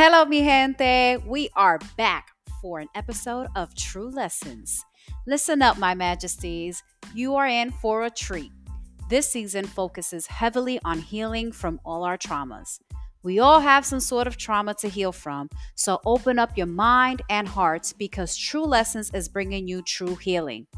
Hello, 0.00 0.24
mi 0.24 0.44
gente. 0.44 1.20
We 1.26 1.50
are 1.56 1.80
back 1.96 2.28
for 2.62 2.78
an 2.78 2.86
episode 2.94 3.48
of 3.56 3.74
True 3.74 4.08
Lessons. 4.08 4.84
Listen 5.26 5.60
up, 5.60 5.76
my 5.76 5.92
majesties. 5.92 6.84
You 7.16 7.34
are 7.34 7.48
in 7.48 7.72
for 7.72 8.04
a 8.04 8.10
treat. 8.10 8.52
This 9.10 9.28
season 9.28 9.66
focuses 9.66 10.28
heavily 10.28 10.78
on 10.84 11.00
healing 11.00 11.50
from 11.50 11.80
all 11.84 12.04
our 12.04 12.16
traumas. 12.16 12.78
We 13.24 13.40
all 13.40 13.58
have 13.58 13.84
some 13.84 13.98
sort 13.98 14.28
of 14.28 14.36
trauma 14.36 14.74
to 14.74 14.88
heal 14.88 15.10
from, 15.10 15.48
so 15.74 15.98
open 16.06 16.38
up 16.38 16.56
your 16.56 16.68
mind 16.68 17.22
and 17.28 17.48
hearts 17.48 17.92
because 17.92 18.36
True 18.36 18.66
Lessons 18.66 19.10
is 19.12 19.28
bringing 19.28 19.66
you 19.66 19.82
true 19.82 20.14
healing. 20.14 20.68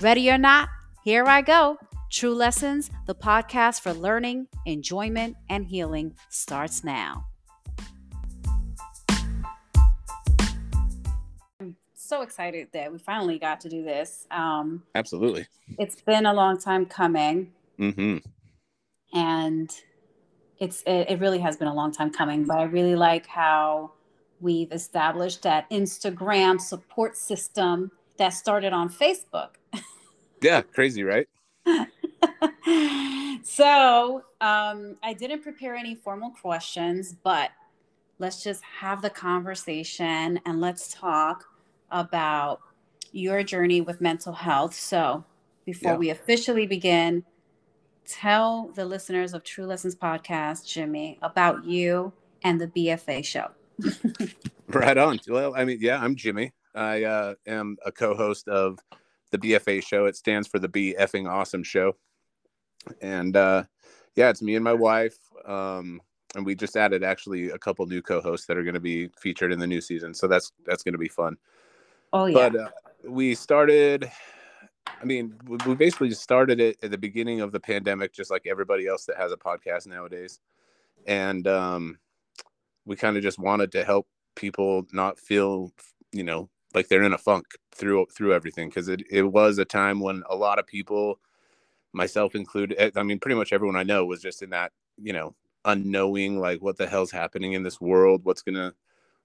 Ready 0.00 0.30
or 0.30 0.38
not, 0.38 0.70
here 1.04 1.26
I 1.26 1.42
go. 1.42 1.76
True 2.10 2.34
Lessons, 2.34 2.90
the 3.06 3.14
podcast 3.14 3.82
for 3.82 3.92
learning, 3.92 4.46
enjoyment, 4.64 5.36
and 5.50 5.66
healing, 5.66 6.14
starts 6.30 6.82
now. 6.82 7.26
So 12.06 12.22
excited 12.22 12.68
that 12.72 12.92
we 12.92 12.98
finally 12.98 13.38
got 13.38 13.60
to 13.60 13.68
do 13.68 13.82
this. 13.82 14.26
Um, 14.30 14.82
Absolutely. 14.94 15.46
it's 15.78 16.00
been 16.00 16.26
a 16.26 16.32
long 16.32 16.58
time 16.58 16.86
coming, 16.86 17.52
hmm 17.78 18.18
and 19.12 19.70
it's 20.58 20.82
it, 20.82 21.10
it 21.10 21.20
really 21.20 21.38
has 21.38 21.56
been 21.56 21.68
a 21.68 21.74
long 21.74 21.92
time 21.92 22.10
coming. 22.10 22.44
But 22.44 22.58
I 22.58 22.64
really 22.64 22.94
like 22.94 23.26
how 23.26 23.92
we've 24.40 24.72
established 24.72 25.42
that 25.42 25.68
Instagram 25.70 26.60
support 26.60 27.16
system 27.16 27.90
that 28.18 28.30
started 28.30 28.72
on 28.72 28.88
Facebook. 28.88 29.50
Yeah, 30.42 30.62
crazy, 30.62 31.02
right? 31.02 31.26
so 33.42 34.22
um, 34.40 34.96
I 35.02 35.14
didn't 35.18 35.42
prepare 35.42 35.74
any 35.74 35.94
formal 35.94 36.30
questions, 36.30 37.14
but 37.24 37.50
let's 38.18 38.42
just 38.42 38.62
have 38.80 39.02
the 39.02 39.10
conversation 39.10 40.40
and 40.44 40.60
let's 40.60 40.92
talk 40.92 41.44
about 41.90 42.60
your 43.12 43.42
journey 43.42 43.80
with 43.80 44.00
mental 44.00 44.32
health. 44.32 44.74
So 44.74 45.24
before 45.64 45.92
Yeah. 45.92 45.98
we 45.98 46.10
officially 46.10 46.66
begin, 46.66 47.24
tell 48.06 48.68
the 48.74 48.84
listeners 48.84 49.34
of 49.34 49.42
True 49.42 49.66
Lessons 49.66 49.96
podcast, 49.96 50.66
Jimmie, 50.66 51.18
about 51.22 51.64
you 51.64 52.12
and 52.42 52.60
the 52.60 52.68
BFA 52.68 53.24
show. 53.24 53.50
Right 54.68 54.98
on. 54.98 55.20
Well, 55.28 55.54
I 55.56 55.64
mean, 55.64 55.78
yeah, 55.80 56.02
I'm 56.02 56.16
Jimmie. 56.16 56.52
I 56.74 57.04
uh, 57.04 57.34
am 57.46 57.76
a 57.86 57.92
co-host 57.92 58.48
of 58.48 58.80
the 59.30 59.38
BFA 59.38 59.82
show. 59.82 60.06
It 60.06 60.16
stands 60.16 60.48
for 60.48 60.58
the 60.58 60.68
Be 60.68 60.94
Effing 60.98 61.30
Awesome 61.30 61.62
Show. 61.62 61.96
And 63.00 63.36
uh, 63.36 63.64
yeah, 64.16 64.28
it's 64.28 64.42
me 64.42 64.56
and 64.56 64.64
my 64.64 64.72
wife. 64.72 65.16
Um, 65.44 66.00
and 66.34 66.44
we 66.44 66.54
just 66.54 66.76
added 66.76 67.04
actually 67.04 67.50
a 67.50 67.58
couple 67.58 67.86
new 67.86 68.02
co-hosts 68.02 68.46
that 68.46 68.58
are 68.58 68.64
going 68.64 68.74
to 68.74 68.80
be 68.80 69.08
featured 69.20 69.52
in 69.52 69.58
the 69.60 69.66
new 69.66 69.80
season. 69.80 70.12
So 70.14 70.26
that's 70.26 70.52
that's 70.66 70.82
going 70.82 70.94
to 70.94 70.98
be 70.98 71.08
fun. 71.08 71.36
Oh 72.12 72.26
yeah. 72.26 72.48
But 72.48 72.60
uh, 72.60 72.68
we 73.08 73.34
started. 73.34 74.10
I 75.00 75.04
mean, 75.04 75.34
we 75.66 75.74
basically 75.74 76.10
started 76.12 76.60
it 76.60 76.78
at 76.82 76.90
the 76.90 76.98
beginning 76.98 77.40
of 77.40 77.52
the 77.52 77.60
pandemic, 77.60 78.14
just 78.14 78.30
like 78.30 78.46
everybody 78.46 78.86
else 78.86 79.04
that 79.06 79.16
has 79.16 79.32
a 79.32 79.36
podcast 79.36 79.86
nowadays. 79.86 80.40
And 81.06 81.46
um, 81.46 81.98
we 82.86 82.96
kind 82.96 83.16
of 83.16 83.22
just 83.22 83.38
wanted 83.38 83.72
to 83.72 83.84
help 83.84 84.06
people 84.36 84.86
not 84.92 85.18
feel, 85.18 85.72
you 86.12 86.22
know, 86.22 86.48
like 86.74 86.88
they're 86.88 87.02
in 87.02 87.12
a 87.12 87.18
funk 87.18 87.46
through 87.74 88.06
through 88.14 88.32
everything 88.32 88.68
because 88.68 88.88
it, 88.88 89.02
it 89.10 89.22
was 89.22 89.58
a 89.58 89.64
time 89.64 90.00
when 90.00 90.22
a 90.30 90.36
lot 90.36 90.58
of 90.58 90.66
people, 90.66 91.18
myself 91.92 92.34
included, 92.34 92.76
eh, 92.78 92.90
I 92.96 93.02
mean, 93.02 93.18
pretty 93.18 93.36
much 93.36 93.52
everyone 93.52 93.76
I 93.76 93.82
know 93.82 94.06
was 94.06 94.22
just 94.22 94.42
in 94.42 94.50
that, 94.50 94.72
you 94.96 95.12
know, 95.12 95.34
unknowing 95.64 96.38
like 96.38 96.62
what 96.62 96.76
the 96.76 96.86
hell's 96.86 97.10
happening 97.10 97.52
in 97.52 97.62
this 97.62 97.80
world, 97.80 98.24
what's 98.24 98.42
gonna 98.42 98.72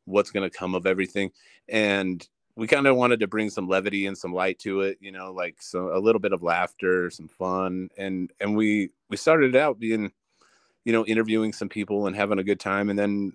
what's 0.05 0.31
gonna 0.31 0.49
come 0.49 0.75
of 0.75 0.85
everything, 0.85 1.31
and 1.69 2.27
we 2.55 2.67
kind 2.67 2.87
of 2.87 2.95
wanted 2.97 3.19
to 3.21 3.27
bring 3.27 3.49
some 3.49 3.67
levity 3.67 4.05
and 4.07 4.17
some 4.17 4.33
light 4.33 4.59
to 4.59 4.81
it, 4.81 4.97
you 5.01 5.11
know, 5.11 5.31
like 5.33 5.61
so 5.61 5.95
a 5.95 5.99
little 5.99 6.19
bit 6.21 6.33
of 6.33 6.43
laughter, 6.43 7.09
some 7.09 7.27
fun, 7.27 7.89
and 7.97 8.31
and 8.39 8.55
we 8.55 8.89
we 9.09 9.17
started 9.17 9.55
out 9.55 9.79
being, 9.79 10.11
you 10.85 10.93
know, 10.93 11.05
interviewing 11.05 11.53
some 11.53 11.69
people 11.69 12.07
and 12.07 12.15
having 12.15 12.39
a 12.39 12.43
good 12.43 12.59
time, 12.59 12.89
and 12.89 12.99
then 12.99 13.33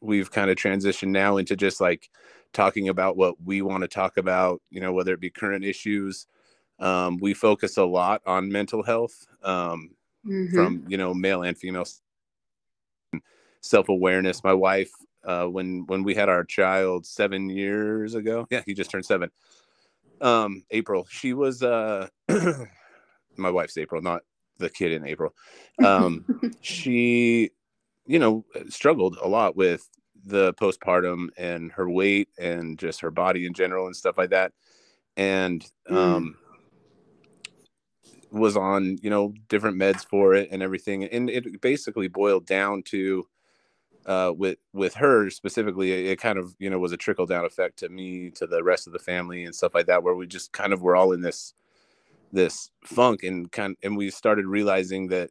we've 0.00 0.30
kind 0.30 0.50
of 0.50 0.56
transitioned 0.56 1.08
now 1.10 1.36
into 1.38 1.56
just 1.56 1.80
like 1.80 2.10
talking 2.52 2.88
about 2.88 3.16
what 3.16 3.36
we 3.44 3.62
want 3.62 3.82
to 3.82 3.88
talk 3.88 4.16
about, 4.18 4.60
you 4.70 4.80
know, 4.80 4.92
whether 4.92 5.14
it 5.14 5.20
be 5.20 5.30
current 5.30 5.64
issues. 5.64 6.26
Um, 6.80 7.18
we 7.18 7.34
focus 7.34 7.76
a 7.78 7.84
lot 7.84 8.22
on 8.26 8.50
mental 8.52 8.82
health 8.84 9.26
um, 9.44 9.92
Mhm. 10.24 10.54
from 10.54 10.84
you 10.88 10.96
know 10.98 11.14
male 11.14 11.42
and 11.42 11.56
female 11.58 11.86
self 13.60 13.88
awareness. 13.88 14.42
My 14.44 14.54
wife, 14.54 14.90
uh, 15.24 15.46
when 15.46 15.84
when 15.86 16.02
we 16.02 16.14
had 16.14 16.28
our 16.28 16.44
child 16.44 17.06
seven 17.06 17.48
years 17.48 18.14
ago, 18.14 18.46
yeah, 18.50 18.62
he 18.66 18.74
just 18.74 18.90
turned 18.90 19.04
seven. 19.06 19.30
Um, 20.20 20.64
April, 20.70 21.06
she 21.10 21.32
was 21.32 21.62
uh, 21.62 22.08
my 23.36 23.50
wife's 23.50 23.76
April, 23.76 24.02
not 24.02 24.22
the 24.58 24.70
kid 24.70 24.92
in 24.92 25.06
April. 25.06 25.34
Um, 25.82 26.24
she, 26.60 27.50
you 28.06 28.18
know, 28.18 28.44
struggled 28.68 29.16
a 29.20 29.28
lot 29.28 29.56
with 29.56 29.88
the 30.24 30.54
postpartum 30.54 31.28
and 31.36 31.72
her 31.72 31.90
weight 31.90 32.28
and 32.38 32.78
just 32.78 33.00
her 33.00 33.10
body 33.10 33.46
in 33.46 33.54
general 33.54 33.86
and 33.86 33.96
stuff 33.96 34.16
like 34.18 34.30
that. 34.30 34.52
And 35.16 35.64
Mm. 35.88 35.96
um, 35.96 36.36
was 38.30 38.56
on, 38.56 38.98
you 39.02 39.10
know, 39.10 39.34
different 39.48 39.76
meds 39.76 40.06
for 40.06 40.34
it 40.34 40.48
and 40.50 40.62
everything. 40.62 41.04
And 41.04 41.28
it 41.28 41.60
basically 41.60 42.08
boiled 42.08 42.46
down 42.46 42.82
to 42.84 43.26
uh, 44.06 44.32
with 44.36 44.58
with 44.72 44.94
her 44.94 45.30
specifically, 45.30 45.92
it, 45.92 46.12
it 46.12 46.20
kind 46.20 46.38
of, 46.38 46.54
you 46.58 46.70
know, 46.70 46.78
was 46.78 46.92
a 46.92 46.96
trickle 46.96 47.26
down 47.26 47.44
effect 47.44 47.78
to 47.80 47.88
me, 47.88 48.30
to 48.30 48.46
the 48.46 48.62
rest 48.62 48.86
of 48.86 48.92
the 48.92 48.98
family 48.98 49.44
and 49.44 49.54
stuff 49.54 49.74
like 49.74 49.86
that, 49.86 50.02
where 50.02 50.14
we 50.14 50.26
just 50.26 50.52
kind 50.52 50.72
of 50.72 50.82
were 50.82 50.96
all 50.96 51.12
in 51.12 51.20
this 51.20 51.54
this 52.32 52.70
funk 52.82 53.22
and 53.22 53.52
kind 53.52 53.76
and 53.82 53.96
we 53.96 54.10
started 54.10 54.46
realizing 54.46 55.06
that 55.08 55.30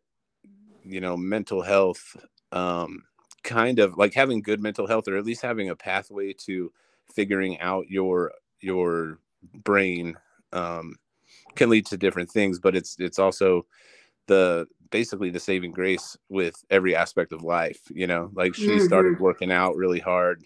you 0.84 1.02
know 1.02 1.18
mental 1.18 1.62
health 1.62 2.16
um 2.52 3.04
kind 3.44 3.80
of 3.80 3.98
like 3.98 4.14
having 4.14 4.42
good 4.42 4.62
mental 4.62 4.88
health 4.88 5.08
or 5.08 5.18
at 5.18 5.26
least 5.26 5.42
having 5.42 5.70
a 5.70 5.76
pathway 5.76 6.32
to 6.32 6.72
figuring 7.12 7.60
out 7.60 7.90
your 7.90 8.32
your 8.60 9.18
brain 9.64 10.16
um 10.54 10.96
can 11.56 11.70
lead 11.70 11.86
to 11.86 11.98
different 11.98 12.30
things 12.30 12.60
but 12.60 12.76
it's 12.76 12.96
it's 13.00 13.18
also 13.18 13.66
the 14.32 14.68
basically 14.92 15.30
the 15.30 15.40
saving 15.40 15.72
grace 15.72 16.18
with 16.30 16.56
every 16.70 16.96
aspect 16.96 17.32
of 17.34 17.44
life 17.44 17.82
you 18.02 18.08
know? 18.08 18.24
Like 18.34 18.54
she 18.56 18.80
started 18.80 19.20
working 19.20 19.52
out 19.52 19.76
really 19.84 20.00
hard 20.00 20.46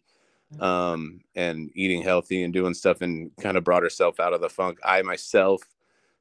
um 0.59 1.19
and 1.35 1.69
eating 1.75 2.01
healthy 2.01 2.43
and 2.43 2.53
doing 2.53 2.73
stuff 2.73 3.01
and 3.01 3.31
kind 3.43 3.57
of 3.57 3.63
brought 3.63 3.83
herself 3.83 4.19
out 4.19 4.33
of 4.33 4.41
the 4.41 4.49
funk. 4.49 4.79
I 4.83 5.01
myself 5.01 5.61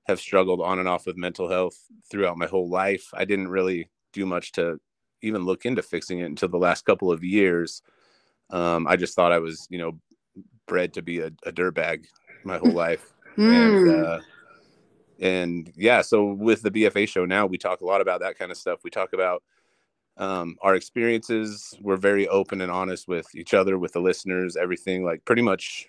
have 0.09 0.21
struggled 0.21 0.61
on 0.61 0.79
and 0.81 0.89
off 0.89 1.07
with 1.07 1.17
mental 1.17 1.49
health 1.49 1.79
throughout 2.11 2.37
my 2.43 2.47
whole 2.47 2.69
life. 2.69 3.07
I 3.15 3.25
didn't 3.25 3.49
really 3.59 3.89
do 4.13 4.27
much 4.27 4.53
to 4.53 4.81
even 5.23 5.45
look 5.45 5.65
into 5.65 5.83
fixing 5.83 6.19
it 6.21 6.27
until 6.33 6.49
the 6.51 6.59
last 6.69 6.85
couple 6.85 7.11
of 7.13 7.23
years. 7.25 7.83
Um 8.51 8.87
i 8.93 8.97
just 8.97 9.15
thought 9.17 9.33
i 9.39 9.39
was 9.49 9.57
you 9.71 9.79
know 9.85 9.93
bred 10.67 10.93
to 10.95 11.03
be 11.03 11.17
a, 11.21 11.31
a 11.45 11.53
dirtbag 11.53 12.07
my 12.45 12.59
whole 12.59 12.75
life. 12.87 13.05
And 13.37 13.77
Mm. 13.77 14.05
uh, 14.05 14.21
and 15.21 15.73
yeah 15.77 16.03
so 16.03 16.25
with 16.33 16.63
the 16.63 16.71
bfa 16.71 17.07
show 17.09 17.25
now 17.25 17.47
we 17.47 17.57
talk 17.59 17.81
a 17.81 17.85
lot 17.85 18.01
about 18.01 18.21
that 18.21 18.39
kind 18.39 18.51
of 18.51 18.57
stuff 18.57 18.81
we 18.85 18.91
talk 18.91 19.13
about 19.13 19.43
um, 20.17 20.57
our 20.63 20.77
experiences 20.77 21.75
we're 21.81 21.97
very 21.97 22.29
open 22.29 22.61
and 22.61 22.71
honest 22.71 23.09
with 23.09 23.27
each 23.35 23.53
other 23.53 23.79
with 23.79 23.93
the 23.93 24.01
listeners 24.01 24.57
everything 24.57 25.05
like 25.05 25.25
pretty 25.25 25.43
much 25.43 25.89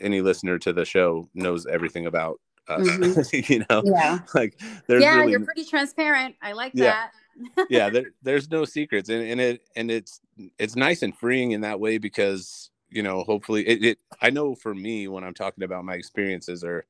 any 0.00 0.20
listener 0.20 0.58
to 0.58 0.72
the 0.72 0.84
show 0.84 1.28
knows 1.34 1.66
everything 1.66 2.06
about 2.06 2.40
us 2.68 3.32
you 3.50 3.64
know 3.68 3.82
yeah. 3.84 4.18
like 4.34 4.58
there's 4.86 5.02
yeah, 5.02 5.16
really 5.16 5.32
you're 5.32 5.44
pretty 5.44 5.64
transparent. 5.64 6.34
I 6.42 6.52
like 6.52 6.72
Yeah. 6.74 7.06
that. 7.36 7.66
yeah 7.70 7.88
there, 7.88 8.06
there's 8.22 8.50
no 8.50 8.64
secrets 8.64 9.08
and, 9.10 9.22
and 9.22 9.40
it 9.40 9.62
and 9.76 9.90
it's 9.92 10.20
it's 10.58 10.74
nice 10.74 11.02
and 11.02 11.16
freeing 11.16 11.52
in 11.52 11.60
that 11.60 11.78
way 11.78 11.96
because 11.98 12.70
you 12.90 13.02
know 13.02 13.22
hopefully 13.22 13.66
it, 13.68 13.84
it 13.84 13.98
i 14.20 14.28
know 14.28 14.56
for 14.56 14.74
me 14.74 15.06
when 15.06 15.22
i'm 15.22 15.34
talking 15.34 15.62
about 15.62 15.84
my 15.84 15.94
experiences 15.94 16.64
or 16.64 16.84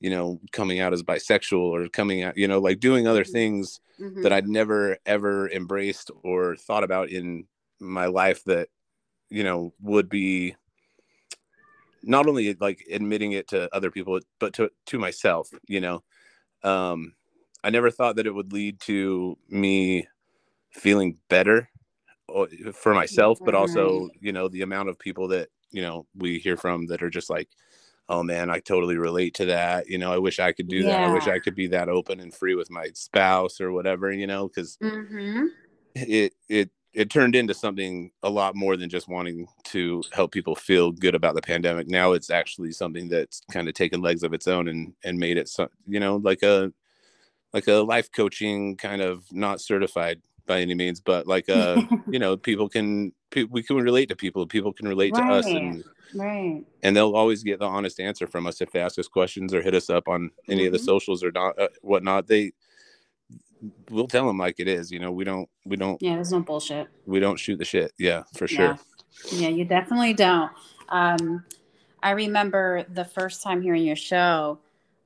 you 0.00 0.10
know 0.10 0.40
coming 0.52 0.80
out 0.80 0.92
as 0.92 1.02
bisexual 1.02 1.58
or 1.58 1.88
coming 1.88 2.22
out 2.22 2.36
you 2.36 2.46
know 2.48 2.58
like 2.58 2.80
doing 2.80 3.06
other 3.06 3.24
things 3.24 3.80
Mhm. 4.00 4.22
that 4.22 4.32
i'd 4.32 4.48
never 4.48 4.98
ever 5.06 5.48
embraced 5.50 6.10
or 6.22 6.56
thought 6.56 6.84
about 6.84 7.08
in 7.10 7.46
my 7.80 8.06
life 8.06 8.44
that 8.44 8.68
you 9.30 9.44
know 9.44 9.72
would 9.80 10.08
be 10.08 10.54
not 12.02 12.26
only 12.26 12.54
like 12.60 12.84
admitting 12.90 13.32
it 13.32 13.48
to 13.48 13.74
other 13.74 13.90
people 13.90 14.20
but 14.38 14.52
to 14.54 14.70
to 14.86 14.98
myself 14.98 15.48
you 15.68 15.80
know? 15.80 16.02
Um 16.62 17.14
i 17.64 17.70
never 17.70 17.90
thought 17.90 18.16
that 18.16 18.26
it 18.26 18.34
would 18.34 18.52
lead 18.52 18.80
to 18.82 19.36
me 19.48 20.06
feeling 20.72 21.18
better 21.28 21.68
for 22.74 22.94
myself 22.94 23.38
but 23.44 23.54
also 23.54 24.08
you 24.20 24.32
know 24.32 24.48
the 24.48 24.62
amount 24.62 24.88
of 24.88 24.98
people 24.98 25.28
that 25.28 25.48
you 25.70 25.82
know 25.82 26.06
we 26.16 26.38
hear 26.38 26.56
from 26.56 26.86
that 26.86 27.02
are 27.02 27.10
just 27.10 27.30
like 27.30 27.48
oh 28.08 28.22
man 28.22 28.50
i 28.50 28.58
totally 28.60 28.96
relate 28.96 29.34
to 29.34 29.44
that 29.46 29.88
you 29.88 29.98
know 29.98 30.12
i 30.12 30.18
wish 30.18 30.38
i 30.38 30.52
could 30.52 30.68
do 30.68 30.84
that 30.84 31.02
i 31.02 31.08
wish 31.08 31.26
i 31.26 31.38
could 31.38 31.54
be 31.54 31.66
that 31.66 31.88
open 31.88 32.20
and 32.20 32.34
free 32.34 32.54
with 32.54 32.70
my 32.70 32.88
spouse 32.94 33.60
or 33.60 33.72
whatever 33.72 34.12
you 34.12 34.26
know 34.26 34.48
because 34.48 34.78
Mhm. 34.82 35.46
it 35.94 36.32
it 36.48 36.70
it 36.92 37.10
turned 37.10 37.36
into 37.36 37.52
something 37.52 38.10
a 38.22 38.30
lot 38.30 38.54
more 38.54 38.74
than 38.74 38.88
just 38.88 39.06
wanting 39.06 39.46
to 39.64 40.02
help 40.12 40.32
people 40.32 40.54
feel 40.54 40.90
good 40.92 41.14
about 41.14 41.34
the 41.34 41.42
pandemic. 41.42 41.88
Now 41.88 42.12
it's 42.12 42.30
actually 42.30 42.72
something 42.72 43.06
that's 43.10 43.42
kind 43.52 43.68
of 43.68 43.74
taken 43.74 44.00
legs 44.00 44.22
of 44.22 44.32
its 44.32 44.48
own 44.48 44.66
and 44.68 44.94
and 45.04 45.18
made 45.18 45.36
it 45.36 45.48
so 45.48 45.68
you 45.86 46.00
know 46.00 46.16
like 46.16 46.42
a 46.42 46.72
like 47.52 47.68
a 47.68 47.74
life 47.74 48.10
coaching 48.12 48.76
kind 48.76 49.02
of 49.02 49.24
not 49.30 49.60
certified 49.60 50.22
by 50.46 50.60
any 50.60 50.74
means, 50.74 51.00
but 51.00 51.26
like 51.26 51.48
uh 51.48 51.76
you 52.10 52.18
know 52.18 52.36
people 52.36 52.68
can 52.68 53.12
we 53.50 53.62
can 53.62 53.76
relate 53.76 54.08
to 54.08 54.16
people. 54.16 54.46
People 54.46 54.72
can 54.72 54.88
relate 54.88 55.14
right. 55.16 55.26
to 55.26 55.32
us 55.34 55.46
and 55.46 55.84
right 56.14 56.64
and 56.82 56.96
they'll 56.96 57.16
always 57.16 57.42
get 57.42 57.58
the 57.58 57.66
honest 57.66 57.98
answer 58.00 58.26
from 58.26 58.46
us 58.46 58.60
if 58.60 58.70
they 58.70 58.80
ask 58.80 58.98
us 58.98 59.08
questions 59.08 59.52
or 59.52 59.60
hit 59.60 59.74
us 59.74 59.90
up 59.90 60.08
on 60.08 60.30
any 60.48 60.60
mm-hmm. 60.60 60.66
of 60.66 60.72
the 60.72 60.78
mm-hmm. 60.78 60.84
socials 60.84 61.24
or 61.24 61.32
not 61.32 61.58
uh, 61.58 61.68
whatnot. 61.82 62.26
They 62.26 62.52
we'll 63.90 64.06
tell 64.06 64.26
them 64.26 64.38
like 64.38 64.56
it 64.58 64.68
is. 64.68 64.90
You 64.90 64.98
know, 64.98 65.12
we 65.12 65.24
don't 65.24 65.48
we 65.64 65.76
don't. 65.76 66.00
Yeah, 66.00 66.14
there's 66.14 66.32
no 66.32 66.40
bullshit. 66.40 66.88
We 67.06 67.20
don't 67.20 67.38
shoot 67.38 67.58
the 67.58 67.64
shit. 67.64 67.92
Yeah, 67.98 68.22
for 68.34 68.46
sure. 68.46 68.78
Yeah, 69.32 69.38
yeah 69.38 69.48
you 69.48 69.64
definitely 69.64 70.14
don't. 70.14 70.50
Um, 70.88 71.44
I 72.02 72.10
remember 72.10 72.84
the 72.94 73.04
first 73.04 73.42
time 73.42 73.62
hearing 73.62 73.84
your 73.84 73.96
show. 73.96 74.58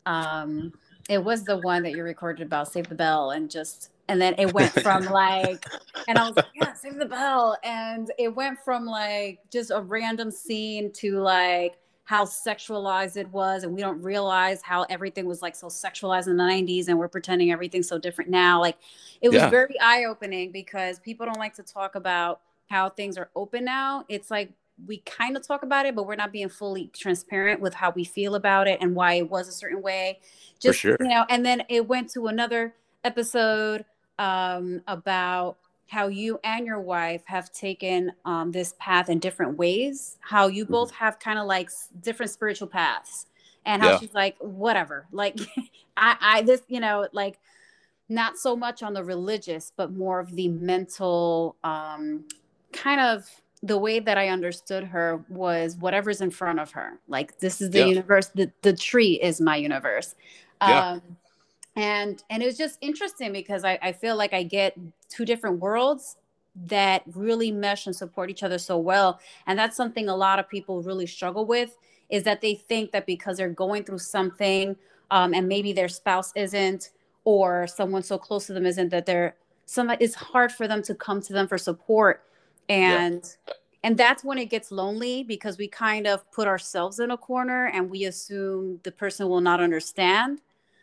Um, 0.06 0.73
it 1.08 1.23
was 1.23 1.44
the 1.44 1.58
one 1.58 1.82
that 1.82 1.93
you 1.93 2.02
recorded 2.02 2.47
about 2.47 2.73
Save 2.73 2.88
the 2.88 2.94
Bell 2.94 3.31
and 3.31 3.50
just 3.50 3.91
and 4.11 4.21
then 4.21 4.35
it 4.39 4.53
went 4.53 4.73
from 4.83 5.05
like 5.12 5.65
and 6.09 6.19
i 6.19 6.27
was 6.27 6.37
like 6.37 6.47
yeah 6.55 6.73
save 6.75 6.97
the 6.97 7.07
bell 7.07 7.57
and 7.62 8.11
it 8.19 8.35
went 8.35 8.59
from 8.65 8.85
like 8.85 9.39
just 9.51 9.71
a 9.71 9.81
random 9.81 10.31
scene 10.31 10.93
to 10.93 11.19
like 11.21 11.79
how 12.05 12.25
sexualized 12.25 13.17
it 13.17 13.29
was 13.29 13.62
and 13.62 13.73
we 13.73 13.81
don't 13.81 14.03
realize 14.03 14.61
how 14.62 14.83
everything 14.91 15.27
was 15.27 15.43
like 15.43 15.55
so 15.55 15.69
sexualized 15.69 16.27
in 16.27 16.37
the 16.37 16.43
90s 16.43 16.89
and 16.89 16.99
we're 16.99 17.09
pretending 17.09 17.53
everything's 17.53 17.89
so 17.89 17.99
different 17.99 18.29
now 18.29 18.61
like 18.61 18.77
it 19.21 19.29
was 19.29 19.37
yeah. 19.37 19.49
very 19.49 19.79
eye-opening 19.81 20.51
because 20.51 20.99
people 20.99 21.25
don't 21.25 21.39
like 21.39 21.55
to 21.55 21.62
talk 21.62 21.95
about 21.95 22.41
how 22.69 22.91
things 22.91 23.17
are 23.17 23.31
open 23.37 23.65
now 23.65 24.05
it's 24.09 24.29
like 24.29 24.51
we 24.87 24.99
kind 24.99 25.37
of 25.37 25.47
talk 25.47 25.62
about 25.62 25.87
it 25.87 25.95
but 25.95 26.05
we're 26.05 26.17
not 26.17 26.33
being 26.33 26.49
fully 26.49 26.91
transparent 26.93 27.61
with 27.61 27.75
how 27.75 27.91
we 27.91 28.03
feel 28.03 28.35
about 28.35 28.67
it 28.67 28.79
and 28.81 28.93
why 28.93 29.15
it 29.15 29.31
was 29.31 29.47
a 29.47 29.53
certain 29.53 29.81
way 29.81 30.19
just 30.59 30.81
sure. 30.81 30.97
you 30.99 31.07
know 31.07 31.25
and 31.29 31.47
then 31.47 31.62
it 31.69 31.87
went 31.87 32.11
to 32.11 32.27
another 32.27 32.75
episode 33.05 33.85
um, 34.20 34.82
about 34.87 35.56
how 35.88 36.06
you 36.06 36.38
and 36.44 36.67
your 36.67 36.78
wife 36.78 37.22
have 37.25 37.50
taken 37.50 38.12
um, 38.25 38.52
this 38.52 38.75
path 38.78 39.08
in 39.08 39.19
different 39.19 39.58
ways, 39.58 40.19
how 40.20 40.46
you 40.46 40.62
mm-hmm. 40.62 40.75
both 40.75 40.93
have 40.93 41.19
kind 41.19 41.38
of 41.38 41.46
like 41.46 41.70
different 42.02 42.31
spiritual 42.31 42.69
paths, 42.69 43.26
and 43.67 43.82
how 43.82 43.93
yeah. 43.93 43.99
she's 43.99 44.14
like, 44.14 44.37
whatever, 44.38 45.06
like 45.12 45.40
I, 45.96 46.17
I, 46.20 46.43
this, 46.43 46.62
you 46.69 46.78
know, 46.78 47.08
like 47.12 47.40
not 48.08 48.38
so 48.38 48.55
much 48.55 48.82
on 48.84 48.93
the 48.93 49.02
religious, 49.02 49.72
but 49.76 49.93
more 49.93 50.20
of 50.20 50.37
the 50.37 50.49
mental, 50.49 51.56
um, 51.64 52.25
kind 52.73 53.00
of 53.00 53.25
the 53.62 53.76
way 53.76 54.00
that 54.00 54.16
I 54.16 54.28
understood 54.28 54.84
her 54.84 55.25
was 55.28 55.76
whatever's 55.76 56.20
in 56.20 56.31
front 56.31 56.61
of 56.61 56.70
her. 56.73 56.99
Like 57.08 57.38
this 57.40 57.61
is 57.61 57.70
the 57.70 57.81
yeah. 57.81 57.87
universe. 57.87 58.28
The 58.28 58.50
the 58.62 58.75
tree 58.75 59.20
is 59.20 59.40
my 59.40 59.56
universe. 59.56 60.14
Yeah. 60.62 60.99
And 61.76 62.22
and 62.31 62.43
it 62.43 62.46
was 62.46 62.58
just 62.58 62.78
interesting 62.81 63.32
because 63.32 63.64
I, 63.64 63.78
I 63.81 63.93
feel 63.93 64.17
like 64.17 64.32
I 64.32 64.43
get 64.43 64.76
two 65.08 65.25
different 65.25 65.61
worlds 65.61 66.17
that 66.67 67.02
really 67.14 67.52
mesh 67.52 67.87
and 67.87 67.94
support 67.94 68.28
each 68.28 68.43
other 68.43 68.58
so 68.58 68.76
well. 68.78 69.20
And 69.46 69.58
that's 69.58 69.76
something 69.76 70.08
a 70.08 70.17
lot 70.17 70.38
of 70.38 70.49
people 70.49 70.82
really 70.82 71.06
struggle 71.06 71.46
with 71.46 71.76
is 72.08 72.25
that 72.25 72.40
they 72.40 72.55
think 72.55 72.90
that 72.90 73.06
because 73.06 73.37
they're 73.37 73.49
going 73.49 73.84
through 73.84 73.99
something 74.00 74.76
um, 75.12 75.32
and 75.32 75.49
maybe 75.49 75.72
their 75.72 75.88
spouse 75.88 76.32
isn't 76.34 76.90
or 77.25 77.67
someone 77.67 78.02
so 78.02 78.19
close 78.19 78.46
to 78.46 78.52
them 78.52 78.66
isn't 78.66 78.88
that 78.88 79.06
they're 79.06 79.37
some 79.66 79.90
it's 80.00 80.16
hard 80.16 80.50
for 80.50 80.66
them 80.66 80.82
to 80.82 80.94
come 80.94 81.20
to 81.20 81.32
them 81.32 81.46
for 81.46 81.56
support. 81.56 82.25
And 82.69 83.23
yeah. 83.46 83.55
and 83.84 83.96
that's 83.96 84.25
when 84.25 84.38
it 84.38 84.46
gets 84.46 84.73
lonely 84.73 85.23
because 85.23 85.56
we 85.56 85.69
kind 85.69 86.08
of 86.08 86.28
put 86.32 86.49
ourselves 86.49 86.99
in 86.99 87.12
a 87.12 87.16
corner 87.16 87.66
and 87.66 87.88
we 87.88 88.05
assume 88.05 88.81
the 88.82 88.90
person 88.90 89.28
will 89.28 89.40
not 89.40 89.61
understand 89.61 90.40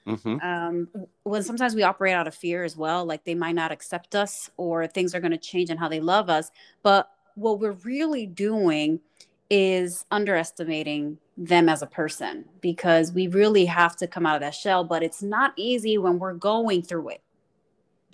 Mm-hmm. 0.08 0.40
Um, 0.42 0.88
when 1.24 1.44
sometimes 1.44 1.76
we 1.76 1.84
operate 1.84 2.14
out 2.14 2.28
of 2.28 2.34
fear 2.34 2.64
as 2.64 2.78
well, 2.78 3.06
like 3.06 3.26
they 3.26 3.36
might 3.36 3.56
not 3.56 3.72
accept 3.72 4.16
us 4.16 4.50
or 4.56 4.88
things 4.88 5.14
are 5.14 5.20
going 5.20 5.32
to 5.32 5.38
change 5.38 5.70
in 5.70 5.78
how 5.78 5.90
they 5.90 6.00
love 6.00 6.30
us. 6.30 6.50
But 6.82 7.10
what 7.36 7.60
we're 7.60 7.74
really 7.84 8.26
doing 8.26 9.02
is 9.50 10.06
underestimating 10.10 11.18
them 11.36 11.70
as 11.70 11.82
a 11.82 11.88
person 11.88 12.46
because 12.62 13.12
we 13.12 13.28
really 13.28 13.66
have 13.66 13.96
to 13.98 14.08
come 14.08 14.26
out 14.26 14.36
of 14.36 14.42
that 14.42 14.56
shell. 14.56 14.86
But 14.86 15.04
it's 15.04 15.22
not 15.22 15.54
easy 15.58 15.98
when 15.98 16.20
we're 16.20 16.34
going 16.34 16.84
through 16.84 17.10
it. 17.10 17.22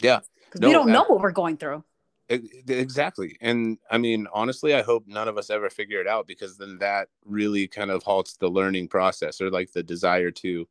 Yeah. 0.02 0.22
Because 0.46 0.62
no, 0.62 0.68
we 0.68 0.74
don't 0.74 0.90
know 0.90 1.04
I, 1.04 1.12
what 1.12 1.22
we're 1.22 1.32
going 1.32 1.58
through. 1.58 1.84
Exactly. 2.30 3.38
And 3.42 3.78
I 3.92 4.00
mean, 4.00 4.28
honestly, 4.34 4.74
I 4.74 4.82
hope 4.82 5.06
none 5.08 5.28
of 5.28 5.38
us 5.38 5.52
ever 5.52 5.70
figure 5.70 6.02
it 6.02 6.08
out 6.08 6.26
because 6.26 6.58
then 6.58 6.78
that 6.80 7.10
really 7.26 7.68
kind 7.68 7.92
of 7.92 8.02
halts 8.02 8.38
the 8.38 8.50
learning 8.50 8.88
process 8.88 9.40
or 9.42 9.52
like 9.52 9.72
the 9.72 9.84
desire 9.84 10.32
to 10.32 10.68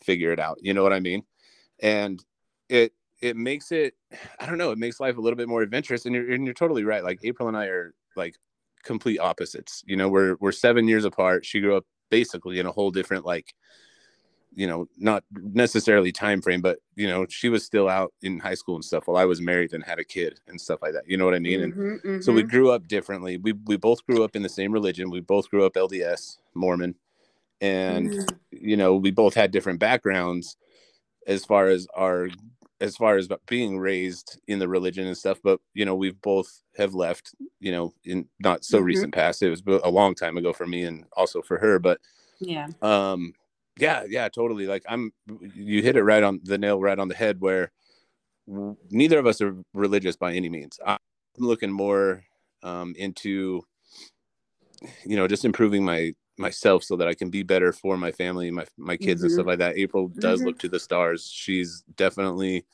figure 0.00 0.32
it 0.32 0.40
out. 0.40 0.58
You 0.60 0.74
know 0.74 0.82
what 0.82 0.92
I 0.92 1.00
mean? 1.00 1.22
And 1.80 2.22
it 2.68 2.92
it 3.20 3.36
makes 3.36 3.72
it 3.72 3.94
I 4.40 4.46
don't 4.46 4.58
know, 4.58 4.70
it 4.70 4.78
makes 4.78 5.00
life 5.00 5.16
a 5.16 5.20
little 5.20 5.36
bit 5.36 5.48
more 5.48 5.62
adventurous. 5.62 6.06
And 6.06 6.14
you're 6.14 6.30
and 6.32 6.44
you're 6.44 6.54
totally 6.54 6.84
right. 6.84 7.04
Like 7.04 7.20
April 7.22 7.48
and 7.48 7.56
I 7.56 7.66
are 7.66 7.94
like 8.16 8.36
complete 8.84 9.18
opposites. 9.18 9.82
You 9.86 9.96
know, 9.96 10.08
we're 10.08 10.36
we're 10.40 10.52
seven 10.52 10.88
years 10.88 11.04
apart. 11.04 11.44
She 11.44 11.60
grew 11.60 11.76
up 11.76 11.84
basically 12.10 12.58
in 12.58 12.66
a 12.66 12.72
whole 12.72 12.90
different 12.90 13.24
like 13.24 13.54
you 14.54 14.66
know 14.66 14.88
not 14.96 15.22
necessarily 15.32 16.10
time 16.10 16.40
frame 16.40 16.60
but 16.60 16.78
you 16.96 17.06
know 17.06 17.26
she 17.28 17.48
was 17.48 17.64
still 17.64 17.88
out 17.88 18.12
in 18.22 18.38
high 18.38 18.54
school 18.54 18.74
and 18.74 18.84
stuff 18.84 19.06
while 19.06 19.16
i 19.16 19.24
was 19.24 19.40
married 19.40 19.72
and 19.72 19.84
had 19.84 19.98
a 19.98 20.04
kid 20.04 20.40
and 20.48 20.60
stuff 20.60 20.80
like 20.82 20.92
that 20.92 21.04
you 21.06 21.16
know 21.16 21.24
what 21.24 21.34
i 21.34 21.38
mean 21.38 21.62
and 21.62 21.72
mm-hmm, 21.72 22.08
mm-hmm. 22.08 22.20
so 22.20 22.32
we 22.32 22.42
mm-hmm. 22.42 22.50
grew 22.50 22.70
up 22.70 22.88
differently 22.88 23.36
we 23.36 23.52
we 23.66 23.76
both 23.76 24.04
grew 24.06 24.24
up 24.24 24.34
in 24.34 24.42
the 24.42 24.48
same 24.48 24.72
religion 24.72 25.10
we 25.10 25.20
both 25.20 25.48
grew 25.50 25.64
up 25.64 25.74
lds 25.74 26.38
mormon 26.54 26.94
and 27.60 28.10
mm-hmm. 28.10 28.36
you 28.50 28.76
know 28.76 28.96
we 28.96 29.10
both 29.10 29.34
had 29.34 29.50
different 29.50 29.78
backgrounds 29.78 30.56
as 31.26 31.44
far 31.44 31.68
as 31.68 31.86
our 31.94 32.28
as 32.80 32.96
far 32.96 33.16
as 33.16 33.28
being 33.46 33.78
raised 33.78 34.40
in 34.46 34.58
the 34.58 34.68
religion 34.68 35.06
and 35.06 35.16
stuff 35.16 35.38
but 35.42 35.60
you 35.74 35.84
know 35.84 35.94
we've 35.94 36.20
both 36.22 36.62
have 36.76 36.94
left 36.94 37.34
you 37.60 37.72
know 37.72 37.92
in 38.04 38.26
not 38.40 38.64
so 38.64 38.78
mm-hmm. 38.78 38.86
recent 38.86 39.14
past 39.14 39.42
it 39.42 39.50
was 39.50 39.62
a 39.84 39.90
long 39.90 40.14
time 40.14 40.36
ago 40.36 40.52
for 40.52 40.66
me 40.66 40.84
and 40.84 41.04
also 41.16 41.42
for 41.42 41.58
her 41.58 41.78
but 41.78 42.00
yeah 42.40 42.68
um 42.82 43.32
yeah 43.78 44.04
yeah 44.08 44.28
totally 44.28 44.66
like 44.66 44.84
i'm 44.88 45.12
you 45.54 45.82
hit 45.82 45.96
it 45.96 46.02
right 46.02 46.22
on 46.22 46.40
the 46.44 46.58
nail 46.58 46.80
right 46.80 46.98
on 46.98 47.08
the 47.08 47.14
head 47.14 47.40
where 47.40 47.72
neither 48.90 49.18
of 49.18 49.26
us 49.26 49.40
are 49.40 49.56
religious 49.74 50.16
by 50.16 50.32
any 50.32 50.48
means 50.48 50.78
i'm 50.86 50.98
looking 51.36 51.70
more 51.70 52.22
um 52.62 52.94
into 52.96 53.62
you 55.04 55.16
know 55.16 55.26
just 55.26 55.44
improving 55.44 55.84
my 55.84 56.12
myself 56.38 56.84
so 56.84 56.96
that 56.96 57.08
I 57.08 57.14
can 57.14 57.30
be 57.30 57.42
better 57.42 57.72
for 57.72 57.96
my 57.96 58.12
family, 58.12 58.50
my 58.50 58.66
my 58.76 58.96
kids 58.96 59.20
mm-hmm. 59.20 59.26
and 59.26 59.32
stuff 59.32 59.46
like 59.46 59.58
that. 59.58 59.76
April 59.76 60.08
does 60.08 60.40
mm-hmm. 60.40 60.48
look 60.48 60.58
to 60.60 60.68
the 60.68 60.80
stars. 60.80 61.30
She's 61.30 61.82
definitely 61.96 62.64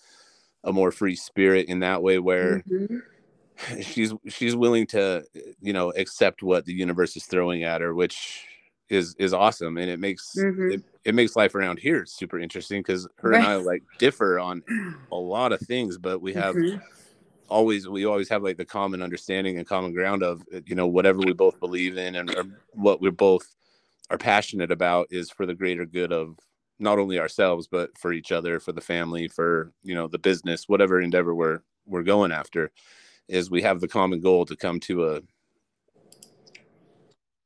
a 0.64 0.72
more 0.72 0.90
free 0.90 1.16
spirit 1.16 1.68
in 1.68 1.80
that 1.80 2.02
way 2.02 2.18
where 2.18 2.62
mm-hmm. 2.68 3.80
she's 3.80 4.12
she's 4.28 4.56
willing 4.56 4.86
to 4.88 5.24
you 5.60 5.72
know 5.72 5.90
accept 5.92 6.42
what 6.42 6.64
the 6.64 6.72
universe 6.72 7.16
is 7.16 7.24
throwing 7.26 7.64
at 7.64 7.80
her, 7.80 7.94
which 7.94 8.46
is 8.90 9.14
is 9.18 9.32
awesome 9.32 9.78
and 9.78 9.90
it 9.90 9.98
makes 9.98 10.34
mm-hmm. 10.38 10.72
it, 10.72 10.82
it 11.04 11.14
makes 11.14 11.36
life 11.36 11.54
around 11.54 11.78
here 11.78 12.04
super 12.04 12.38
interesting 12.38 12.80
because 12.80 13.08
her 13.16 13.30
right. 13.30 13.38
and 13.38 13.46
I 13.46 13.56
like 13.56 13.82
differ 13.98 14.38
on 14.38 14.62
a 15.12 15.16
lot 15.16 15.52
of 15.52 15.60
things, 15.60 15.96
but 15.96 16.20
we 16.20 16.34
have 16.34 16.54
mm-hmm 16.54 16.76
always 17.48 17.88
we 17.88 18.06
always 18.06 18.28
have 18.28 18.42
like 18.42 18.56
the 18.56 18.64
common 18.64 19.02
understanding 19.02 19.58
and 19.58 19.66
common 19.66 19.92
ground 19.92 20.22
of 20.22 20.42
uh, 20.54 20.60
you 20.66 20.74
know 20.74 20.86
whatever 20.86 21.18
we 21.18 21.32
both 21.32 21.58
believe 21.60 21.96
in 21.96 22.16
and 22.16 22.54
what 22.72 23.00
we're 23.00 23.10
both 23.10 23.54
are 24.10 24.18
passionate 24.18 24.70
about 24.70 25.06
is 25.10 25.30
for 25.30 25.46
the 25.46 25.54
greater 25.54 25.84
good 25.84 26.12
of 26.12 26.38
not 26.78 26.98
only 26.98 27.18
ourselves 27.18 27.68
but 27.68 27.96
for 27.98 28.12
each 28.12 28.32
other 28.32 28.58
for 28.58 28.72
the 28.72 28.80
family 28.80 29.28
for 29.28 29.72
you 29.82 29.94
know 29.94 30.08
the 30.08 30.18
business 30.18 30.68
whatever 30.68 31.00
endeavor 31.00 31.34
we're 31.34 31.60
we're 31.86 32.02
going 32.02 32.32
after 32.32 32.70
is 33.28 33.50
we 33.50 33.62
have 33.62 33.80
the 33.80 33.88
common 33.88 34.20
goal 34.20 34.44
to 34.44 34.56
come 34.56 34.80
to 34.80 35.08
a 35.08 35.20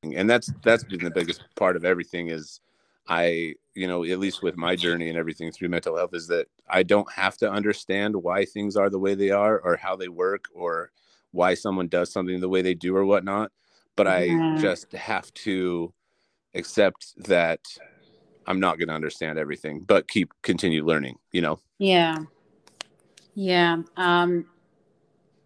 and 0.03 0.31
that's 0.31 0.53
that's 0.63 0.85
been 0.85 1.03
the 1.03 1.11
biggest 1.11 1.43
part 1.57 1.77
of 1.77 1.85
everything 1.85 2.29
is 2.29 2.61
I, 3.09 3.55
you 3.75 3.89
know, 3.89 4.05
at 4.05 4.19
least 4.19 4.43
with 4.43 4.57
my 4.57 4.77
journey 4.77 5.09
and 5.09 5.19
everything 5.19 5.51
through 5.51 5.71
mental 5.71 5.97
health, 5.97 6.15
is 6.15 6.29
that 6.29 6.47
I 6.69 6.83
don't 6.83 7.11
have 7.13 7.37
to 7.39 7.51
understand 7.51 8.15
why 8.15 8.45
things 8.45 8.77
are 8.77 8.91
the 8.91 8.99
way 8.99 9.15
they 9.15 9.31
are 9.31 9.59
or 9.59 9.77
how 9.77 9.97
they 9.97 10.09
work 10.09 10.45
or 10.53 10.91
why 11.31 11.55
someone 11.55 11.89
does 11.89 12.13
something 12.13 12.41
the 12.41 12.49
way 12.49 12.63
they 12.63 12.75
do 12.75 12.95
or 12.95 13.05
whatnot. 13.05 13.51
But 13.97 14.07
yeah. 14.07 14.57
I 14.57 14.61
just 14.61 14.93
have 14.93 15.33
to 15.35 15.93
accept 16.55 17.15
that 17.29 17.61
I'm 18.47 18.61
not 18.61 18.79
going 18.79 18.89
to 18.89 18.95
understand 18.95 19.39
everything, 19.39 19.81
but 19.81 20.09
keep 20.09 20.33
continue 20.43 20.85
learning, 20.85 21.17
you 21.33 21.41
know? 21.41 21.59
Yeah. 21.79 22.17
Yeah. 23.35 23.83
Um, 23.97 24.47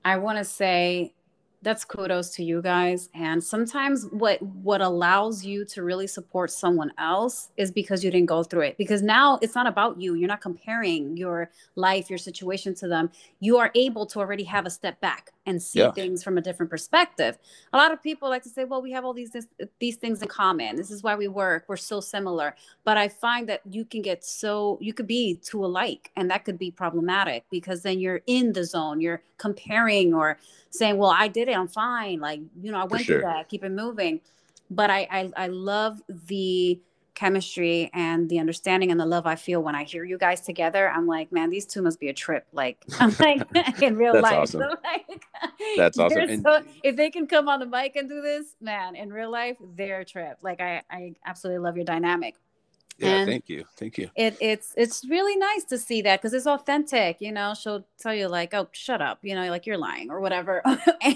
I 0.05 0.19
want 0.19 0.39
to 0.39 0.45
say 0.45 1.15
that's 1.63 1.85
kudos 1.85 2.31
to 2.31 2.45
you 2.45 2.61
guys. 2.61 3.09
And 3.15 3.43
sometimes 3.43 4.07
what 4.11 4.43
what 4.43 4.81
allows 4.81 5.45
you 5.45 5.65
to 5.67 5.83
really 5.83 6.07
support 6.07 6.51
someone 6.51 6.93
else 6.99 7.51
is 7.57 7.71
because 7.71 8.03
you 8.05 8.11
didn't 8.11 8.27
go 8.27 8.43
through 8.43 8.63
it. 8.63 8.79
Because 8.79 9.03
now 9.03 9.39
it's 9.41 9.55
not 9.55 9.67
about 9.67 10.01
you. 10.01 10.15
You're 10.15 10.29
not 10.29 10.41
comparing 10.41 11.17
your 11.17 11.51
life 11.77 12.11
your 12.11 12.19
situation 12.19 12.75
to 12.77 12.89
them. 12.89 13.11
You 13.41 13.59
are 13.59 13.71
able 13.75 14.07
to 14.07 14.19
already 14.19 14.45
have 14.45 14.67
a 14.67 14.71
step 14.71 15.01
back 15.01 15.31
and 15.47 15.61
see 15.61 15.81
yeah. 15.81 15.91
things 15.91 16.23
from 16.23 16.39
a 16.39 16.41
different 16.41 16.71
perspective. 16.71 17.39
A 17.73 17.77
lot 17.77 17.93
of 17.93 18.03
people 18.03 18.29
like 18.29 18.43
to 18.45 18.49
say, 18.49 18.65
well, 18.65 18.81
we 18.81 18.93
have 18.93 19.05
all 19.05 19.13
these 19.13 19.31
this, 19.31 19.47
these 19.81 19.97
things 19.97 20.23
in 20.23 20.29
common. 20.29 20.77
This 20.77 20.91
is 20.91 21.03
why 21.03 21.15
we 21.17 21.29
work. 21.29 21.65
We're 21.69 21.77
so 21.77 22.01
similar. 22.01 22.55
But 22.85 22.97
I 22.97 23.09
find 23.09 23.49
that 23.49 23.61
you 23.69 23.85
can 23.85 24.03
get 24.03 24.25
so 24.25 24.79
you 24.81 24.95
could 24.95 25.07
be 25.07 25.37
too 25.37 25.65
alike 25.65 26.11
and 26.17 26.31
that 26.31 26.45
could 26.45 26.59
be 26.59 26.71
problematic 26.71 27.45
because 27.51 27.83
then 27.83 27.99
you're 27.99 28.23
in 28.27 28.53
the 28.53 28.65
zone. 28.65 29.01
You're 29.01 29.23
comparing 29.39 30.15
or 30.15 30.39
saying, 30.71 30.97
well, 30.99 31.11
I 31.11 31.29
did 31.29 31.49
it. 31.49 31.57
I'm 31.57 31.69
fine. 31.69 32.21
Like, 32.21 32.41
you 32.61 32.71
know, 32.71 32.81
I 32.81 32.85
went 32.85 33.05
sure. 33.05 33.21
through 33.21 33.29
that. 33.29 33.49
Keep 33.49 33.65
it 33.65 33.73
moving. 33.73 34.21
But 34.71 34.91
I, 34.91 35.07
I 35.11 35.31
I 35.37 35.47
love 35.49 36.01
the 36.09 36.81
chemistry 37.15 37.91
and 37.93 38.29
the 38.29 38.39
understanding 38.39 38.91
and 38.91 38.99
the 38.99 39.07
love 39.07 39.27
I 39.27 39.37
feel 39.37 39.63
when 39.63 39.75
I 39.75 39.85
hear 39.85 40.05
you 40.05 40.19
guys 40.19 40.41
together, 40.41 40.89
I'm 40.89 41.07
like, 41.07 41.31
man, 41.33 41.51
these 41.51 41.67
two 41.67 41.83
must 41.83 42.01
be 42.01 42.09
a 42.09 42.13
trip. 42.15 42.47
Like, 42.53 42.83
I'm 43.01 43.15
like 43.19 43.43
in 43.83 43.97
real 43.97 44.15
That's 44.15 44.23
life. 44.23 44.39
Awesome. 44.39 44.61
So 44.61 44.69
like, 44.85 45.25
That's 45.77 45.99
awesome. 45.99 46.43
So, 46.43 46.63
if 46.83 46.97
they 46.97 47.11
can 47.11 47.27
come 47.27 47.49
on 47.49 47.61
the 47.61 47.67
mic 47.67 47.97
and 47.97 48.09
do 48.09 48.23
this, 48.23 48.55
man, 48.61 48.97
in 48.97 49.13
real 49.13 49.31
life, 49.31 49.57
they're 49.77 50.01
a 50.01 50.05
trip. 50.05 50.39
Like, 50.43 50.61
I, 50.61 50.83
I 50.91 51.15
absolutely 51.27 51.61
love 51.61 51.77
your 51.77 51.85
dynamic. 51.85 52.37
Yeah, 52.99 53.17
and 53.17 53.29
thank 53.29 53.49
you, 53.49 53.65
thank 53.77 53.99
you. 53.99 54.11
It, 54.15 54.37
it's 54.39 54.75
it's 54.77 55.05
really 55.09 55.35
nice 55.37 55.65
to 55.65 55.79
see 55.79 56.03
that 56.03 56.21
because 56.21 56.35
it's 56.35 56.47
authentic. 56.47 57.17
You 57.21 57.33
know, 57.33 57.55
she'll 57.55 57.87
tell 57.99 58.15
you 58.15 58.29
like, 58.29 58.53
"Oh, 58.53 58.69
shut 58.73 59.01
up," 59.01 59.19
you 59.23 59.35
know, 59.35 59.49
like 59.49 59.67
you're 59.67 59.79
lying 59.79 60.11
or 60.11 60.21
whatever. 60.21 60.63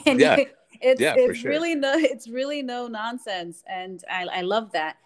and 0.07 0.19
yeah, 0.19 0.37
it's 0.81 1.01
yeah, 1.01 1.15
it's 1.17 1.41
sure. 1.41 1.51
really 1.51 1.75
no, 1.75 1.93
it's 1.95 2.29
really 2.29 2.63
no 2.63 2.89
nonsense, 2.89 3.63
and 3.69 4.03
I 4.11 4.25
I 4.25 4.41
love 4.41 4.73
that 4.73 4.97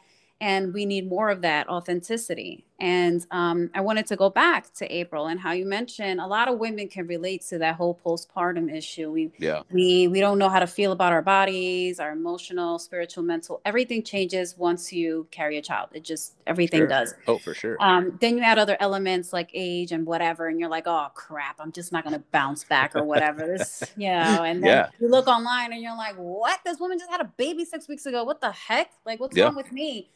and 0.41 0.73
we 0.73 0.87
need 0.87 1.09
more 1.09 1.29
of 1.29 1.43
that 1.43 1.69
authenticity. 1.69 2.65
And 2.83 3.27
um, 3.31 3.71
i 3.75 3.81
wanted 3.83 4.07
to 4.07 4.17
go 4.17 4.31
back 4.31 4.73
to 4.73 4.91
april 4.91 5.27
and 5.27 5.39
how 5.39 5.53
you 5.53 5.67
mentioned 5.67 6.19
a 6.19 6.27
lot 6.27 6.49
of 6.49 6.59
women 6.59 6.89
can 6.89 7.07
relate 7.07 7.43
to 7.43 7.59
that 7.59 7.75
whole 7.75 8.01
postpartum 8.03 8.75
issue. 8.75 9.11
We 9.11 9.31
yeah. 9.39 9.63
we 9.71 10.09
we 10.09 10.19
don't 10.21 10.39
know 10.39 10.49
how 10.49 10.61
to 10.61 10.67
feel 10.67 10.93
about 10.93 11.13
our 11.13 11.21
bodies 11.21 12.01
our 12.01 12.13
emotional 12.13 12.79
spiritual 12.79 13.23
mental 13.23 13.61
everything 13.67 14.03
changes 14.03 14.57
once 14.57 14.95
you 14.95 15.27
carry 15.31 15.59
a 15.59 15.63
child. 15.63 15.91
It 15.93 16.05
just 16.05 16.37
everything 16.47 16.81
sure. 16.81 16.87
does. 16.87 17.15
Oh 17.29 17.37
for 17.37 17.53
sure. 17.53 17.77
Um, 17.81 18.17
then 18.19 18.39
you 18.39 18.45
add 18.45 18.59
other 18.59 18.79
elements 18.81 19.31
like 19.31 19.51
age 19.53 19.93
and 19.93 20.07
whatever 20.07 20.49
and 20.49 20.59
you're 20.59 20.71
like 20.71 20.87
oh 20.87 21.09
crap 21.15 21.57
i'm 21.61 21.73
just 21.73 21.93
not 21.93 22.03
going 22.03 22.15
to 22.15 22.25
bounce 22.33 22.65
back 22.65 22.97
or 22.97 23.05
whatever. 23.05 23.47
This 23.47 23.85
you 23.99 24.09
know 24.09 24.43
and 24.45 24.63
then 24.63 24.71
yeah. 24.71 24.89
you 24.99 25.11
look 25.11 25.27
online 25.27 25.75
and 25.75 25.83
you're 25.83 25.97
like 25.97 26.17
what? 26.17 26.61
This 26.65 26.81
woman 26.81 26.99
just 26.99 27.11
had 27.11 27.21
a 27.21 27.31
baby 27.37 27.67
six 27.67 27.89
weeks 27.89 28.07
ago. 28.07 28.25
What 28.25 28.41
the 28.41 28.53
heck? 28.53 28.93
Like 29.05 29.21
what's 29.21 29.37
yeah. 29.37 29.45
wrong 29.45 29.57
with 29.57 29.71
me 29.71 30.09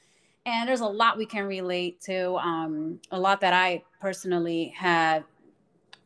and 0.46 0.68
there's 0.68 0.80
a 0.80 0.86
lot 0.86 1.16
we 1.16 1.26
can 1.26 1.44
relate 1.44 2.00
to 2.02 2.34
um, 2.36 3.00
a 3.10 3.18
lot 3.18 3.40
that 3.40 3.52
i 3.52 3.82
personally 4.00 4.72
have 4.76 5.24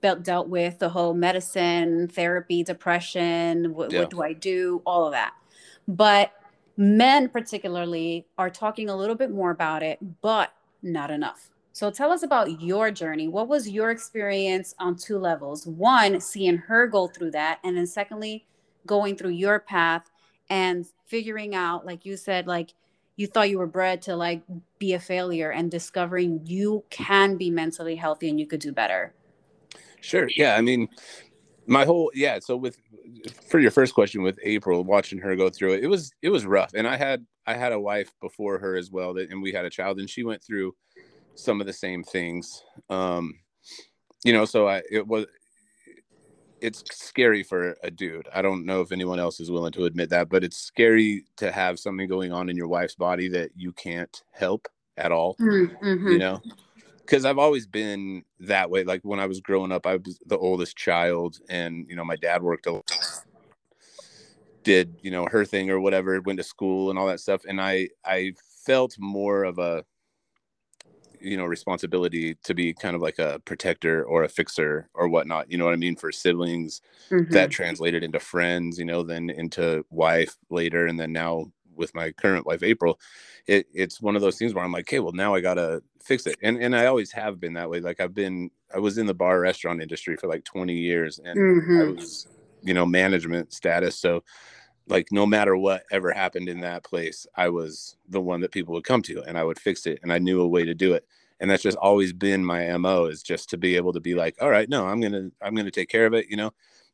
dealt, 0.00 0.22
dealt 0.22 0.48
with 0.48 0.78
the 0.78 0.88
whole 0.88 1.14
medicine 1.14 2.08
therapy 2.08 2.62
depression 2.62 3.74
what, 3.74 3.92
yeah. 3.92 4.00
what 4.00 4.10
do 4.10 4.22
i 4.22 4.32
do? 4.32 4.82
All 4.86 5.06
of 5.06 5.12
that. 5.12 5.34
But 5.86 6.32
men 6.76 7.28
particularly 7.28 8.26
are 8.36 8.50
talking 8.50 8.88
a 8.88 8.96
little 8.96 9.16
bit 9.16 9.30
more 9.30 9.50
about 9.50 9.82
it 9.82 9.98
but 10.20 10.52
not 10.82 11.10
enough. 11.10 11.50
So 11.72 11.90
tell 11.90 12.10
us 12.10 12.24
about 12.24 12.60
your 12.60 12.90
journey. 12.90 13.28
What 13.28 13.46
was 13.48 13.68
your 13.68 13.90
experience 13.90 14.74
on 14.80 14.96
two 14.96 15.18
levels? 15.18 15.66
One 15.66 16.20
seeing 16.20 16.56
her 16.56 16.86
go 16.88 17.06
through 17.06 17.32
that 17.32 17.60
and 17.62 17.76
then 17.76 17.86
secondly 17.86 18.46
going 18.86 19.16
through 19.16 19.30
your 19.30 19.60
path 19.60 20.10
and 20.50 20.86
figuring 21.06 21.54
out 21.54 21.84
like 21.84 22.06
you 22.06 22.16
said 22.16 22.46
like 22.46 22.74
you 23.18 23.26
thought 23.26 23.50
you 23.50 23.58
were 23.58 23.66
bred 23.66 24.00
to 24.00 24.16
like 24.16 24.42
be 24.78 24.94
a 24.94 24.98
failure 24.98 25.50
and 25.50 25.70
discovering 25.70 26.40
you 26.44 26.84
can 26.88 27.36
be 27.36 27.50
mentally 27.50 27.96
healthy 27.96 28.30
and 28.30 28.38
you 28.38 28.46
could 28.46 28.60
do 28.60 28.72
better. 28.72 29.12
Sure. 30.00 30.28
Yeah 30.36 30.54
i 30.56 30.60
mean 30.60 30.88
my 31.66 31.84
whole 31.84 32.10
yeah 32.14 32.38
so 32.38 32.56
with 32.56 32.78
for 33.50 33.58
your 33.58 33.72
first 33.72 33.92
question 33.92 34.22
with 34.22 34.38
april 34.42 34.84
watching 34.84 35.18
her 35.18 35.34
go 35.34 35.50
through 35.50 35.74
it 35.74 35.82
it 35.82 35.88
was 35.88 36.12
it 36.22 36.30
was 36.30 36.46
rough. 36.46 36.72
And 36.74 36.86
i 36.86 36.96
had 36.96 37.26
i 37.46 37.54
had 37.54 37.72
a 37.72 37.80
wife 37.80 38.10
before 38.22 38.58
her 38.60 38.76
as 38.76 38.90
well 38.90 39.12
that 39.14 39.30
and 39.30 39.42
we 39.42 39.52
had 39.52 39.64
a 39.64 39.70
child 39.70 39.98
and 39.98 40.08
she 40.08 40.22
went 40.22 40.42
through 40.42 40.74
some 41.34 41.60
of 41.60 41.66
the 41.66 41.72
same 41.72 42.02
things. 42.04 42.62
Um 42.88 43.34
you 44.24 44.32
know 44.32 44.44
so 44.44 44.68
i 44.68 44.82
it 44.90 45.06
was 45.06 45.26
it's 46.60 46.82
scary 46.90 47.42
for 47.42 47.76
a 47.82 47.90
dude. 47.90 48.28
I 48.32 48.42
don't 48.42 48.64
know 48.64 48.80
if 48.80 48.92
anyone 48.92 49.18
else 49.18 49.40
is 49.40 49.50
willing 49.50 49.72
to 49.72 49.84
admit 49.84 50.10
that, 50.10 50.28
but 50.28 50.44
it's 50.44 50.58
scary 50.58 51.24
to 51.36 51.52
have 51.52 51.78
something 51.78 52.08
going 52.08 52.32
on 52.32 52.48
in 52.48 52.56
your 52.56 52.68
wife's 52.68 52.94
body 52.94 53.28
that 53.28 53.50
you 53.56 53.72
can't 53.72 54.22
help 54.32 54.68
at 54.96 55.12
all. 55.12 55.36
Mm-hmm. 55.36 56.08
You 56.08 56.18
know, 56.18 56.42
because 57.00 57.24
I've 57.24 57.38
always 57.38 57.66
been 57.66 58.24
that 58.40 58.70
way. 58.70 58.84
Like 58.84 59.02
when 59.02 59.20
I 59.20 59.26
was 59.26 59.40
growing 59.40 59.72
up, 59.72 59.86
I 59.86 59.96
was 59.96 60.18
the 60.26 60.38
oldest 60.38 60.76
child, 60.76 61.38
and 61.48 61.86
you 61.88 61.96
know, 61.96 62.04
my 62.04 62.16
dad 62.16 62.42
worked 62.42 62.66
a 62.66 62.72
lot, 62.72 63.24
did 64.62 64.94
you 65.02 65.10
know 65.10 65.26
her 65.30 65.44
thing 65.44 65.70
or 65.70 65.80
whatever, 65.80 66.20
went 66.20 66.38
to 66.38 66.44
school 66.44 66.90
and 66.90 66.98
all 66.98 67.06
that 67.06 67.20
stuff, 67.20 67.42
and 67.48 67.60
I 67.60 67.88
I 68.04 68.34
felt 68.66 68.96
more 68.98 69.44
of 69.44 69.58
a 69.58 69.84
you 71.20 71.36
know 71.36 71.44
responsibility 71.44 72.34
to 72.44 72.54
be 72.54 72.72
kind 72.72 72.96
of 72.96 73.02
like 73.02 73.18
a 73.18 73.40
protector 73.44 74.04
or 74.04 74.24
a 74.24 74.28
fixer 74.28 74.88
or 74.94 75.08
whatnot 75.08 75.50
you 75.50 75.58
know 75.58 75.64
what 75.64 75.74
i 75.74 75.76
mean 75.76 75.96
for 75.96 76.12
siblings 76.12 76.80
mm-hmm. 77.10 77.32
that 77.32 77.50
translated 77.50 78.02
into 78.02 78.20
friends 78.20 78.78
you 78.78 78.84
know 78.84 79.02
then 79.02 79.30
into 79.30 79.84
wife 79.90 80.36
later 80.50 80.86
and 80.86 80.98
then 80.98 81.12
now 81.12 81.44
with 81.74 81.94
my 81.94 82.10
current 82.12 82.46
wife 82.46 82.62
april 82.62 82.98
it, 83.46 83.66
it's 83.72 84.00
one 84.00 84.16
of 84.16 84.22
those 84.22 84.36
things 84.36 84.54
where 84.54 84.64
i'm 84.64 84.72
like 84.72 84.88
okay 84.88 84.98
well 85.00 85.12
now 85.12 85.34
i 85.34 85.40
gotta 85.40 85.82
fix 86.02 86.26
it 86.26 86.36
and 86.42 86.60
and 86.62 86.74
i 86.74 86.86
always 86.86 87.12
have 87.12 87.40
been 87.40 87.54
that 87.54 87.70
way 87.70 87.80
like 87.80 88.00
i've 88.00 88.14
been 88.14 88.50
i 88.74 88.78
was 88.78 88.98
in 88.98 89.06
the 89.06 89.14
bar 89.14 89.40
restaurant 89.40 89.82
industry 89.82 90.16
for 90.16 90.26
like 90.26 90.44
20 90.44 90.74
years 90.74 91.20
and 91.24 91.38
mm-hmm. 91.38 91.80
i 91.80 91.92
was 91.92 92.26
you 92.62 92.74
know 92.74 92.84
management 92.84 93.52
status 93.52 93.98
so 93.98 94.22
like 94.88 95.12
no 95.12 95.26
matter 95.26 95.56
what 95.56 95.84
ever 95.90 96.10
happened 96.10 96.48
in 96.48 96.60
that 96.60 96.84
place 96.84 97.26
i 97.36 97.48
was 97.48 97.96
the 98.08 98.20
one 98.20 98.40
that 98.40 98.52
people 98.52 98.74
would 98.74 98.84
come 98.84 99.02
to 99.02 99.22
and 99.22 99.38
i 99.38 99.44
would 99.44 99.58
fix 99.58 99.86
it 99.86 99.98
and 100.02 100.12
i 100.12 100.18
knew 100.18 100.40
a 100.40 100.48
way 100.48 100.64
to 100.64 100.74
do 100.74 100.94
it. 100.94 101.04
And 101.40 101.48
that's 101.48 101.62
just 101.62 101.78
always 101.78 102.12
been 102.12 102.44
my 102.44 102.76
mo 102.78 103.04
is 103.04 103.22
just 103.22 103.48
to 103.50 103.56
be 103.56 103.76
able 103.76 103.92
to 103.92 104.00
be 104.00 104.14
like 104.14 104.36
all 104.40 104.50
right 104.50 104.68
no 104.68 104.86
i'm 104.86 105.00
gonna 105.00 105.30
i'm 105.40 105.54
gonna 105.54 105.70
take 105.70 105.88
care 105.88 106.06
of 106.06 106.14
it 106.14 106.26
you 106.28 106.36
know? 106.36 106.52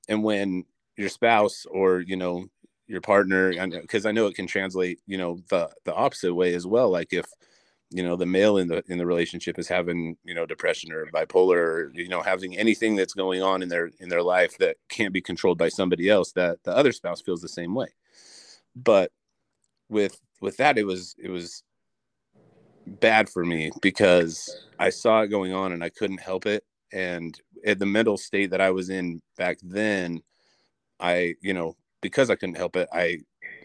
And 0.08 0.22
when 0.22 0.64
your 0.96 1.08
spouse 1.08 1.66
or 1.70 2.00
you 2.00 2.16
know 2.16 2.46
your 2.86 3.00
partner 3.00 3.52
because 3.80 4.06
I, 4.06 4.12
know 4.12 4.26
it 4.26 4.34
can 4.34 4.46
translate 4.46 5.00
you 5.06 5.16
know 5.16 5.40
the 5.48 5.70
the 5.84 5.94
opposite 5.94 6.34
way 6.34 6.54
as 6.54 6.66
well. 6.66 6.90
Like 6.90 7.12
if 7.12 7.26
you 7.94 8.02
know 8.02 8.16
the 8.16 8.26
male 8.26 8.58
in 8.58 8.66
the 8.66 8.82
in 8.88 8.98
the 8.98 9.06
relationship 9.06 9.56
is 9.56 9.68
having 9.68 10.16
you 10.24 10.34
know 10.34 10.44
depression 10.44 10.90
or 10.90 11.06
bipolar 11.06 11.56
or 11.56 11.92
you 11.94 12.08
know 12.08 12.22
having 12.22 12.58
anything 12.58 12.96
that's 12.96 13.14
going 13.14 13.40
on 13.40 13.62
in 13.62 13.68
their 13.68 13.88
in 14.00 14.08
their 14.08 14.22
life 14.22 14.58
that 14.58 14.76
can't 14.88 15.12
be 15.12 15.20
controlled 15.20 15.58
by 15.58 15.68
somebody 15.68 16.10
else 16.10 16.32
that 16.32 16.58
the 16.64 16.76
other 16.76 16.90
spouse 16.90 17.22
feels 17.22 17.40
the 17.40 17.48
same 17.48 17.72
way. 17.72 17.86
But 18.74 19.12
with 19.88 20.20
with 20.40 20.56
that 20.56 20.76
it 20.76 20.84
was 20.84 21.14
it 21.22 21.30
was 21.30 21.62
bad 22.86 23.30
for 23.30 23.44
me 23.44 23.70
because 23.80 24.54
i 24.78 24.90
saw 24.90 25.22
it 25.22 25.28
going 25.28 25.54
on 25.54 25.72
and 25.72 25.82
i 25.82 25.88
couldn't 25.88 26.20
help 26.20 26.46
it. 26.46 26.64
And 26.92 27.40
at 27.64 27.78
the 27.78 27.86
mental 27.86 28.16
state 28.16 28.50
that 28.50 28.60
i 28.60 28.70
was 28.70 28.90
in 28.90 29.22
back 29.38 29.58
then 29.62 30.20
i 31.00 31.34
you 31.40 31.54
know 31.54 31.76
because 32.02 32.28
i 32.28 32.34
couldn't 32.34 32.56
help 32.56 32.76
it 32.76 32.88
i 32.92 33.18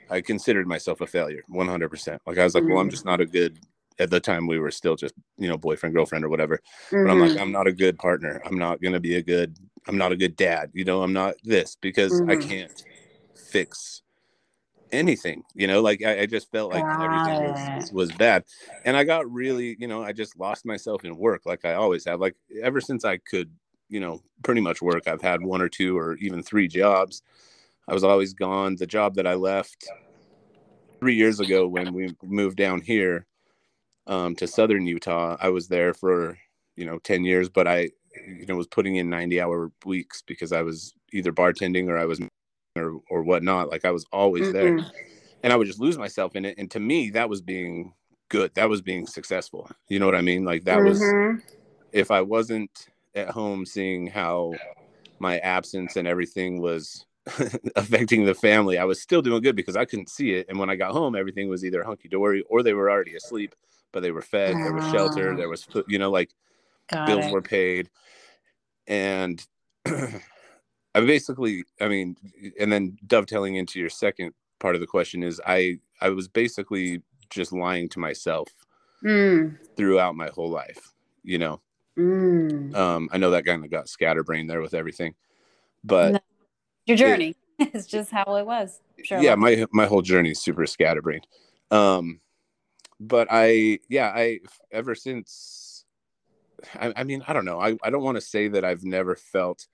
i 0.10 0.22
considered 0.22 0.68
myself 0.68 1.02
a 1.02 1.08
failure 1.08 1.44
100% 1.52 2.20
like 2.26 2.38
i 2.38 2.44
was 2.44 2.56
like 2.56 2.64
well 2.64 2.78
i'm 2.78 2.86
mm-hmm. 2.86 2.92
just 2.92 3.06
not 3.06 3.22
a 3.22 3.26
good 3.26 3.60
at 4.00 4.10
the 4.10 4.20
time 4.20 4.48
we 4.48 4.60
were 4.60 4.72
still 4.72 4.96
just 4.96 5.14
you 5.38 5.48
know 5.48 5.58
boyfriend 5.58 5.94
girlfriend 5.94 6.24
or 6.24 6.30
whatever. 6.30 6.60
Mm-hmm. 6.90 7.06
but 7.06 7.12
i'm 7.12 7.20
like 7.20 7.32
mm-hmm. 7.32 7.42
i'm 7.42 7.52
not 7.52 7.68
a 7.68 7.72
good 7.72 7.98
partner. 7.98 8.42
I'm 8.46 8.58
not 8.58 8.82
going 8.82 8.94
to 8.94 9.00
be 9.00 9.16
a 9.16 9.22
good 9.22 9.58
i'm 9.88 9.98
not 9.98 10.12
a 10.12 10.18
good 10.18 10.36
dad. 10.36 10.72
You 10.74 10.86
know 10.86 11.04
i'm 11.04 11.14
not 11.14 11.36
this 11.44 11.76
because 11.80 12.14
mm-hmm. 12.14 12.32
i 12.32 12.36
can't 12.36 12.84
fix 13.36 14.02
anything 14.92 15.44
you 15.54 15.68
know? 15.68 15.82
Like 15.82 16.04
i, 16.04 16.22
I 16.22 16.26
just 16.26 16.52
felt 16.52 16.74
like 16.74 16.84
everything 16.84 17.78
was, 17.78 17.92
was, 17.92 18.12
bad. 18.14 18.44
And 18.86 18.98
i 18.98 19.04
got 19.04 19.30
really 19.32 19.76
you 19.80 19.88
know 19.88 20.02
i 20.02 20.14
just 20.14 20.40
lost 20.40 20.66
myself 20.66 21.04
in 21.04 21.16
work 21.18 21.42
like 21.46 21.66
i 21.66 21.74
always 21.74 22.06
have. 22.06 22.20
Like 22.20 22.36
ever 22.64 22.82
since 22.82 23.06
i 23.06 23.18
could 23.18 23.52
you 23.90 24.00
know 24.00 24.22
pretty 24.44 24.62
much 24.62 24.82
work 24.82 25.08
i've 25.08 25.22
had 25.22 25.42
one 25.42 25.62
or 25.62 25.70
two 25.70 25.98
or 25.98 26.16
even 26.16 26.42
three 26.42 26.68
jobs. 26.68 27.22
I 27.88 27.94
was 27.94 28.04
always 28.04 28.34
gone. 28.34 28.76
The 28.76 28.86
job 28.86 29.16
that 29.16 29.28
i 29.28 29.34
left 29.34 29.88
three 31.00 31.16
years 31.16 31.40
ago 31.40 31.68
when 31.68 31.94
we 31.94 32.14
moved 32.24 32.58
down 32.58 32.82
here 32.82 33.26
um, 34.10 34.36
to 34.36 34.48
southern 34.48 34.86
Utah. 34.86 35.38
I 35.40 35.50
was 35.50 35.70
there 35.70 35.94
for 35.94 36.38
you 36.76 36.86
know 36.86 37.00
10 37.00 37.24
years, 37.24 37.48
but 37.48 37.68
I 37.68 37.92
you 38.28 38.46
know 38.46 38.56
was 38.56 38.68
putting 38.68 38.98
in 38.98 39.10
90 39.10 39.40
hour 39.40 39.72
weeks 39.86 40.22
because 40.22 40.52
I 40.52 40.64
was 40.64 40.94
either 41.14 41.32
bartending 41.32 41.88
or 41.88 41.98
I 41.98 42.06
was 42.06 42.20
or 42.76 43.00
or 43.10 43.24
whatnot. 43.24 43.70
Like 43.70 43.86
I 43.86 43.92
was 43.92 44.06
always 44.12 44.48
mm 44.48 44.54
there, 44.54 44.92
and 45.44 45.54
I 45.54 45.56
would 45.56 45.68
just 45.68 45.80
lose 45.80 45.98
myself 45.98 46.36
in 46.36 46.44
it. 46.44 46.58
And 46.58 46.70
to 46.72 46.80
me, 46.80 47.12
that 47.12 47.30
was 47.30 47.42
being 47.42 47.94
good. 48.28 48.54
That 48.56 48.68
was 48.68 48.82
being 48.82 49.06
successful. 49.08 49.70
You 49.88 50.00
know 50.00 50.06
what 50.06 50.16
I 50.16 50.22
mean? 50.22 50.44
Like 50.44 50.66
that 50.66 50.80
mm-hmm. 50.80 51.36
was 51.36 51.44
if 51.94 52.12
I 52.12 52.22
wasn't 52.22 52.88
at 53.16 53.30
home 53.30 53.66
seeing 53.66 54.08
how 54.08 54.54
my 55.20 55.38
absence 55.40 55.96
and 55.96 56.08
everything 56.08 56.62
was 56.62 57.06
affecting 57.76 58.26
the 58.26 58.34
family, 58.34 58.80
I 58.80 58.86
was 58.86 59.02
still 59.02 59.22
doing 59.22 59.42
good 59.42 59.56
because 59.56 59.76
I 59.76 59.86
couldn't 59.86 60.10
see 60.10 60.34
it. 60.34 60.48
And 60.50 60.58
when 60.58 60.70
I 60.70 60.76
got 60.76 60.94
home, 60.94 61.16
everything 61.16 61.48
was 61.48 61.64
either 61.64 61.84
hunky 61.84 62.08
dory 62.10 62.44
or 62.50 62.64
they 62.64 62.74
were 62.74 62.90
already 62.90 63.16
asleep 63.16 63.54
but 63.92 64.02
they 64.02 64.12
were 64.12 64.22
fed. 64.22 64.56
There 64.56 64.74
was 64.74 64.90
shelter. 64.92 65.36
There 65.36 65.50
was, 65.50 65.68
you 65.88 66.00
know, 66.00 66.12
like 66.12 66.32
Got 66.92 67.08
bills 67.08 67.26
it. 67.26 67.32
were 67.32 67.42
paid, 67.42 67.90
and 68.88 69.46
I 69.86 70.22
basically, 70.96 71.64
I 71.80 71.88
mean, 71.88 72.16
and 72.60 72.72
then 72.72 72.98
dovetailing 73.06 73.56
into 73.56 73.80
your 73.80 73.90
second 73.90 74.34
part 74.60 74.76
of 74.76 74.82
the 74.82 74.88
question 74.88 75.24
is 75.24 75.40
I 75.46 75.80
I 76.02 76.10
was 76.10 76.28
basically 76.28 77.02
just 77.30 77.52
lying 77.52 77.90
to 77.90 78.00
myself 78.00 78.48
Mm. 79.04 79.58
throughout 79.78 80.16
my 80.16 80.28
whole 80.28 80.50
life, 80.50 80.92
you 81.24 81.38
know. 81.38 81.62
Mm. 81.98 82.76
Um, 82.76 83.08
I 83.14 83.18
know 83.18 83.32
that 83.32 83.46
kind 83.46 83.64
of 83.64 83.72
got 83.72 83.88
scatterbrained 83.88 84.50
there 84.50 84.60
with 84.62 84.74
everything, 84.74 85.16
but 85.86 86.12
No, 86.14 86.20
Your 86.86 86.98
journey. 86.98 87.36
it's 87.60 87.86
just 87.88 88.12
how 88.12 88.36
it 88.36 88.46
was. 88.46 88.82
Sure. 89.04 89.22
yeah, 89.22 89.36
my 89.36 89.66
my 89.72 89.86
whole 89.86 90.02
journey 90.02 90.32
is 90.32 90.42
super 90.42 90.66
scatterbrained. 90.66 91.28
Um, 91.72 92.20
but 93.00 93.28
I, 93.32 93.80
yeah, 93.90 94.12
I 94.14 94.40
ever 94.72 94.96
since, 94.96 95.86
I, 96.76 96.94
I 96.96 97.04
mean, 97.04 97.24
I 97.28 97.34
don't 97.34 97.46
know. 97.46 97.60
I, 97.60 97.78
I 97.84 97.90
don't 97.90 98.04
want 98.04 98.18
to 98.18 98.22
say 98.22 98.48
that 98.50 98.66
I've 98.66 98.84
never 98.84 99.16
felt 99.16 99.68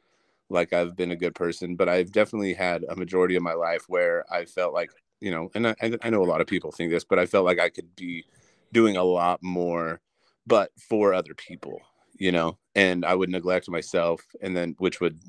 like 0.50 0.74
I've 0.74 0.96
been 0.96 1.12
a 1.12 1.16
good 1.16 1.36
person, 1.36 1.76
but 1.76 1.90
I've 1.90 2.12
definitely 2.12 2.54
had 2.54 2.86
a 2.88 2.96
majority 2.96 3.36
of 3.36 3.44
my 3.44 3.54
life 3.54 3.86
where 3.88 4.26
I 4.32 4.46
felt 4.46 4.74
like, 4.74 4.92
you 5.20 5.32
know, 5.32 5.50
and 5.56 5.68
I, 5.68 5.76
I 6.04 6.10
know 6.10 6.24
a 6.24 6.26
lot 6.26 6.42
of 6.42 6.48
people 6.48 6.72
think 6.72 6.92
this, 6.92 7.04
but 7.04 7.20
I 7.20 7.26
felt 7.26 7.46
like 7.46 7.60
I 7.60 7.70
could 7.70 7.96
be 7.96 8.26
doing 8.72 8.98
a 8.98 9.04
lot 9.04 9.42
more, 9.42 10.02
but 10.46 10.72
for 10.78 11.14
other 11.14 11.34
people, 11.34 11.82
you 12.18 12.32
know, 12.32 12.58
and 12.76 13.04
I 13.06 13.16
would 13.16 13.30
neglect 13.30 13.70
myself, 13.70 14.22
and 14.42 14.56
then 14.56 14.76
which 14.78 15.02
would 15.02 15.20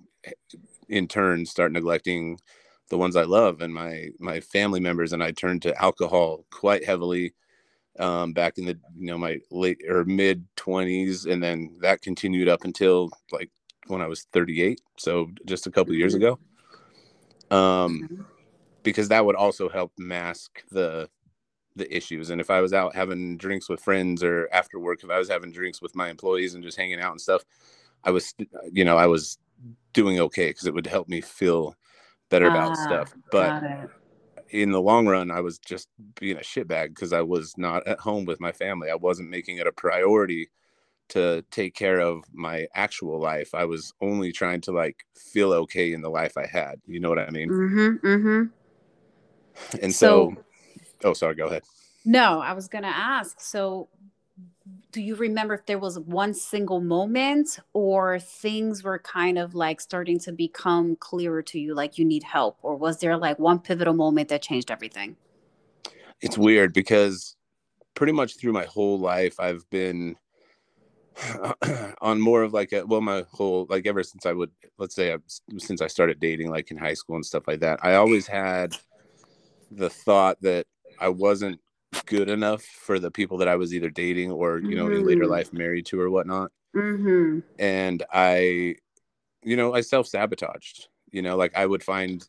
in 0.88 1.08
turn 1.08 1.46
start 1.46 1.72
neglecting 1.72 2.38
the 2.88 2.98
ones 2.98 3.16
I 3.16 3.22
love 3.24 3.60
and 3.60 3.72
my 3.72 4.10
my 4.18 4.40
family 4.40 4.80
members, 4.80 5.12
and 5.12 5.22
I 5.22 5.30
turned 5.30 5.62
to 5.62 5.80
alcohol 5.82 6.44
quite 6.50 6.84
heavily 6.84 7.34
um, 7.98 8.32
back 8.32 8.58
in 8.58 8.64
the 8.66 8.78
you 8.98 9.06
know 9.06 9.18
my 9.18 9.38
late 9.50 9.80
or 9.88 10.04
mid 10.04 10.44
twenties, 10.56 11.26
and 11.26 11.42
then 11.42 11.76
that 11.80 12.02
continued 12.02 12.48
up 12.48 12.64
until 12.64 13.10
like 13.32 13.50
when 13.86 14.00
I 14.02 14.06
was 14.06 14.26
38, 14.32 14.80
so 14.98 15.30
just 15.46 15.66
a 15.66 15.70
couple 15.70 15.92
of 15.92 15.98
years 15.98 16.14
Mhm. 16.14 16.16
ago. 16.16 16.38
Um, 17.56 18.08
Mhm. 18.10 18.26
because 18.82 19.08
that 19.08 19.24
would 19.24 19.36
also 19.36 19.68
help 19.68 19.92
mask 19.98 20.62
the 20.70 21.08
the 21.76 21.94
issues. 21.94 22.30
And 22.30 22.40
if 22.40 22.50
I 22.50 22.60
was 22.62 22.72
out 22.72 22.94
having 22.94 23.36
drinks 23.36 23.68
with 23.68 23.80
friends 23.80 24.22
or 24.24 24.48
after 24.50 24.78
work, 24.78 25.04
if 25.04 25.10
I 25.10 25.18
was 25.18 25.28
having 25.28 25.52
drinks 25.52 25.82
with 25.82 25.94
my 25.94 26.08
employees 26.08 26.54
and 26.54 26.64
just 26.64 26.78
hanging 26.78 27.00
out 27.00 27.12
and 27.12 27.20
stuff, 27.20 27.44
I 28.02 28.10
was, 28.10 28.34
you 28.72 28.82
know, 28.84 28.96
I 28.96 29.06
was 29.06 29.36
doing 29.92 30.18
okay 30.20 30.48
because 30.48 30.66
it 30.66 30.72
would 30.74 30.86
help 30.86 31.06
me 31.06 31.20
feel 31.20 31.76
better 32.30 32.46
about 32.46 32.70
Ah, 32.70 32.74
stuff. 32.74 33.14
But 33.30 33.60
Got 33.60 33.62
it. 33.64 33.90
In 34.50 34.70
the 34.72 34.80
long 34.80 35.06
run, 35.06 35.30
I 35.30 35.40
was 35.40 35.58
just 35.58 35.88
being 36.18 36.36
a 36.36 36.40
shitbag 36.40 36.88
because 36.88 37.12
I 37.12 37.22
was 37.22 37.54
not 37.56 37.86
at 37.86 38.00
home 38.00 38.24
with 38.24 38.40
my 38.40 38.52
family. 38.52 38.90
I 38.90 38.94
wasn't 38.94 39.30
making 39.30 39.58
it 39.58 39.66
a 39.66 39.72
priority 39.72 40.50
to 41.08 41.42
take 41.50 41.74
care 41.74 42.00
of 42.00 42.24
my 42.32 42.66
actual 42.74 43.20
life. 43.20 43.54
I 43.54 43.64
was 43.64 43.92
only 44.00 44.32
trying 44.32 44.60
to 44.62 44.72
like 44.72 45.04
feel 45.14 45.52
okay 45.52 45.92
in 45.92 46.02
the 46.02 46.10
life 46.10 46.36
I 46.36 46.46
had. 46.46 46.80
You 46.86 47.00
know 47.00 47.08
what 47.08 47.18
I 47.18 47.30
mean? 47.30 47.48
Mm-hmm. 47.48 48.06
Mm-hmm. 48.06 48.42
And 49.82 49.94
so, 49.94 50.34
So- 50.34 51.08
oh, 51.08 51.12
sorry, 51.12 51.34
go 51.34 51.46
ahead. 51.46 51.62
No, 52.04 52.40
I 52.40 52.52
was 52.52 52.68
gonna 52.68 52.86
ask. 52.86 53.40
So, 53.40 53.88
do 54.92 55.00
you 55.00 55.14
remember 55.14 55.54
if 55.54 55.66
there 55.66 55.78
was 55.78 55.98
one 55.98 56.34
single 56.34 56.80
moment, 56.80 57.58
or 57.72 58.18
things 58.18 58.82
were 58.82 58.98
kind 58.98 59.38
of 59.38 59.54
like 59.54 59.80
starting 59.80 60.18
to 60.20 60.32
become 60.32 60.96
clearer 60.96 61.42
to 61.42 61.60
you, 61.60 61.74
like 61.74 61.98
you 61.98 62.04
need 62.04 62.22
help, 62.22 62.58
or 62.62 62.76
was 62.76 62.98
there 63.00 63.16
like 63.16 63.38
one 63.38 63.58
pivotal 63.58 63.94
moment 63.94 64.28
that 64.28 64.42
changed 64.42 64.70
everything? 64.70 65.16
It's 66.20 66.38
weird 66.38 66.72
because 66.72 67.36
pretty 67.94 68.12
much 68.12 68.38
through 68.38 68.52
my 68.52 68.64
whole 68.64 68.98
life, 68.98 69.38
I've 69.38 69.68
been 69.70 70.16
on 72.00 72.20
more 72.20 72.42
of 72.42 72.52
like 72.52 72.72
a 72.72 72.84
well, 72.86 73.00
my 73.00 73.24
whole 73.30 73.66
like 73.68 73.86
ever 73.86 74.02
since 74.02 74.26
I 74.26 74.32
would 74.32 74.50
let's 74.78 74.94
say 74.94 75.12
I, 75.12 75.18
since 75.58 75.80
I 75.80 75.86
started 75.86 76.20
dating, 76.20 76.50
like 76.50 76.70
in 76.70 76.76
high 76.76 76.94
school 76.94 77.16
and 77.16 77.26
stuff 77.26 77.44
like 77.46 77.60
that, 77.60 77.80
I 77.82 77.94
always 77.94 78.26
had 78.26 78.75
the 79.70 79.90
thought 79.90 80.40
that 80.42 80.66
I 80.99 81.08
wasn't 81.08 81.60
good 82.06 82.28
enough 82.28 82.62
for 82.62 82.99
the 82.99 83.10
people 83.10 83.38
that 83.38 83.49
I 83.49 83.56
was 83.56 83.75
either 83.75 83.90
dating 83.90 84.30
or 84.30 84.58
you 84.58 84.76
know 84.76 84.88
in 84.88 85.04
later 85.04 85.25
Mm. 85.25 85.30
life 85.30 85.52
married 85.52 85.86
to 85.86 86.00
or 86.00 86.10
whatnot. 86.10 86.50
Mm-hmm. 86.75 87.38
and 87.58 88.02
I, 88.12 88.76
you 89.42 89.56
know, 89.56 89.75
I 89.75 89.80
self 89.80 90.06
sabotaged. 90.06 90.88
You 91.10 91.22
know, 91.22 91.36
like 91.36 91.56
I 91.56 91.64
would 91.64 91.82
find, 91.82 92.26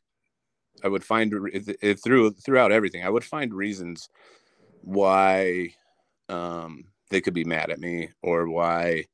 I 0.83 0.87
would 0.87 1.03
find 1.03 1.33
it, 1.53 1.77
it 1.81 1.95
through 1.95 2.31
throughout 2.31 2.71
everything. 2.71 3.03
I 3.03 3.09
would 3.09 3.25
find 3.25 3.53
reasons 3.53 4.07
why 4.81 5.73
um, 6.29 6.85
they 7.09 7.19
could 7.19 7.33
be 7.33 7.43
mad 7.43 7.69
at 7.71 7.79
me 7.79 8.09
or 8.21 8.47
why 8.47 9.05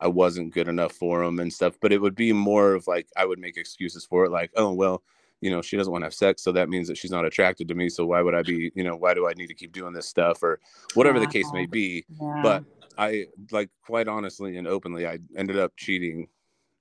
I 0.00 0.08
wasn't 0.08 0.52
good 0.52 0.68
enough 0.68 0.92
for 0.92 1.24
them 1.24 1.38
and 1.40 1.52
stuff. 1.52 1.78
But 1.80 1.92
it 1.92 2.00
would 2.00 2.14
be 2.16 2.32
more 2.32 2.74
of 2.74 2.86
like 2.86 3.06
I 3.16 3.24
would 3.24 3.38
make 3.38 3.56
excuses 3.56 4.04
for 4.04 4.26
it, 4.26 4.30
like, 4.30 4.50
oh 4.56 4.72
well, 4.74 5.02
you 5.44 5.50
know, 5.50 5.60
she 5.60 5.76
doesn't 5.76 5.92
want 5.92 6.00
to 6.00 6.06
have 6.06 6.14
sex, 6.14 6.42
so 6.42 6.52
that 6.52 6.70
means 6.70 6.88
that 6.88 6.96
she's 6.96 7.10
not 7.10 7.26
attracted 7.26 7.68
to 7.68 7.74
me. 7.74 7.90
So 7.90 8.06
why 8.06 8.22
would 8.22 8.34
I 8.34 8.40
be, 8.42 8.72
you 8.74 8.82
know, 8.82 8.96
why 8.96 9.12
do 9.12 9.28
I 9.28 9.34
need 9.34 9.48
to 9.48 9.54
keep 9.54 9.72
doing 9.72 9.92
this 9.92 10.08
stuff 10.08 10.42
or 10.42 10.58
whatever 10.94 11.20
the 11.20 11.26
case 11.26 11.52
may 11.52 11.66
be? 11.66 12.06
Yeah. 12.08 12.40
But 12.42 12.64
I 12.96 13.26
like 13.50 13.68
quite 13.84 14.08
honestly 14.08 14.56
and 14.56 14.66
openly, 14.66 15.06
I 15.06 15.18
ended 15.36 15.58
up 15.58 15.72
cheating 15.76 16.28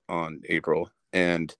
on 0.08 0.42
April, 0.48 0.90
and 1.12 1.54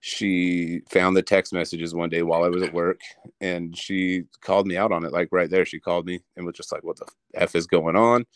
she 0.00 0.82
found 0.90 1.16
the 1.16 1.22
text 1.22 1.54
messages 1.54 1.94
one 1.94 2.10
day 2.10 2.20
while 2.22 2.44
I 2.44 2.48
was 2.48 2.62
at 2.62 2.74
work, 2.74 3.00
and 3.40 3.74
she 3.74 4.24
called 4.42 4.66
me 4.66 4.76
out 4.76 4.92
on 4.92 5.06
it. 5.06 5.12
Like 5.12 5.28
right 5.32 5.48
there, 5.48 5.64
she 5.64 5.80
called 5.80 6.04
me 6.04 6.20
and 6.36 6.44
was 6.44 6.56
just 6.56 6.72
like, 6.72 6.84
"What 6.84 6.98
the 6.98 7.06
f 7.32 7.56
is 7.56 7.66
going 7.66 7.96
on?" 7.96 8.26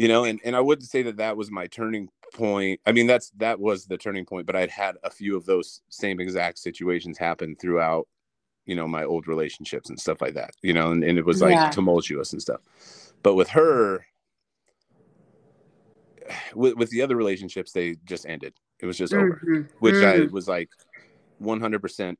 You 0.00 0.08
know, 0.08 0.24
and 0.24 0.40
and 0.44 0.56
I 0.56 0.60
wouldn't 0.60 0.88
say 0.88 1.02
that 1.02 1.18
that 1.18 1.36
was 1.36 1.50
my 1.50 1.66
turning 1.66 2.08
point. 2.32 2.80
I 2.86 2.92
mean, 2.92 3.06
that's 3.06 3.28
that 3.36 3.60
was 3.60 3.84
the 3.84 3.98
turning 3.98 4.24
point, 4.24 4.46
but 4.46 4.56
I'd 4.56 4.70
had 4.70 4.96
a 5.04 5.10
few 5.10 5.36
of 5.36 5.44
those 5.44 5.82
same 5.90 6.20
exact 6.20 6.58
situations 6.58 7.18
happen 7.18 7.54
throughout. 7.54 8.08
You 8.64 8.76
know, 8.76 8.88
my 8.88 9.04
old 9.04 9.28
relationships 9.28 9.90
and 9.90 10.00
stuff 10.00 10.22
like 10.22 10.32
that. 10.32 10.52
You 10.62 10.72
know, 10.72 10.92
and, 10.92 11.04
and 11.04 11.18
it 11.18 11.26
was 11.26 11.42
like 11.42 11.52
Yeah. 11.52 11.68
tumultuous 11.68 12.32
and 12.32 12.40
stuff. 12.40 12.62
But 13.22 13.34
with 13.34 13.50
her, 13.50 14.06
with, 16.54 16.76
with 16.76 16.88
the 16.88 17.02
other 17.02 17.16
relationships 17.16 17.72
they 17.72 17.96
just 18.04 18.24
ended 18.24 18.54
it 18.78 18.86
was 18.86 18.96
just 18.96 19.12
over 19.12 19.42
Mhm. 19.44 19.68
which 19.80 19.96
i 20.02 20.20
Mm. 20.20 20.30
was 20.30 20.48
like 20.48 20.70
100% 21.42 22.18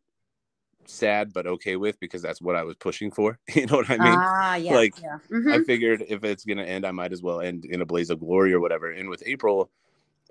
sad 0.86 1.32
but 1.32 1.46
okay 1.46 1.76
with 1.76 1.98
because 2.00 2.22
that's 2.22 2.40
what 2.42 2.56
i 2.56 2.62
was 2.62 2.76
pushing 2.76 3.10
for 3.10 3.38
you 3.54 3.66
know 3.66 3.76
what 3.76 3.90
i 3.90 3.98
mean 3.98 4.20
ah, 4.20 4.56
yeah, 4.56 4.74
like, 4.74 4.94
yeah. 5.00 5.18
i 5.54 5.58
Mhm. 5.58 5.66
figured 5.66 6.04
if 6.08 6.24
it's 6.24 6.44
going 6.44 6.58
to 6.58 6.68
end 6.68 6.84
i 6.86 6.90
might 6.90 7.12
as 7.12 7.22
well 7.22 7.40
end 7.40 7.64
in 7.64 7.80
a 7.80 7.86
blaze 7.86 8.10
of 8.10 8.20
glory 8.20 8.52
or 8.52 8.60
whatever 8.60 8.90
and 8.90 9.08
with 9.08 9.22
april 9.26 9.70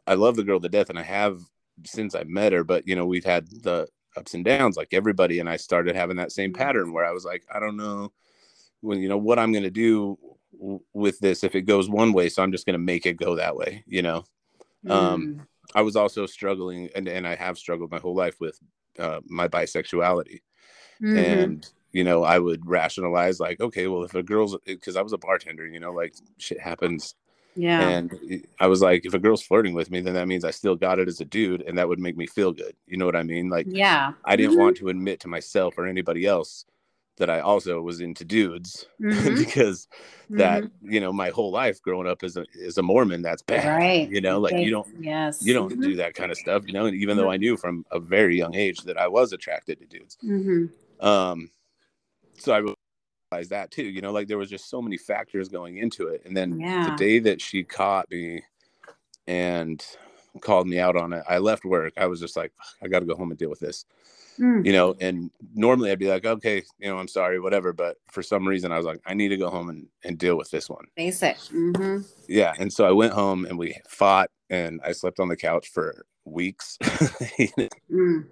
i 0.07 0.13
love 0.13 0.35
the 0.35 0.43
girl 0.43 0.59
to 0.59 0.69
death 0.69 0.89
and 0.89 0.99
i 0.99 1.03
have 1.03 1.39
since 1.85 2.15
i 2.15 2.23
met 2.23 2.51
her 2.53 2.63
but 2.63 2.88
you 2.88 2.95
know 2.95 3.05
we've 3.05 3.25
had 3.25 3.47
the 3.63 3.88
ups 4.17 4.33
and 4.33 4.43
downs 4.43 4.75
like 4.75 4.89
everybody 4.93 5.39
and 5.39 5.49
i 5.49 5.55
started 5.55 5.95
having 5.95 6.17
that 6.17 6.31
same 6.31 6.51
Mhm. 6.51 6.57
pattern 6.57 6.91
where 6.93 7.05
i 7.05 7.12
was 7.12 7.23
like 7.25 7.43
i 7.53 7.59
don't 7.59 7.77
know 7.77 8.12
when 8.81 8.99
you 9.01 9.09
know 9.09 9.17
what 9.17 9.39
i'm 9.39 9.51
going 9.51 9.63
to 9.63 9.69
do 9.69 10.17
w- 10.57 10.81
with 10.93 11.19
this 11.19 11.43
if 11.43 11.55
it 11.55 11.62
goes 11.62 11.89
one 11.89 12.12
way 12.12 12.27
so 12.27 12.43
i'm 12.43 12.51
just 12.51 12.65
going 12.65 12.73
to 12.73 12.79
make 12.79 13.05
it 13.05 13.17
go 13.17 13.35
that 13.35 13.55
way 13.55 13.83
you 13.88 14.01
know 14.01 14.23
um, 14.89 15.35
Mm. 15.38 15.47
I 15.75 15.81
was 15.81 15.95
also 15.95 16.25
struggling, 16.25 16.89
and, 16.95 17.07
and 17.07 17.27
I 17.27 17.35
have 17.35 17.57
struggled 17.57 17.91
my 17.91 17.99
whole 17.99 18.15
life 18.15 18.39
with 18.39 18.59
uh, 18.99 19.21
my 19.25 19.47
bisexuality. 19.47 20.41
Mhm. 21.01 21.17
And, 21.17 21.69
you 21.91 22.03
know, 22.03 22.23
I 22.23 22.38
would 22.39 22.67
rationalize, 22.67 23.39
like, 23.39 23.59
okay, 23.59 23.88
well, 23.88 24.03
if 24.03 24.13
a 24.13 24.21
girl's, 24.21 24.55
because 24.65 24.95
I 24.95 25.01
was 25.01 25.13
a 25.13 25.17
bartender, 25.17 25.65
you 25.65 25.79
know, 25.79 25.91
like 25.91 26.13
shit 26.38 26.59
happens. 26.59 27.15
yeah. 27.55 27.89
And 27.89 28.45
I 28.59 28.67
was 28.67 28.81
like, 28.81 29.05
if 29.05 29.13
a 29.13 29.19
girl's 29.19 29.41
flirting 29.41 29.73
with 29.73 29.89
me, 29.89 30.01
then 30.01 30.13
that 30.13 30.27
means 30.27 30.45
I 30.45 30.51
still 30.51 30.75
got 30.75 30.99
it 30.99 31.07
as 31.07 31.19
a 31.19 31.25
dude, 31.25 31.62
and 31.63 31.77
that 31.77 31.88
would 31.88 31.99
make 31.99 32.15
me 32.15 32.27
feel 32.27 32.51
good. 32.53 32.75
You 32.85 32.97
know 32.97 33.05
what 33.05 33.15
I 33.15 33.23
mean? 33.23 33.49
Like, 33.49 33.65
yeah. 33.69 34.13
I 34.23 34.35
didn't 34.35 34.55
Mhm. 34.55 34.59
want 34.59 34.77
to 34.77 34.89
admit 34.89 35.19
to 35.21 35.27
myself 35.27 35.77
or 35.77 35.85
anybody 35.88 36.25
else 36.25 36.65
that 37.19 37.29
I 37.29 37.41
also 37.41 37.82
was 37.82 38.01
into 38.01 38.25
dudes 38.25 38.86
Mhm. 39.01 39.38
because 39.38 39.88
that, 40.32 40.63
Mhm. 40.63 40.71
you 40.82 40.99
know, 40.99 41.13
my 41.13 41.29
whole 41.29 41.51
life 41.51 41.82
growing 41.82 42.08
up 42.08 42.23
as 42.23 42.36
a, 42.38 42.45
as 42.65 42.77
a 42.77 42.82
Mormon, 42.82 43.21
that's 43.21 43.43
bad. 43.43 43.67
right. 43.67 44.10
You 44.10 44.21
know, 44.21 44.39
like 44.39 44.53
Okay. 44.53 44.63
you 44.63 44.71
don't, 44.71 44.88
Yes. 44.99 45.41
you 45.41 45.53
don't 45.53 45.73
Mhm. 45.77 45.82
do 45.84 45.95
that 45.97 46.15
kind 46.15 46.32
of 46.32 46.38
stuff, 46.38 46.63
you 46.65 46.73
know. 46.73 46.86
And 46.88 46.95
even 46.95 47.15
though 47.17 47.29
I 47.29 47.38
knew 47.38 47.55
from 47.58 47.86
a 47.91 47.99
very 47.99 48.38
young 48.38 48.55
age 48.55 48.79
that 48.84 48.97
I 48.97 49.08
was 49.08 49.32
attracted 49.34 49.79
to 49.79 49.86
dudes, 49.86 50.17
Mhm. 50.23 50.71
um, 51.01 51.51
so 52.38 52.53
I 52.53 52.58
realized 53.32 53.49
that 53.51 53.69
too. 53.71 53.84
You 53.84 54.01
know, 54.01 54.12
like 54.12 54.27
there 54.27 54.38
was 54.38 54.49
just 54.49 54.69
so 54.69 54.82
many 54.82 54.97
factors 54.97 55.49
going 55.49 55.77
into 55.77 56.08
it. 56.08 56.21
And 56.25 56.36
then 56.36 56.60
Yeah. 56.60 56.86
the 56.86 56.91
day 56.91 57.19
that 57.19 57.41
she 57.41 57.63
caught 57.63 58.10
me 58.10 58.43
and 59.27 59.86
called 60.41 60.67
me 60.67 60.79
out 60.79 60.95
on 60.95 61.12
it, 61.13 61.23
I 61.27 61.39
left 61.39 61.65
work. 61.65 61.93
I 61.97 62.05
was 62.05 62.19
just 62.19 62.38
like, 62.38 62.53
I 62.82 62.88
got 62.88 62.99
to 62.99 63.05
go 63.05 63.15
home 63.15 63.32
and 63.32 63.38
deal 63.38 63.49
with 63.49 63.60
this, 63.60 63.86
Mm. 64.39 64.65
you 64.65 64.71
know. 64.71 64.95
And 64.99 65.30
normally 65.54 65.91
I'd 65.91 65.99
be 65.99 66.08
like, 66.08 66.25
okay, 66.25 66.63
you 66.80 66.88
know, 66.89 66.97
I'm 66.97 67.08
sorry, 67.08 67.39
whatever. 67.39 67.73
But 67.73 67.97
for 68.12 68.23
some 68.23 68.47
reason, 68.47 68.71
I 68.71 68.78
was 68.78 68.86
like, 68.86 69.02
I 69.06 69.13
need 69.13 69.30
to 69.30 69.38
go 69.38 69.49
home 69.49 69.69
and, 69.69 69.88
and 70.04 70.17
deal 70.17 70.38
with 70.38 70.49
this 70.49 70.69
one. 70.69 70.86
Face 70.95 71.21
it. 71.23 71.38
Mhm. 71.54 72.06
Yeah. 72.28 72.54
And 72.58 72.71
so 72.71 72.86
I 72.88 72.91
went 72.91 73.13
home 73.13 73.45
and 73.45 73.58
we 73.58 73.78
fought, 73.88 74.30
and 74.49 74.80
I 74.84 74.91
slept 74.93 75.19
on 75.19 75.28
the 75.28 75.38
couch 75.38 75.69
for 75.69 76.06
weeks. 76.25 76.78
Mm. 77.91 78.25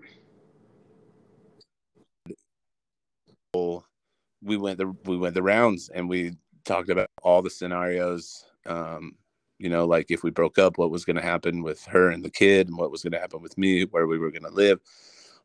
we 4.43 4.55
went 4.55 4.77
the 4.77 4.93
we 5.05 5.17
went 5.17 5.33
the 5.33 5.41
rounds 5.41 5.89
and 5.89 6.07
we 6.07 6.33
talked 6.63 6.91
about 6.91 7.07
all 7.23 7.41
the 7.41 7.49
scenarios 7.49 8.45
um 8.67 9.15
you 9.59 9.69
know, 9.69 9.85
like 9.85 10.11
if 10.11 10.23
we 10.23 10.29
broke 10.29 10.57
up, 10.57 10.77
what 10.77 10.91
was 10.91 11.05
going 11.05 11.15
to 11.15 11.21
happen 11.21 11.63
with 11.63 11.83
her 11.85 12.09
and 12.09 12.23
the 12.23 12.29
kid, 12.29 12.67
and 12.67 12.77
what 12.77 12.91
was 12.91 13.01
going 13.01 13.13
to 13.13 13.19
happen 13.19 13.41
with 13.41 13.57
me, 13.57 13.85
where 13.85 14.07
we 14.07 14.17
were 14.17 14.31
going 14.31 14.43
to 14.43 14.49
live, 14.49 14.79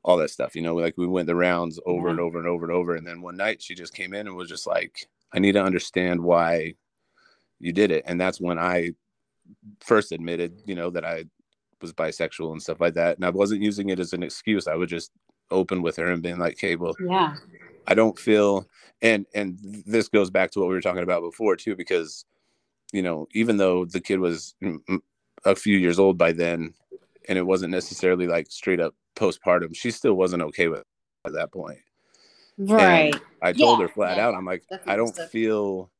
all 0.04 0.16
that 0.18 0.30
stuff. 0.30 0.54
You 0.56 0.62
know, 0.62 0.74
like 0.74 0.96
we 0.96 1.06
went 1.06 1.26
the 1.26 1.36
rounds 1.36 1.78
over 1.86 2.08
and 2.08 2.18
mm-hmm. 2.18 2.26
over 2.26 2.38
and 2.38 2.48
over 2.48 2.64
and 2.64 2.74
over. 2.74 2.96
And 2.96 3.06
then 3.06 3.22
one 3.22 3.36
night 3.36 3.62
she 3.62 3.74
just 3.74 3.94
came 3.94 4.14
in 4.14 4.26
and 4.26 4.36
was 4.36 4.48
just 4.48 4.66
like, 4.66 5.06
I 5.32 5.38
need 5.38 5.52
to 5.52 5.62
understand 5.62 6.20
why 6.20 6.74
you 7.60 7.72
did 7.72 7.90
it. 7.90 8.04
And 8.06 8.20
that's 8.20 8.40
when 8.40 8.58
I 8.58 8.90
first 9.80 10.12
admitted, 10.12 10.60
you 10.66 10.74
know, 10.74 10.90
that 10.90 11.04
I 11.04 11.24
was 11.80 11.92
bisexual 11.92 12.52
and 12.52 12.62
stuff 12.62 12.80
like 12.80 12.94
that. 12.94 13.16
And 13.16 13.24
I 13.24 13.30
wasn't 13.30 13.62
using 13.62 13.90
it 13.90 14.00
as 14.00 14.12
an 14.12 14.22
excuse. 14.22 14.66
I 14.66 14.74
would 14.74 14.88
just 14.88 15.10
open 15.50 15.82
with 15.82 15.96
her 15.96 16.10
and 16.10 16.22
being 16.22 16.38
like, 16.38 16.58
hey, 16.58 16.76
well, 16.76 16.94
yeah, 17.06 17.34
I 17.86 17.94
don't 17.94 18.18
feel 18.18 18.66
and 19.02 19.26
and 19.34 19.58
this 19.86 20.08
goes 20.08 20.30
back 20.30 20.52
to 20.52 20.60
what 20.60 20.68
we 20.68 20.74
were 20.74 20.80
talking 20.80 21.02
about 21.02 21.22
before 21.22 21.56
too, 21.56 21.76
because 21.76 22.24
you 22.92 23.02
know, 23.02 23.26
even 23.32 23.56
though 23.56 23.84
the 23.84 24.00
kid 24.00 24.20
was 24.20 24.54
mm, 24.62 24.78
mm, 24.88 25.00
a 25.44 25.56
few 25.56 25.76
years 25.76 25.98
old 25.98 26.16
by 26.18 26.32
then, 26.32 26.72
and 27.28 27.38
it 27.38 27.46
wasn't 27.46 27.72
necessarily 27.72 28.26
like 28.26 28.50
straight 28.50 28.80
up 28.80 28.94
postpartum, 29.16 29.74
she 29.74 29.90
still 29.90 30.14
wasn't 30.14 30.42
okay 30.42 30.68
with 30.68 30.82
at 31.24 31.32
that 31.32 31.52
point. 31.52 31.78
Right. 32.58 33.14
And 33.14 33.22
I 33.40 33.52
told 33.52 33.78
yeah, 33.78 33.86
her 33.86 33.92
flat 33.92 34.16
yeah, 34.16 34.26
out, 34.26 34.34
I'm 34.34 34.44
like, 34.44 34.64
I 34.86 34.96
don't 34.96 35.16
feel 35.30 35.90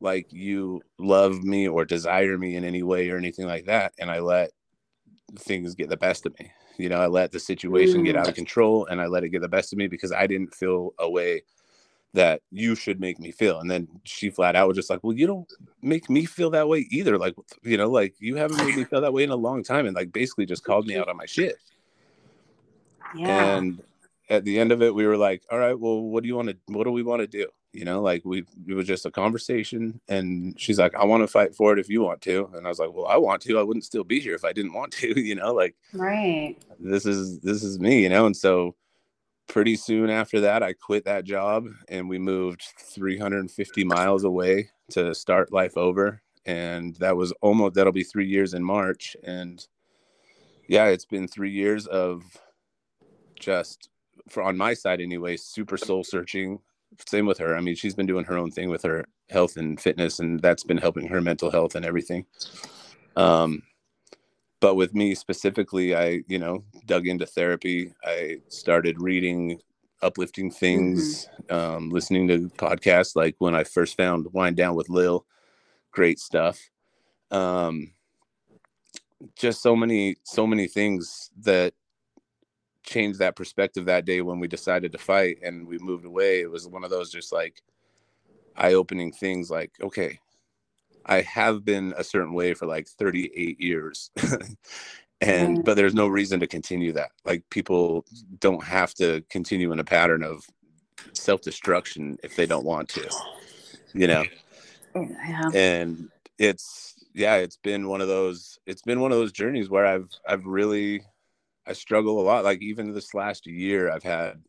like 0.00 0.32
you 0.32 0.82
love 0.98 1.42
me 1.42 1.68
or 1.68 1.84
desire 1.84 2.36
me 2.36 2.56
in 2.56 2.64
any 2.64 2.82
way 2.82 3.08
or 3.10 3.16
anything 3.16 3.46
like 3.46 3.66
that. 3.66 3.92
And 3.98 4.10
I 4.10 4.18
let 4.18 4.50
things 5.38 5.74
get 5.74 5.88
the 5.88 5.96
best 5.96 6.26
of 6.26 6.38
me. 6.38 6.50
You 6.78 6.88
know, 6.88 7.00
I 7.00 7.06
let 7.06 7.32
the 7.32 7.40
situation 7.40 8.02
mm. 8.02 8.06
get 8.06 8.16
out 8.16 8.28
of 8.28 8.34
control 8.34 8.86
and 8.86 9.00
I 9.00 9.06
let 9.06 9.24
it 9.24 9.28
get 9.28 9.42
the 9.42 9.48
best 9.48 9.72
of 9.72 9.78
me 9.78 9.86
because 9.86 10.12
I 10.12 10.26
didn't 10.26 10.54
feel 10.54 10.92
a 10.98 11.08
way 11.08 11.42
that 12.14 12.42
you 12.50 12.74
should 12.74 13.00
make 13.00 13.18
me 13.18 13.30
feel. 13.30 13.60
And 13.60 13.70
then 13.70 13.88
she 14.04 14.30
flat 14.30 14.56
out 14.56 14.68
was 14.68 14.76
just 14.76 14.90
like, 14.90 15.02
Well, 15.02 15.16
you 15.16 15.26
don't 15.26 15.50
make 15.80 16.10
me 16.10 16.26
feel 16.26 16.50
that 16.50 16.68
way 16.68 16.86
either. 16.90 17.16
Like, 17.18 17.34
you 17.62 17.76
know, 17.76 17.88
like 17.88 18.14
you 18.18 18.36
haven't 18.36 18.58
made 18.58 18.76
me 18.76 18.84
feel 18.84 19.00
that 19.00 19.12
way 19.12 19.22
in 19.22 19.30
a 19.30 19.36
long 19.36 19.62
time. 19.62 19.86
And 19.86 19.96
like 19.96 20.12
basically 20.12 20.46
just 20.46 20.64
called 20.64 20.86
me 20.86 20.96
out 20.96 21.08
on 21.08 21.16
my 21.16 21.26
shit. 21.26 21.56
Yeah. 23.14 23.56
And 23.56 23.82
at 24.28 24.44
the 24.44 24.58
end 24.58 24.72
of 24.72 24.82
it, 24.82 24.94
we 24.94 25.06
were 25.06 25.16
like, 25.16 25.42
All 25.50 25.58
right, 25.58 25.78
well, 25.78 26.00
what 26.00 26.22
do 26.22 26.28
you 26.28 26.36
want 26.36 26.48
to 26.48 26.56
what 26.66 26.84
do 26.84 26.90
we 26.90 27.02
want 27.02 27.20
to 27.20 27.26
do? 27.26 27.48
You 27.72 27.84
know, 27.84 28.02
like 28.02 28.22
we 28.24 28.44
it 28.66 28.74
was 28.74 28.86
just 28.86 29.06
a 29.06 29.10
conversation. 29.10 30.00
And 30.08 30.58
she's 30.60 30.78
like, 30.78 30.94
I 30.94 31.04
want 31.04 31.22
to 31.22 31.28
fight 31.28 31.54
for 31.54 31.72
it 31.72 31.78
if 31.78 31.88
you 31.88 32.02
want 32.02 32.20
to. 32.22 32.50
And 32.54 32.66
I 32.66 32.68
was 32.68 32.78
like, 32.78 32.92
Well, 32.92 33.06
I 33.06 33.16
want 33.16 33.42
to. 33.42 33.58
I 33.58 33.62
wouldn't 33.62 33.84
still 33.84 34.04
be 34.04 34.20
here 34.20 34.34
if 34.34 34.44
I 34.44 34.52
didn't 34.52 34.74
want 34.74 34.92
to, 34.94 35.08
you 35.20 35.34
know, 35.34 35.52
like 35.52 35.74
right. 35.92 36.56
This 36.78 37.06
is 37.06 37.40
this 37.40 37.62
is 37.62 37.78
me, 37.78 38.02
you 38.02 38.08
know, 38.08 38.26
and 38.26 38.36
so 38.36 38.74
pretty 39.52 39.76
soon 39.76 40.08
after 40.08 40.40
that, 40.40 40.62
I 40.62 40.72
quit 40.72 41.04
that 41.04 41.24
job 41.24 41.66
and 41.88 42.08
we 42.08 42.18
moved 42.18 42.62
350 42.78 43.84
miles 43.84 44.24
away 44.24 44.70
to 44.92 45.14
start 45.14 45.52
life 45.52 45.76
over. 45.76 46.22
And 46.46 46.96
that 46.96 47.16
was 47.16 47.32
almost, 47.42 47.74
that'll 47.74 47.92
be 47.92 48.02
three 48.02 48.26
years 48.26 48.54
in 48.54 48.64
March. 48.64 49.14
And 49.22 49.64
yeah, 50.68 50.86
it's 50.86 51.04
been 51.04 51.28
three 51.28 51.50
years 51.50 51.86
of 51.86 52.22
just, 53.42 53.90
for 54.28 54.42
on 54.42 54.56
my 54.56 54.74
side 54.74 55.00
anyway, 55.00 55.36
super 55.36 55.76
soul 55.76 56.04
searching. 56.04 56.58
Same 57.06 57.26
with 57.26 57.38
her. 57.38 57.56
I 57.56 57.60
mean, 57.60 57.74
she's 57.74 57.94
been 57.94 58.06
doing 58.06 58.24
her 58.24 58.38
own 58.38 58.50
thing 58.50 58.68
with 58.68 58.82
her 58.82 59.06
health 59.30 59.56
and 59.56 59.80
fitness, 59.80 60.18
and 60.18 60.40
that's 60.40 60.64
been 60.64 60.78
helping 60.78 61.08
her 61.08 61.20
mental 61.20 61.50
health 61.50 61.74
and 61.74 61.84
everything. 61.84 62.26
Um, 63.16 63.62
but 64.62 64.76
with 64.76 64.94
me 64.94 65.14
specifically 65.14 65.94
i 65.94 66.22
you 66.28 66.38
know 66.38 66.64
dug 66.86 67.06
into 67.06 67.26
therapy 67.26 67.92
i 68.04 68.38
started 68.48 69.02
reading 69.02 69.60
uplifting 70.00 70.50
things 70.50 71.28
mm-hmm. 71.50 71.54
um, 71.54 71.90
listening 71.90 72.26
to 72.28 72.48
podcasts 72.56 73.14
like 73.14 73.34
when 73.38 73.54
i 73.54 73.64
first 73.64 73.96
found 73.96 74.26
wind 74.32 74.56
down 74.56 74.74
with 74.74 74.88
lil 74.88 75.26
great 75.90 76.18
stuff 76.18 76.70
um, 77.32 77.92
just 79.36 79.62
so 79.62 79.74
many 79.74 80.16
so 80.22 80.46
many 80.46 80.66
things 80.66 81.30
that 81.40 81.74
changed 82.82 83.18
that 83.18 83.36
perspective 83.36 83.84
that 83.84 84.04
day 84.04 84.20
when 84.20 84.40
we 84.40 84.48
decided 84.48 84.92
to 84.92 84.98
fight 84.98 85.38
and 85.42 85.66
we 85.66 85.78
moved 85.78 86.04
away 86.04 86.40
it 86.40 86.50
was 86.50 86.66
one 86.66 86.84
of 86.84 86.90
those 86.90 87.10
just 87.10 87.32
like 87.32 87.62
eye-opening 88.56 89.12
things 89.12 89.50
like 89.50 89.72
okay 89.82 90.18
I 91.06 91.22
have 91.22 91.64
been 91.64 91.94
a 91.96 92.04
certain 92.04 92.32
way 92.32 92.54
for 92.54 92.66
like 92.66 92.88
38 92.88 93.60
years. 93.60 94.10
and 95.20 95.64
but 95.64 95.74
there's 95.74 95.94
no 95.94 96.08
reason 96.08 96.40
to 96.40 96.46
continue 96.46 96.92
that. 96.92 97.10
Like 97.24 97.44
people 97.50 98.04
don't 98.40 98.62
have 98.64 98.94
to 98.94 99.22
continue 99.30 99.72
in 99.72 99.80
a 99.80 99.84
pattern 99.84 100.22
of 100.22 100.44
self-destruction 101.12 102.18
if 102.22 102.36
they 102.36 102.46
don't 102.46 102.64
want 102.64 102.88
to. 102.90 103.08
You 103.94 104.06
know. 104.06 104.24
Yeah. 104.94 105.50
And 105.54 106.08
it's 106.38 106.94
yeah, 107.14 107.36
it's 107.36 107.56
been 107.56 107.88
one 107.88 108.00
of 108.00 108.08
those 108.08 108.58
it's 108.66 108.82
been 108.82 109.00
one 109.00 109.12
of 109.12 109.18
those 109.18 109.32
journeys 109.32 109.68
where 109.68 109.86
I've 109.86 110.08
I've 110.26 110.46
really 110.46 111.04
I 111.66 111.72
struggle 111.72 112.20
a 112.20 112.22
lot. 112.22 112.44
Like 112.44 112.62
even 112.62 112.92
this 112.92 113.14
last 113.14 113.46
year 113.46 113.90
I've 113.90 114.02
had 114.02 114.42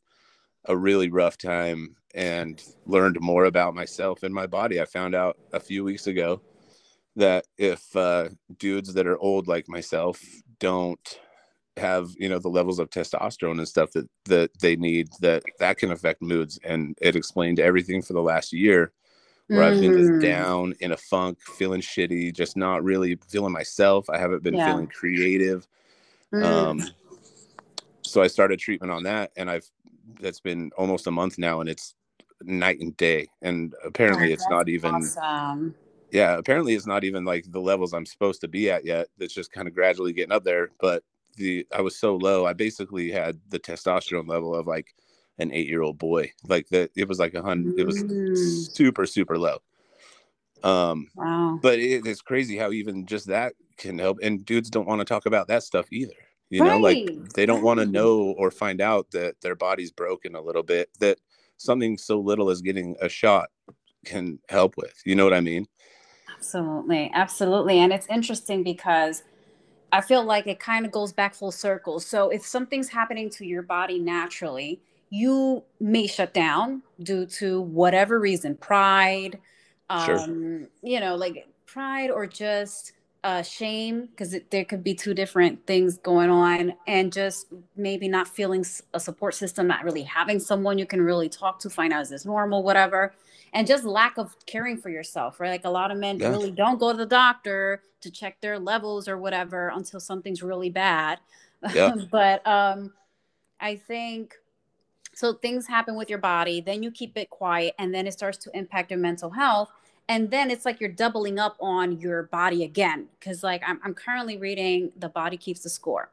a 0.66 0.76
really 0.76 1.10
rough 1.10 1.38
time 1.38 1.96
and 2.16 2.64
learned 2.86 3.20
more 3.20 3.46
about 3.46 3.76
myself 3.76 4.24
and 4.24 4.34
my 4.34 4.48
body. 4.48 4.82
I 4.82 4.86
found 4.86 5.16
out 5.16 5.38
a 5.52 5.60
few 5.60 5.84
weeks 5.84 6.08
ago 6.08 6.42
that 7.16 7.46
if 7.58 7.96
uh, 7.96 8.30
dudes 8.58 8.94
that 8.94 9.08
are 9.08 9.20
old 9.20 9.48
like 9.48 9.68
myself 9.68 10.22
don't 10.60 11.20
have 11.78 12.12
you 12.18 12.30
know 12.30 12.38
the 12.38 12.50
levels 12.50 12.78
of 12.78 12.88
testosterone 12.92 13.58
and 13.58 13.68
stuff 13.68 13.90
that 13.94 14.08
that 14.26 14.52
they 14.60 14.76
need 14.76 15.08
that 15.22 15.42
that 15.58 15.76
can 15.76 15.92
affect 15.92 16.22
moods 16.22 16.60
and 16.64 16.96
it 17.02 17.16
explained 17.16 17.60
everything 17.60 18.00
for 18.00 18.14
the 18.14 18.22
last 18.22 18.54
year 18.54 18.92
where 19.48 19.60
mm. 19.60 19.74
I've 19.74 19.82
been 19.82 19.98
just 19.98 20.12
mm. 20.12 20.22
down 20.22 20.74
in 20.80 20.92
a 20.92 20.98
funk, 20.98 21.40
feeling 21.42 21.82
shitty, 21.82 22.34
just 22.34 22.56
not 22.56 22.84
really 22.84 23.18
feeling 23.28 23.52
myself. 23.52 24.10
I 24.10 24.18
haven't 24.18 24.44
been 24.44 24.54
yeah. 24.54 24.68
feeling 24.68 24.88
creative. 24.88 25.68
Mm. 26.34 26.44
Um, 26.44 26.84
so 28.14 28.22
I 28.22 28.28
started 28.28 28.60
treatment 28.60 28.92
on 28.92 29.02
that, 29.04 29.32
and 29.36 29.50
I've 29.50 29.68
that's 30.22 30.40
been 30.40 30.70
almost 30.78 31.08
a 31.08 31.12
month 31.12 31.40
now, 31.40 31.62
and 31.62 31.70
it's 31.70 31.96
night 32.44 32.80
and 32.80 32.96
day. 32.96 33.28
And 33.42 33.74
apparently, 33.84 34.30
oh, 34.30 34.34
it's 34.34 34.48
not 34.50 34.70
even. 34.70 34.94
Awesome. 34.94 35.74
Yeah, 36.12 36.38
apparently, 36.38 36.76
it's 36.76 36.86
not 36.86 37.04
even 37.04 37.26
like 37.26 37.52
the 37.52 37.60
levels 37.60 37.92
I'm 37.92 38.06
supposed 38.06 38.42
to 38.42 38.48
be 38.48 38.70
at 38.70 38.86
yet. 38.86 39.08
That's 39.18 39.34
just 39.34 39.52
kind 39.52 39.68
of 39.68 39.74
gradually 39.74 40.14
getting 40.14 40.32
up 40.32 40.44
there. 40.44 40.70
But 40.80 41.04
the 41.38 41.66
I 41.76 41.82
was 41.82 41.98
so 41.98 42.16
low. 42.16 42.46
I 42.46 42.54
basically 42.54 43.10
had 43.10 43.40
the 43.50 43.60
testosterone 43.60 44.28
level 44.28 44.54
of 44.54 44.68
like 44.68 44.94
an 45.40 45.52
eight 45.52 45.68
year 45.68 45.82
old 45.82 45.98
boy. 45.98 46.32
Like 46.48 46.68
that, 46.70 46.92
it 46.96 47.08
was 47.08 47.18
like 47.18 47.34
a 47.34 47.42
hundred. 47.42 47.80
It 47.80 47.86
was 47.88 48.04
mm. 48.04 48.76
super 48.76 49.08
super 49.08 49.40
low. 49.40 49.58
Um, 50.62 51.10
wow. 51.16 51.58
But 51.60 51.80
it, 51.80 52.06
it's 52.06 52.22
crazy 52.22 52.58
how 52.58 52.72
even 52.72 53.08
just 53.08 53.26
that 53.26 53.54
can 53.78 53.98
help. 53.98 54.20
And 54.22 54.46
dudes 54.46 54.70
don't 54.70 54.88
want 54.88 55.00
to 55.00 55.06
talk 55.06 55.26
about 55.26 55.48
that 55.48 55.64
stuff 55.64 55.88
either. 55.92 56.14
You 56.54 56.62
right. 56.62 56.70
know, 56.70 56.78
like 56.78 57.34
they 57.34 57.48
don't 57.48 57.64
want 57.64 57.80
to 57.80 57.86
know 57.88 58.36
or 58.38 58.52
find 58.52 58.80
out 58.80 59.10
that 59.10 59.42
their 59.42 59.56
body's 59.56 59.92
broken 59.92 60.36
a 60.36 60.42
little 60.42 60.62
bit. 60.62 60.88
That 61.00 61.18
something 61.58 61.98
so 61.98 62.20
little 62.20 62.52
as 62.52 62.62
getting 62.62 62.96
a 63.02 63.10
shot 63.10 63.50
can 64.06 64.38
help 64.50 64.78
with. 64.78 64.94
You 65.04 65.16
know 65.16 65.24
what 65.24 65.34
I 65.34 65.42
mean? 65.42 65.66
Absolutely. 66.32 67.10
Absolutely. 67.12 67.80
And 67.80 67.92
it's 67.92 68.06
interesting 68.08 68.62
because 68.62 69.24
I 69.92 70.02
feel 70.02 70.24
like 70.24 70.46
it 70.46 70.60
kind 70.60 70.86
of 70.86 70.92
goes 70.92 71.12
back 71.12 71.34
full 71.34 71.52
circle. 71.52 72.00
So 72.00 72.30
if 72.30 72.46
something's 72.46 72.90
happening 72.90 73.32
to 73.32 73.48
your 73.48 73.64
body 73.64 73.98
naturally, 73.98 74.80
you 75.10 75.64
may 75.80 76.06
shut 76.06 76.36
down 76.36 76.84
due 77.02 77.26
to 77.26 77.62
whatever 77.62 78.20
reason, 78.20 78.58
pride, 78.58 79.40
um, 79.90 80.06
sure. 80.06 80.68
you 80.84 81.00
know, 81.00 81.16
like 81.16 81.48
pride 81.66 82.12
or 82.12 82.28
just 82.28 82.92
uh, 83.24 83.42
shame 83.42 84.08
because 84.08 84.36
there 84.50 84.66
could 84.66 84.84
be 84.84 84.94
two 84.94 85.14
different 85.14 85.66
things 85.66 85.98
going 85.98 86.30
on 86.30 86.74
and 86.88 87.14
just 87.14 87.48
maybe 87.78 88.10
not 88.10 88.28
feeling 88.28 88.66
a 88.94 89.00
support 89.00 89.34
system 89.34 89.66
not 89.66 89.84
really 89.84 90.04
having 90.04 90.40
someone 90.40 90.78
you 90.78 90.86
can 90.86 91.02
really 91.02 91.30
talk 91.30 91.58
to 91.58 91.70
find 91.70 91.94
out 91.94 92.02
is 92.02 92.10
this 92.10 92.26
normal 92.26 92.64
whatever 92.64 93.14
and 93.54 93.66
just 93.66 93.86
lack 93.86 94.18
of 94.18 94.36
caring 94.46 94.78
for 94.78 94.90
yourself 94.90 95.40
right 95.40 95.52
like 95.52 95.64
a 95.64 95.70
lot 95.70 95.90
of 95.90 95.98
men 95.98 96.20
yeah. 96.20 96.28
really 96.30 96.52
don't 96.52 96.80
go 96.80 96.92
to 96.92 96.98
the 96.98 97.06
doctor 97.06 97.82
to 98.02 98.12
check 98.12 98.42
their 98.42 98.60
levels 98.60 99.08
or 99.08 99.18
whatever 99.18 99.70
until 99.70 100.02
something's 100.02 100.44
really 100.44 100.70
bad 100.70 101.18
yeah. 101.74 101.96
but 102.12 102.46
um 102.46 102.92
i 103.62 103.74
think 103.74 104.36
so 105.14 105.32
things 105.32 105.66
happen 105.66 105.96
with 105.96 106.10
your 106.10 106.20
body 106.20 106.60
then 106.60 106.84
you 106.84 106.92
keep 106.92 107.18
it 107.18 107.30
quiet 107.30 107.74
and 107.80 107.96
then 107.96 108.06
it 108.06 108.12
starts 108.12 108.38
to 108.38 108.52
impact 108.54 108.92
your 108.92 109.00
mental 109.00 109.30
health 109.30 109.72
and 110.10 110.30
then 110.32 110.52
it's 110.52 110.66
like 110.66 110.80
you're 110.80 110.90
doubling 110.90 111.40
up 111.40 111.56
on 111.60 112.00
your 112.00 112.24
body 112.24 112.64
again 112.64 113.08
because 113.20 113.44
like 113.44 113.62
I'm, 113.66 113.80
I'm 113.84 113.94
currently 113.94 114.38
reading 114.38 114.92
the 114.98 115.10
body 115.10 115.38
keeps 115.38 115.62
the 115.62 115.70
score 115.70 116.12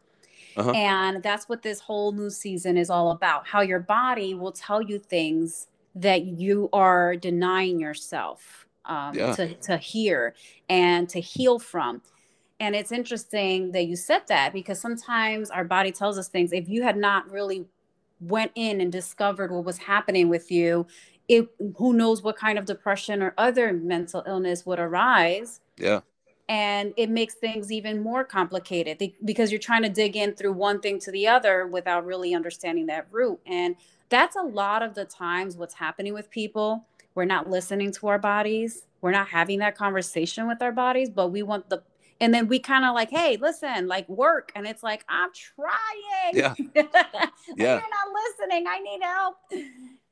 uh-huh. 0.57 0.71
and 0.71 1.23
that's 1.23 1.49
what 1.49 1.63
this 1.63 1.81
whole 1.81 2.13
new 2.13 2.31
season 2.31 2.77
is 2.77 2.91
all 2.91 3.11
about 3.11 3.47
how 3.47 3.61
your 3.61 3.81
body 3.81 4.35
will 4.35 4.53
tell 4.53 4.83
you 4.83 4.99
things 4.99 5.69
that 5.95 6.25
you 6.25 6.69
are 6.73 7.17
denying 7.17 7.81
yourself 7.81 8.67
um, 8.85 9.15
yeah. 9.15 9.35
to, 9.35 9.55
to 9.55 9.77
hear 9.77 10.35
and 10.69 11.09
to 11.09 11.21
heal 11.21 11.59
from 11.59 12.01
and 12.61 12.77
it's 12.77 12.93
interesting 12.93 13.73
that 13.73 13.87
you 13.87 13.97
said 13.97 14.23
that 14.29 14.53
because 14.53 14.79
sometimes 14.81 15.51
our 15.51 15.65
body 15.65 15.91
tells 15.91 16.19
us 16.19 16.29
things 16.29 16.53
if 16.53 16.69
you 16.69 16.83
had 16.83 16.97
not 16.97 17.31
really 17.31 17.67
went 18.21 18.53
in 18.55 18.81
and 18.81 18.93
discovered 18.93 19.51
what 19.51 19.65
was 19.65 19.79
happening 19.79 20.29
with 20.29 20.51
you 20.51 20.87
it 21.31 21.49
who 21.79 21.93
knows 21.93 22.23
what 22.23 22.37
kind 22.37 22.59
of 22.59 22.65
depression 22.67 23.23
or 23.23 23.33
other 23.39 23.73
mental 23.73 24.23
illness 24.27 24.67
would 24.67 24.81
arise. 24.81 25.61
Yeah. 25.79 26.01
and 26.49 26.93
it 26.97 27.09
makes 27.09 27.35
things 27.35 27.71
even 27.71 28.03
more 28.03 28.25
complicated 28.25 28.99
because 29.25 29.53
you're 29.53 29.61
trying 29.71 29.83
to 29.85 29.89
dig 29.89 30.17
in 30.17 30.35
through 30.35 30.53
one 30.53 30.81
thing 30.81 30.99
to 31.01 31.11
the 31.13 31.27
other 31.29 31.67
without 31.67 32.05
really 32.05 32.35
understanding 32.35 32.87
that 32.87 33.07
root. 33.13 33.39
And 33.47 33.77
that's 34.09 34.35
a 34.37 34.43
lot 34.43 34.83
of 34.83 34.95
the 34.95 35.05
times 35.05 35.57
what's 35.57 35.75
happening 35.75 36.13
with 36.13 36.29
people. 36.31 36.85
We're 37.15 37.25
not 37.37 37.49
listening 37.49 37.93
to 37.93 38.09
our 38.09 38.19
bodies. 38.19 38.87
We're 39.01 39.13
not 39.13 39.29
having 39.29 39.61
that 39.61 39.77
conversation 39.77 40.49
with 40.49 40.61
our 40.61 40.73
bodies 40.73 41.09
but 41.09 41.29
we 41.29 41.43
want 41.45 41.71
the 41.71 41.83
and 42.23 42.35
then 42.35 42.49
we 42.49 42.59
kind 42.59 42.85
of 42.85 42.95
like 42.95 43.11
hey 43.11 43.39
listen 43.41 43.87
like 43.87 44.07
work. 44.09 44.51
And 44.57 44.67
it's 44.67 44.83
like 44.83 45.05
i'm 45.09 45.31
trying. 45.33 46.35
Yeah. 46.35 46.55
Yeah. 47.57 47.81
You're 47.81 47.95
not 47.99 48.09
listening. 48.23 48.65
I 48.69 48.79
need 48.81 49.01
help 49.03 49.37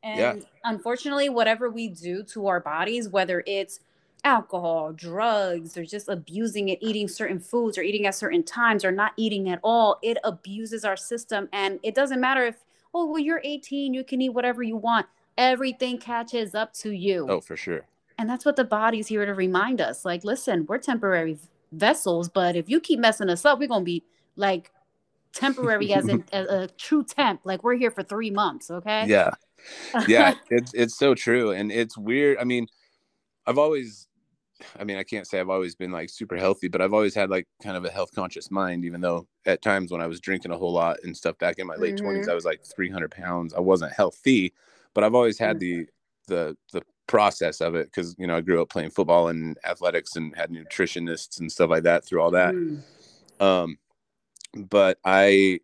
and 0.09 0.41
yeah. 0.41 0.49
unfortunately 0.65 1.29
whatever 1.29 1.71
we 1.71 1.89
do 1.89 2.23
to 2.23 2.47
our 2.47 2.61
bodies 2.61 3.09
whether 3.09 3.43
it's 3.47 3.81
alcohol, 4.25 4.93
drugs, 4.93 5.77
or 5.77 5.85
just 5.85 6.09
abusing 6.09 6.69
it, 6.69 6.79
eating 6.81 7.09
certain 7.09 7.39
foods 7.39 7.79
or 7.79 7.83
eating 7.83 8.07
at 8.07 8.15
certain 8.15 8.43
times 8.43 8.85
or 8.85 8.91
not 8.91 9.13
eating 9.17 9.49
at 9.49 9.61
all, 9.63 9.99
it 10.03 10.19
abuses 10.25 10.85
our 10.85 10.97
system. 10.97 11.49
And 11.53 11.79
it 11.83 11.95
doesn't 11.95 12.21
matter 12.21 12.45
if, 12.45 12.57
oh, 12.95 13.07
well, 13.07 13.19
you're 13.19 13.41
18, 13.45 13.95
you 13.95 14.05
can 14.05 14.21
eat 14.21 14.31
whatever 14.31 14.63
you 14.63 14.77
want. 14.77 15.07
Everything 15.37 15.99
catches 15.99 16.55
up 16.55 16.73
to 16.75 16.91
you. 16.91 17.27
Oh, 17.29 17.41
for 17.41 17.57
sure. 17.57 17.87
And 18.19 18.29
that's 18.29 18.45
what 18.45 18.57
the 18.57 18.65
body's 18.65 19.07
here 19.07 19.25
to 19.25 19.35
remind 19.35 19.81
us. 19.81 20.05
Like, 20.05 20.25
listen, 20.25 20.67
we're 20.67 20.79
temporary 20.79 21.39
vessels, 21.71 22.29
but 22.29 22.57
if 22.57 22.69
you 22.69 22.81
keep 22.81 22.99
messing 22.99 23.31
us 23.31 23.45
up, 23.45 23.61
we're 23.61 23.69
going 23.69 23.83
to 23.83 23.85
be 23.85 24.03
like 24.35 24.73
temporary 25.33 25.93
as 25.95 26.09
in 26.09 26.25
a, 26.33 26.63
a 26.63 26.69
true 26.77 27.05
temp. 27.05 27.43
Like, 27.45 27.63
we're 27.63 27.77
here 27.77 27.93
for 27.93 28.03
three 28.03 28.31
months. 28.31 28.71
Okay. 28.71 29.07
Yeah. 29.07 29.31
Yeah. 30.07 30.35
it's, 30.51 30.73
it's 30.75 30.99
so 30.99 31.15
true. 31.15 31.53
And 31.53 31.71
it's 31.71 31.97
weird. 31.97 32.39
I 32.39 32.45
mean, 32.45 32.67
I've 33.47 33.59
always 33.59 34.09
I 34.79 34.85
mean, 34.85 34.97
I 34.97 35.05
can't 35.05 35.27
say 35.27 35.39
I've 35.39 35.51
always 35.51 35.75
been 35.75 35.93
like 35.93 36.11
super 36.11 36.37
healthy, 36.37 36.69
but 36.69 36.81
I've 36.81 36.95
always 36.95 37.15
had 37.15 37.31
like 37.31 37.47
kind 37.63 37.77
of 37.77 37.85
a 37.85 37.91
health 37.91 38.11
conscious 38.15 38.51
mind, 38.51 38.85
even 38.85 39.01
though 39.01 39.27
at 39.47 39.63
times 39.63 39.93
when 39.93 40.01
I 40.01 40.07
was 40.07 40.21
drinking 40.21 40.51
a 40.51 40.59
whole 40.59 40.73
lot 40.73 40.99
and 41.05 41.17
stuff 41.17 41.39
back 41.39 41.59
in 41.59 41.67
my 41.67 41.77
late 41.77 41.97
20s, 41.97 42.23
mm-hmm. 42.23 42.31
I 42.31 42.35
was 42.35 42.45
like 42.45 42.65
300 42.65 43.11
pounds. 43.11 43.55
I 43.55 43.61
wasn't 43.61 43.93
healthy, 43.93 44.53
but 44.95 45.05
I've 45.05 45.15
always 45.15 45.39
had 45.39 45.61
mm-hmm. 45.61 45.85
the, 46.29 46.57
the, 46.73 46.79
the 46.79 46.83
process 47.07 47.61
of 47.61 47.75
it 47.75 47.87
because, 47.87 48.15
you 48.19 48.27
know, 48.27 48.37
I 48.37 48.41
grew 48.41 48.61
up 48.61 48.69
playing 48.69 48.91
football 48.91 49.29
and 49.29 49.57
athletics 49.65 50.17
and 50.17 50.35
had 50.37 50.51
nutritionists 50.51 51.41
and 51.41 51.51
stuff 51.51 51.71
like 51.71 51.85
that 51.85 52.05
through 52.05 52.21
all 52.21 52.33
that. 52.33 52.55
Mm-hmm. 52.55 53.43
Um, 53.43 53.79
but 54.55 54.99
I, 55.05 55.61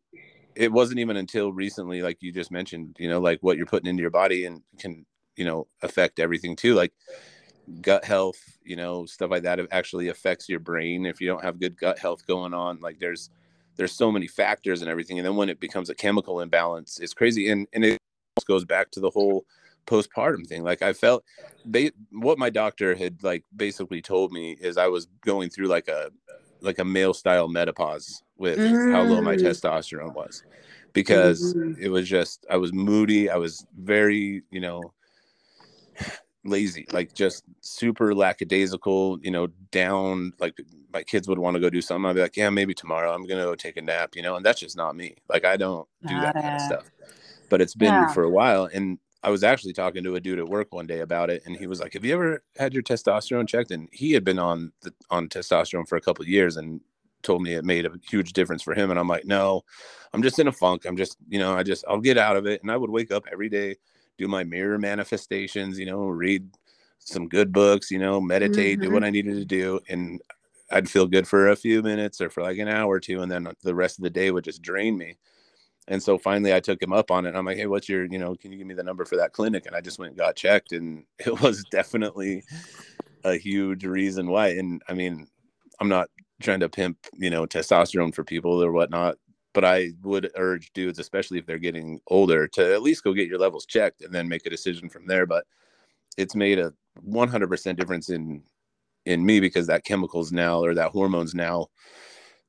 it 0.57 0.73
wasn't 0.73 1.01
even 1.01 1.17
until 1.17 1.53
recently, 1.53 2.03
like 2.03 2.19
you 2.21 2.33
just 2.33 2.51
mentioned, 2.51 2.97
you 2.99 3.09
know, 3.09 3.21
like 3.21 3.39
what 3.43 3.57
you're 3.57 3.67
putting 3.67 3.89
into 3.89 4.01
your 4.01 4.11
body 4.11 4.45
and 4.45 4.63
can, 4.79 5.05
you 5.37 5.45
know, 5.45 5.67
affect 5.83 6.19
everything 6.19 6.57
too. 6.57 6.75
Like, 6.75 6.93
gut 7.81 8.05
health, 8.05 8.59
you 8.65 8.77
know, 8.77 9.07
stuff 9.07 9.31
like 9.31 9.43
that 9.45 9.61
actually 9.71 10.09
affects 10.09 10.49
your 10.49 10.61
brain 10.61 11.07
if 11.07 11.21
you 11.21 11.27
don't 11.27 11.43
have 11.43 11.61
good 11.61 11.77
gut 11.79 11.99
health 11.99 12.27
going 12.27 12.55
on. 12.55 12.81
Like 12.81 12.99
there's 12.99 13.31
there's 13.77 13.93
so 13.93 14.13
many 14.13 14.27
factors 14.27 14.83
and 14.83 14.91
everything. 14.91 15.19
And 15.19 15.27
then 15.27 15.37
when 15.37 15.49
it 15.49 15.61
becomes 15.61 15.91
a 15.91 15.95
chemical 15.95 16.41
imbalance, 16.41 16.99
it's 17.01 17.15
crazy. 17.15 17.49
And 17.51 17.67
and 17.73 17.85
it 17.85 17.99
goes 18.47 18.65
back 18.65 18.91
to 18.93 19.01
the 19.01 19.11
whole 19.11 19.45
postpartum 19.87 20.47
thing. 20.47 20.63
Like 20.63 20.83
I 20.83 20.93
felt 20.93 21.25
they 21.65 21.91
what 22.13 22.39
my 22.39 22.51
doctor 22.51 22.95
had 22.95 23.23
like 23.23 23.45
basically 23.55 24.03
told 24.03 24.33
me 24.33 24.57
is 24.61 24.77
I 24.77 24.89
was 24.89 25.07
going 25.25 25.51
through 25.51 25.67
like 25.67 25.89
a 25.89 26.11
like 26.65 26.79
a 26.79 26.85
male 26.85 27.15
style 27.15 27.49
menopause 27.49 28.23
with 28.37 28.59
mm. 28.59 28.93
how 28.93 29.03
low 29.03 29.21
my 29.21 29.37
mm. 29.37 29.41
testosterone 29.41 30.15
was 30.15 30.43
because 30.95 31.55
mm-hmm. 31.55 31.81
it 31.81 31.89
was 31.89 32.09
just 32.09 32.47
I 32.49 32.57
was 32.57 32.73
moody, 32.73 33.29
I 33.29 33.37
was 33.37 33.67
very, 33.79 34.43
you 34.51 34.61
know, 34.61 34.83
lazy, 36.45 36.87
like 36.93 37.13
just 37.15 37.45
super 37.61 38.15
lackadaisical, 38.15 39.19
you 39.21 39.31
know, 39.31 39.49
down. 39.71 40.33
Like 40.39 40.57
my 40.93 41.03
kids 41.03 41.29
would 41.29 41.39
want 41.39 41.55
to 41.55 41.61
go 41.61 41.69
do 41.69 41.83
something. 41.83 42.09
I'd 42.09 42.15
be 42.15 42.23
like, 42.23 42.37
yeah, 42.37 42.51
maybe 42.51 42.75
tomorrow 42.75 43.13
I'm 43.13 43.27
going 43.27 43.41
to 43.41 43.45
go 43.45 43.55
take 43.55 43.77
a 43.77 43.83
nap, 43.83 44.15
you 44.15 44.23
know, 44.23 44.37
and 44.37 44.47
that's 44.47 44.61
just 44.61 44.77
not 44.77 44.97
me. 44.97 45.17
Like 45.29 45.45
I 45.45 45.57
don't 45.57 45.87
do 46.07 46.19
that 46.21 46.35
kind 46.35 46.55
of 46.55 46.63
stuff, 46.63 46.91
but 47.51 47.61
it's 47.61 47.75
been 47.75 47.93
yeah. 47.93 48.13
for 48.13 48.23
a 48.23 48.31
while. 48.31 48.69
And 48.73 48.99
I 49.25 49.31
was 49.31 49.43
actually 49.43 49.73
talking 49.73 50.05
to 50.05 50.17
a 50.17 50.21
dude 50.21 50.39
at 50.39 50.49
work 50.49 50.73
one 50.73 50.87
day 50.87 51.01
about 51.01 51.31
it. 51.31 51.43
And 51.47 51.57
he 51.57 51.67
was 51.67 51.81
like, 51.81 51.95
have 51.95 52.05
you 52.05 52.15
ever 52.15 52.45
had 52.57 52.75
your 52.75 52.83
testosterone 52.83 53.49
checked? 53.49 53.71
And 53.71 53.89
he 53.91 54.13
had 54.13 54.23
been 54.23 54.39
on 54.39 54.71
the, 54.83 54.93
on 55.11 55.29
testosterone 55.29 55.89
for 55.89 55.97
a 55.97 56.01
couple 56.01 56.27
years 56.27 56.57
and 56.57 56.81
told 57.23 57.43
me 57.43 57.55
it 57.55 57.65
made 57.65 57.87
a 57.87 57.93
huge 58.09 58.35
difference 58.35 58.63
for 58.63 58.75
him. 58.75 58.91
And 58.91 59.01
I'm 59.01 59.09
like, 59.09 59.25
no, 59.25 59.65
I'm 60.13 60.23
just 60.23 60.39
in 60.39 60.47
a 60.47 60.53
funk. 60.53 60.85
I'm 60.85 60.97
just, 60.97 61.17
you 61.29 61.39
know, 61.39 61.55
I 61.55 61.63
just, 61.63 61.85
I'll 61.89 62.01
get 62.01 62.19
out 62.19 62.37
of 62.37 62.47
it. 62.47 62.63
And 62.63 62.71
I 62.71 62.77
would 62.77 62.91
wake 62.91 63.11
up 63.11 63.25
every 63.33 63.49
day 63.49 63.77
do 64.19 64.29
my 64.29 64.45
mirror 64.45 64.79
manifestations, 64.79 65.79
you 65.79 65.87
know, 65.87 66.07
read 66.07 66.49
some 66.99 67.29
good 67.29 67.53
books, 67.53 67.91
you 67.91 67.99
know, 67.99 68.21
meditate, 68.21 68.79
mm-hmm. 68.79 68.89
do 68.89 68.95
what 68.95 69.05
I 69.05 69.11
needed 69.11 69.35
to 69.35 69.45
do. 69.45 69.81
And 69.89 70.21
I'd 70.71 70.89
feel 70.89 71.07
good 71.07 71.29
for 71.29 71.49
a 71.49 71.57
few 71.57 71.83
minutes 71.83 72.21
or 72.21 72.31
for 72.31 72.43
like 72.43 72.59
an 72.59 72.69
hour 72.69 72.95
or 72.95 73.01
two. 73.01 73.23
And 73.23 73.31
then 73.31 73.49
the 73.63 73.75
rest 73.75 73.99
of 73.99 74.05
the 74.05 74.11
day 74.11 74.31
would 74.31 74.45
just 74.45 74.63
drain 74.63 74.97
me. 74.97 75.17
And 75.89 76.03
so 76.03 76.17
finally 76.19 76.55
I 76.55 76.61
took 76.61 76.83
him 76.83 76.93
up 76.93 77.11
on 77.11 77.27
it. 77.27 77.35
I'm 77.35 77.45
like, 77.45 77.59
Hey, 77.59 77.67
what's 77.67 77.89
your, 77.89 78.05
you 78.07 78.19
know, 78.19 78.35
can 78.35 78.53
you 78.53 78.59
give 78.59 78.67
me 78.67 78.75
the 78.75 78.83
number 78.83 79.05
for 79.05 79.17
that 79.17 79.33
clinic? 79.33 79.67
And 79.67 79.77
I 79.77 79.81
just 79.81 79.99
went 79.99 80.11
and 80.11 80.19
got 80.19 80.37
checked 80.37 80.73
and 80.73 81.05
it 81.19 81.41
was 81.41 81.65
definitely 81.71 82.45
a 83.25 83.37
huge 83.37 83.85
reason 83.85 84.31
why. 84.31 84.49
And 84.49 84.83
I 84.89 84.95
mean, 84.95 85.27
I'm 85.81 85.89
not 85.89 86.09
trying 86.43 86.61
to 86.61 86.69
pimp, 86.69 86.99
you 87.15 87.31
know, 87.31 87.47
testosterone 87.47 88.15
for 88.15 88.25
people 88.25 88.63
or 88.63 88.73
whatnot, 88.73 89.17
but 89.53 89.65
I 89.65 89.93
would 90.03 90.31
urge 90.37 90.73
dudes, 90.73 90.99
especially 90.99 91.39
if 91.39 91.47
they're 91.47 91.59
getting 91.59 92.01
older, 92.09 92.47
to 92.49 92.75
at 92.75 92.83
least 92.83 93.05
go 93.05 93.13
get 93.13 93.29
your 93.29 93.39
levels 93.39 93.67
checked 93.67 94.03
and 94.03 94.13
then 94.13 94.29
make 94.29 94.47
a 94.47 94.51
decision 94.51 94.89
from 94.89 95.07
there. 95.07 95.27
But 95.27 95.45
it's 96.17 96.35
made 96.35 96.59
a 96.59 96.73
100% 97.09 97.77
difference 97.77 98.11
in 98.11 98.43
in 99.07 99.25
me 99.25 99.39
because 99.39 99.67
that 99.67 99.85
chemicals 99.85 100.33
now 100.33 100.61
or 100.61 100.75
that 100.75 100.91
hormones 100.91 101.35
now, 101.35 101.67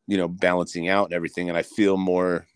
you 0.07 0.15
know, 0.15 0.27
balancing 0.27 0.87
out 0.87 1.05
and 1.05 1.13
everything, 1.13 1.49
and 1.49 1.57
I 1.57 1.63
feel 1.63 1.97
more 1.97 2.47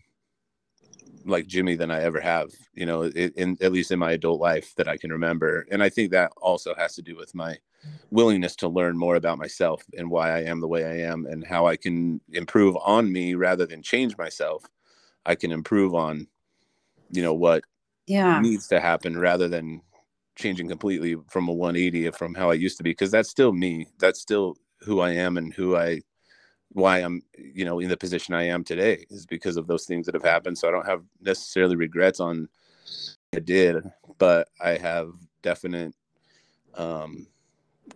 like 1.24 1.46
Jimmie 1.46 1.76
than 1.76 1.90
I 1.90 2.02
ever 2.02 2.20
have, 2.20 2.50
you 2.74 2.86
know, 2.86 3.04
in 3.04 3.56
at 3.60 3.72
least 3.72 3.90
in 3.90 3.98
my 3.98 4.12
adult 4.12 4.40
life 4.40 4.74
that 4.76 4.88
I 4.88 4.96
can 4.96 5.10
remember. 5.10 5.66
And 5.70 5.82
I 5.82 5.88
think 5.88 6.10
that 6.10 6.32
also 6.40 6.74
has 6.74 6.94
to 6.96 7.02
do 7.02 7.16
with 7.16 7.34
my 7.34 7.58
willingness 8.10 8.56
to 8.56 8.68
learn 8.68 8.98
more 8.98 9.16
about 9.16 9.38
myself 9.38 9.82
and 9.96 10.10
why 10.10 10.30
I 10.30 10.42
am 10.42 10.60
the 10.60 10.68
way 10.68 10.84
I 10.84 11.08
am 11.10 11.26
and 11.26 11.46
how 11.46 11.66
I 11.66 11.76
can 11.76 12.20
improve 12.32 12.76
on 12.82 13.12
me 13.12 13.34
rather 13.34 13.66
than 13.66 13.82
change 13.82 14.16
myself. 14.16 14.64
I 15.26 15.34
can 15.34 15.52
improve 15.52 15.94
on, 15.94 16.26
you 17.10 17.22
know, 17.22 17.34
what 17.34 17.64
yeah 18.06 18.40
needs 18.40 18.66
to 18.68 18.80
happen 18.80 19.18
rather 19.18 19.48
than 19.48 19.82
changing 20.36 20.68
completely 20.68 21.16
from 21.28 21.48
a 21.48 21.52
180 21.52 22.10
from 22.12 22.34
how 22.34 22.50
I 22.50 22.54
used 22.54 22.78
to 22.78 22.82
be 22.82 22.90
because 22.90 23.10
that's 23.10 23.30
still 23.30 23.52
me. 23.52 23.86
That's 23.98 24.20
still 24.20 24.56
who 24.80 25.00
I 25.00 25.10
am 25.10 25.36
and 25.36 25.52
who 25.52 25.76
I 25.76 26.00
why 26.72 26.98
I'm, 26.98 27.22
you 27.36 27.64
know, 27.64 27.80
in 27.80 27.88
the 27.88 27.96
position 27.96 28.34
I 28.34 28.44
am 28.44 28.64
today 28.64 29.06
is 29.10 29.26
because 29.26 29.56
of 29.56 29.66
those 29.66 29.86
things 29.86 30.06
that 30.06 30.14
have 30.14 30.24
happened. 30.24 30.58
So 30.58 30.68
I 30.68 30.70
don't 30.70 30.86
have 30.86 31.02
necessarily 31.20 31.76
regrets 31.76 32.20
on 32.20 32.48
I 33.34 33.40
did, 33.40 33.84
but 34.18 34.48
I 34.60 34.70
have 34.78 35.12
definite 35.42 35.94
um 36.74 37.26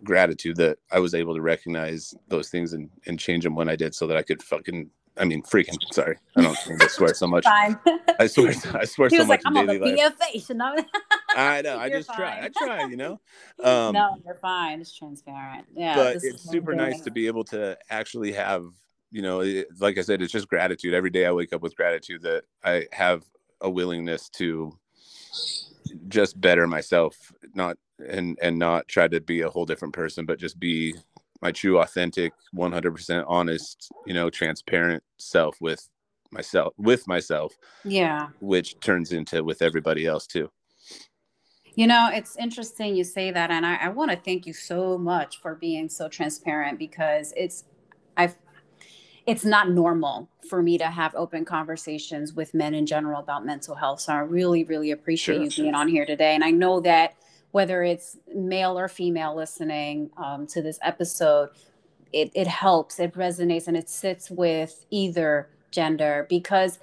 gratitude 0.03 0.57
that 0.57 0.77
I 0.91 0.99
was 0.99 1.13
able 1.15 1.35
to 1.35 1.41
recognize 1.41 2.13
those 2.27 2.49
things 2.49 2.73
and, 2.73 2.89
and 3.07 3.19
change 3.19 3.43
them 3.43 3.55
when 3.55 3.69
I 3.69 3.75
did 3.75 3.95
so 3.95 4.07
that 4.07 4.17
I 4.17 4.23
could 4.23 4.43
fucking 4.43 4.89
I 5.17 5.25
mean 5.25 5.41
freaking 5.43 5.77
sorry. 5.93 6.17
I 6.35 6.41
don't 6.41 6.57
to 6.79 6.89
swear 6.89 7.13
so 7.13 7.27
much. 7.27 7.45
Fine. 7.45 7.79
I 8.19 8.27
swear 8.27 8.53
I 8.73 8.85
swear 8.85 9.09
he 9.09 9.17
so 9.17 9.25
much 9.25 9.27
like, 9.27 9.41
I'm 9.45 9.57
on 9.57 9.67
the 9.67 9.73
BFA, 9.79 10.49
you 10.49 10.55
know? 10.55 10.75
I 11.35 11.61
know. 11.61 11.77
I 11.77 11.89
just 11.89 12.07
fine. 12.07 12.17
try. 12.17 12.41
I 12.43 12.49
try, 12.49 12.85
you 12.87 12.97
know. 12.97 13.19
Um, 13.63 13.93
no, 13.93 14.17
you're 14.25 14.35
fine. 14.35 14.81
It's 14.81 14.95
transparent. 14.95 15.65
Yeah. 15.73 15.95
But 15.95 16.17
it's 16.21 16.49
super 16.49 16.73
nice 16.73 16.99
to 17.01 17.11
be 17.11 17.27
able 17.27 17.45
to 17.45 17.77
actually 17.89 18.33
have, 18.33 18.65
you 19.11 19.21
know, 19.21 19.39
it, 19.39 19.67
like 19.79 19.97
I 19.97 20.01
said, 20.01 20.21
it's 20.21 20.31
just 20.31 20.49
gratitude. 20.49 20.93
Every 20.93 21.09
day 21.09 21.25
I 21.25 21.31
wake 21.31 21.53
up 21.53 21.61
with 21.61 21.75
gratitude 21.75 22.23
that 22.23 22.43
I 22.63 22.87
have 22.91 23.23
a 23.61 23.69
willingness 23.69 24.29
to 24.31 24.77
just 26.09 26.39
better 26.39 26.67
myself, 26.67 27.31
not 27.53 27.77
and 28.05 28.37
and 28.41 28.59
not 28.59 28.87
try 28.87 29.07
to 29.07 29.21
be 29.21 29.41
a 29.41 29.49
whole 29.49 29.65
different 29.65 29.93
person, 29.93 30.25
but 30.25 30.39
just 30.39 30.59
be 30.59 30.95
my 31.41 31.51
true, 31.51 31.79
authentic, 31.79 32.33
100% 32.55 33.25
honest, 33.27 33.89
you 34.05 34.13
know, 34.13 34.29
transparent 34.29 35.03
self 35.17 35.57
with 35.59 35.87
myself, 36.31 36.73
with 36.77 37.07
myself. 37.07 37.53
Yeah. 37.83 38.29
Which 38.39 38.79
turns 38.79 39.11
into 39.11 39.43
with 39.43 39.61
everybody 39.61 40.05
else 40.05 40.27
too. 40.27 40.49
You 41.75 41.87
know, 41.87 42.09
it's 42.11 42.37
interesting 42.37 42.95
you 42.95 43.03
say 43.03 43.31
that, 43.31 43.51
and 43.51 43.65
I, 43.65 43.75
I 43.75 43.89
want 43.89 44.09
to 44.11 44.17
thank 44.17 44.45
you 44.45 44.53
so 44.53 44.97
much 44.97 45.41
for 45.41 45.55
being 45.55 45.89
so 45.89 46.07
transparent 46.07 46.79
because 46.79 47.33
it's, 47.35 47.65
I've 48.15 48.37
it's 49.25 49.43
not 49.43 49.69
normal 49.69 50.29
for 50.47 50.61
me 50.61 50.77
to 50.77 50.85
have 50.85 51.15
open 51.15 51.45
conversations 51.45 52.33
with 52.33 52.53
men 52.53 52.73
in 52.75 52.85
general 52.85 53.19
about 53.19 53.45
mental 53.45 53.75
health. 53.75 53.99
So 53.99 54.13
I 54.13 54.19
really, 54.19 54.63
really 54.63 54.91
appreciate 54.91 55.35
sure. 55.35 55.43
you 55.43 55.63
being 55.63 55.75
on 55.75 55.87
here 55.87 56.05
today. 56.05 56.35
And 56.35 56.43
I 56.43 56.51
know 56.51 56.79
that 56.81 57.15
whether 57.51 57.83
it's 57.83 58.17
male 58.33 58.77
or 58.77 58.87
female 58.87 59.35
listening 59.35 60.09
um, 60.17 60.45
to 60.47 60.61
this 60.61 60.79
episode, 60.81 61.49
it, 62.11 62.31
it 62.33 62.47
helps, 62.47 62.99
it 62.99 63.13
resonates, 63.13 63.67
and 63.67 63.77
it 63.77 63.89
sits 63.89 64.29
with 64.29 64.85
either 64.89 65.49
gender 65.71 66.25
because 66.29 66.79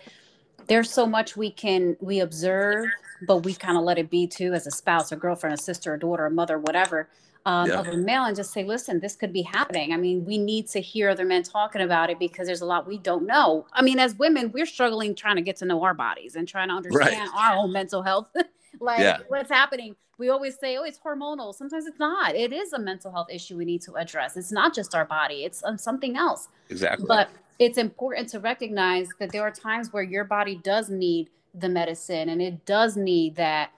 there's 0.67 0.91
so 0.91 1.07
much 1.07 1.37
we 1.37 1.51
can 1.51 1.97
we 2.01 2.21
observe, 2.21 2.87
but 3.27 3.39
we 3.39 3.55
kind 3.55 3.77
of 3.77 3.85
let 3.85 3.99
it 3.99 4.11
be 4.11 4.27
too 4.27 4.53
as 4.53 4.67
a 4.67 4.71
spouse, 4.71 5.13
a 5.13 5.17
girlfriend, 5.17 5.55
a 5.55 5.63
sister, 5.63 5.95
a 5.95 5.99
daughter, 5.99 6.27
a 6.27 6.31
mother, 6.31 6.59
whatever. 6.59 7.09
um, 7.47 7.69
yeah. 7.69 7.81
of 7.81 7.89
a 7.89 7.97
male 7.97 8.25
and 8.25 8.37
just 8.37 8.53
say, 8.53 8.65
listen, 8.65 9.01
this 9.01 9.17
could 9.17 9.33
be 9.33 9.43
happening. 9.43 9.93
I 9.93 9.97
mean, 9.97 10.25
we 10.25 10.39
need 10.39 10.69
to 10.69 10.81
hear 10.81 11.11
other 11.11 11.25
men 11.25 11.43
talking 11.43 11.83
about 11.83 12.11
it 12.11 12.19
because 12.19 12.47
there's 12.47 12.61
a 12.61 12.67
lot 12.67 12.87
we 12.87 12.99
don't 12.99 13.27
know. 13.27 13.67
I 13.73 13.83
mean, 13.83 13.99
as 13.99 14.15
women, 14.15 14.53
we're 14.53 14.67
struggling 14.67 15.15
trying 15.15 15.37
to 15.37 15.43
get 15.43 15.57
to 15.57 15.65
know 15.65 15.83
our 15.83 15.95
bodies 15.95 16.37
and 16.37 16.47
trying 16.47 16.69
to 16.69 16.75
understand 16.75 17.31
right. 17.35 17.51
our 17.51 17.57
own 17.57 17.73
mental 17.73 18.03
health. 18.03 18.29
like 18.81 19.01
yeah. 19.01 19.19
what's 19.29 19.51
happening. 19.51 19.97
We 20.19 20.29
always 20.29 20.59
say, 20.59 20.77
oh, 20.77 20.85
it's 20.85 20.99
hormonal. 20.99 21.55
Sometimes 21.55 21.87
it's 21.87 21.99
not. 21.99 22.35
It 22.35 22.53
is 22.53 22.73
a 22.73 22.79
mental 22.79 23.11
health 23.11 23.29
issue 23.31 23.57
we 23.57 23.65
need 23.65 23.83
to 23.83 23.95
address. 23.95 24.37
It's 24.37 24.53
not 24.53 24.75
just 24.75 24.95
our 24.95 25.05
body, 25.05 25.45
it's 25.45 25.65
um, 25.65 25.79
something 25.79 26.17
else. 26.17 26.49
Exactly. 26.69 27.07
But 27.09 27.31
it's 27.59 27.79
important 27.79 28.29
to 28.31 28.41
recognize 28.41 29.09
that 29.19 29.33
there 29.33 29.43
are 29.43 29.51
times 29.51 29.93
where 29.93 30.03
your 30.03 30.25
body 30.25 30.61
does 30.63 30.91
need 30.91 31.31
the 31.55 31.69
medicine 31.69 32.29
and 32.29 32.41
it 32.41 32.65
does 32.65 32.97
need 32.97 33.37
that 33.37 33.71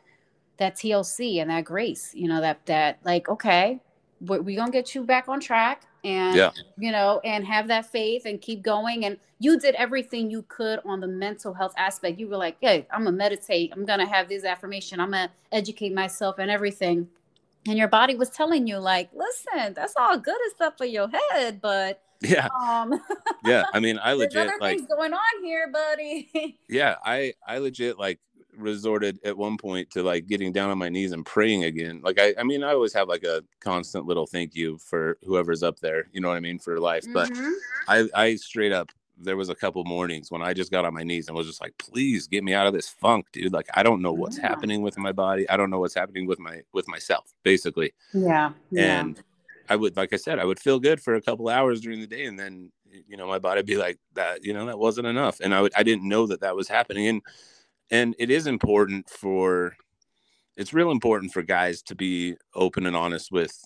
that 0.57 0.77
TLC 0.77 1.41
and 1.41 1.51
that 1.51 1.65
grace, 1.65 2.13
you 2.15 2.29
know, 2.29 2.41
that 2.41 2.65
that 2.67 2.99
like, 3.05 3.29
okay, 3.29 3.81
we're, 4.21 4.41
we 4.41 4.57
gonna 4.57 4.71
get 4.71 4.95
you 4.95 5.05
back 5.05 5.29
on 5.29 5.41
track 5.41 5.83
and 6.05 6.37
yeah. 6.37 6.51
you 6.79 6.93
know, 6.93 7.21
and 7.25 7.47
have 7.47 7.69
that 7.69 7.87
faith 7.87 8.27
and 8.27 8.41
keep 8.41 8.63
going. 8.63 9.05
And 9.05 9.19
you 9.39 9.59
did 9.59 9.75
everything 9.77 10.31
you 10.31 10.45
could 10.49 10.81
on 10.85 11.01
the 11.01 11.07
mental 11.07 11.55
health 11.55 11.75
aspect. 11.77 12.19
You 12.19 12.29
were 12.29 12.37
like, 12.37 12.57
hey, 12.61 12.87
I'm 12.91 13.05
gonna 13.05 13.17
meditate, 13.17 13.73
I'm 13.75 13.85
gonna 13.85 14.07
have 14.07 14.29
this 14.29 14.45
affirmation, 14.45 15.01
I'm 15.01 15.11
gonna 15.11 15.31
educate 15.53 15.95
myself 15.95 16.39
and 16.39 16.51
everything. 16.51 17.09
And 17.67 17.79
your 17.79 17.89
body 17.89 18.15
was 18.15 18.29
telling 18.29 18.67
you, 18.67 18.77
like, 18.77 19.09
listen, 19.15 19.73
that's 19.73 19.95
all 19.97 20.19
good 20.19 20.37
and 20.39 20.53
stuff 20.55 20.75
for 20.77 20.85
your 20.85 21.09
head, 21.09 21.63
but 21.63 22.03
yeah 22.21 22.49
um 22.61 22.93
yeah 23.45 23.65
i 23.73 23.81
mean 23.81 23.99
i 24.03 24.13
legit 24.15 24.49
like 24.61 24.89
going 24.89 25.13
on 25.13 25.45
here 25.45 25.71
buddy 25.71 26.59
yeah 26.69 26.97
i 27.05 27.33
i 27.47 27.59
legit 27.59 27.99
like 27.99 28.19
resorted 28.57 29.19
at 29.25 29.37
one 29.37 29.57
point 29.57 29.91
to 29.91 30.03
like 30.03 30.27
getting 30.27 30.53
down 30.53 30.71
on 30.71 30.79
my 30.79 30.89
knees 30.89 31.13
and 31.13 31.25
praying 31.27 31.65
again 31.65 32.01
like 32.03 32.19
i 32.19 32.35
i 32.39 32.43
mean 32.43 32.63
i 32.63 32.73
always 32.73 32.93
have 32.93 33.09
like 33.09 33.25
a 33.25 33.43
constant 33.61 34.07
little 34.07 34.27
thank 34.27 34.55
you 34.55 34.79
for 34.79 35.19
whoever's 35.25 35.63
up 35.63 35.79
there 35.81 36.09
you 36.13 36.21
know 36.21 36.29
what 36.29 36.37
i 36.37 36.41
mean 36.41 36.59
for 36.59 36.79
life 36.79 37.05
but 37.13 37.31
mm-hmm. 37.31 37.51
i 37.89 38.07
i 38.15 38.35
straight 38.37 38.73
up 38.73 38.91
there 39.17 39.37
was 39.37 39.49
a 39.49 39.55
couple 39.55 39.85
mornings 39.85 40.31
when 40.31 40.43
i 40.43 40.53
just 40.53 40.71
got 40.71 40.85
on 40.85 40.93
my 40.93 41.03
knees 41.03 41.29
and 41.29 41.37
was 41.37 41.47
just 41.47 41.61
like 41.61 41.77
please 41.79 42.27
get 42.27 42.43
me 42.43 42.53
out 42.53 42.67
of 42.67 42.73
this 42.73 42.89
funk 42.89 43.27
dude 43.33 43.53
like 43.53 43.69
i 43.75 43.83
don't 43.83 44.03
know 44.03 44.13
what's 44.13 44.39
yeah. 44.39 44.49
happening 44.49 44.83
with 44.83 44.99
my 44.99 45.13
body 45.13 45.49
i 45.49 45.57
don't 45.57 45.71
know 45.71 45.79
what's 45.79 45.95
happening 45.95 46.27
with 46.27 46.39
my 46.39 46.61
with 46.73 46.89
myself 46.89 47.33
basically 47.43 47.93
yeah, 48.13 48.51
yeah. 48.71 49.01
and 49.01 49.23
I 49.69 49.77
would, 49.77 49.97
like 49.97 50.13
I 50.13 50.17
said, 50.17 50.39
I 50.39 50.45
would 50.45 50.61
feel 50.61 50.79
good 50.79 51.01
for 51.01 51.15
a 51.15 51.23
couple 51.23 51.49
hours 51.49 51.81
during 51.81 52.01
the 52.01 52.07
day, 52.07 52.27
and 52.27 52.39
then 52.39 52.71
you 53.09 53.17
know 53.17 53.27
my 53.27 53.39
body 53.39 53.61
would 53.61 53.67
be 53.67 53.77
like 53.77 53.99
that. 54.15 54.45
You 54.45 54.53
know 54.53 54.67
that 54.67 54.79
wasn't 54.79 55.07
enough, 55.07 55.41
and 55.41 55.55
I 55.55 55.63
would 55.63 55.73
I 55.75 55.83
didn't 55.83 56.09
know 56.09 56.27
that 56.27 56.41
that 56.41 56.57
was 56.57 56.69
happening, 56.69 57.07
and 57.07 57.23
and 57.91 58.15
it 58.19 58.31
is 58.31 58.47
important 58.47 59.09
for 59.09 59.77
it's 60.57 60.73
real 60.73 60.91
important 60.91 61.33
for 61.33 61.43
guys 61.43 61.83
to 61.83 61.95
be 61.95 62.37
open 62.55 62.87
and 62.87 62.97
honest 62.97 63.31
with 63.33 63.59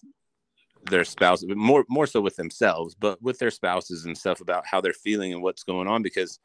their 0.91 1.05
spouse 1.05 1.45
more 1.49 1.85
more 1.89 2.07
so 2.07 2.21
with 2.21 2.37
themselves 2.37 2.95
but 2.95 3.21
with 3.23 3.39
their 3.39 3.51
spouses 3.51 4.05
and 4.05 4.17
stuff 4.17 4.41
about 4.41 4.65
how 4.67 4.81
they're 4.81 4.93
feeling 4.93 5.33
and 5.33 5.43
what's 5.43 5.65
going 5.65 5.89
on 5.89 6.03
because 6.03 6.39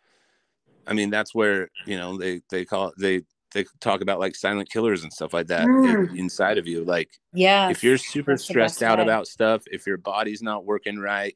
i 0.88 0.94
mean 0.94 1.10
that's 1.10 1.34
where 1.34 1.70
you 1.86 1.98
know 1.98 2.18
they 2.18 2.42
they 2.50 2.66
call 2.66 2.92
they 2.98 3.22
they 3.54 3.66
talk 3.80 4.02
about 4.02 4.20
like 4.20 4.36
silent 4.36 4.70
killers 4.70 5.04
and 5.04 5.14
stuff 5.14 5.34
like 5.34 5.48
that 5.48 5.68
mm. 5.68 6.18
inside 6.18 6.58
of 6.58 6.68
you. 6.68 6.84
Like, 6.84 7.10
yeah, 7.34 7.70
if 7.70 7.84
you're 7.84 7.98
super 7.98 8.38
stressed 8.38 8.84
out 8.84 8.98
way. 8.98 9.04
about 9.04 9.28
stuff, 9.28 9.64
if 9.72 9.88
your 9.88 9.98
body's 9.98 10.42
not 10.42 10.66
working 10.66 11.00
right, 11.00 11.36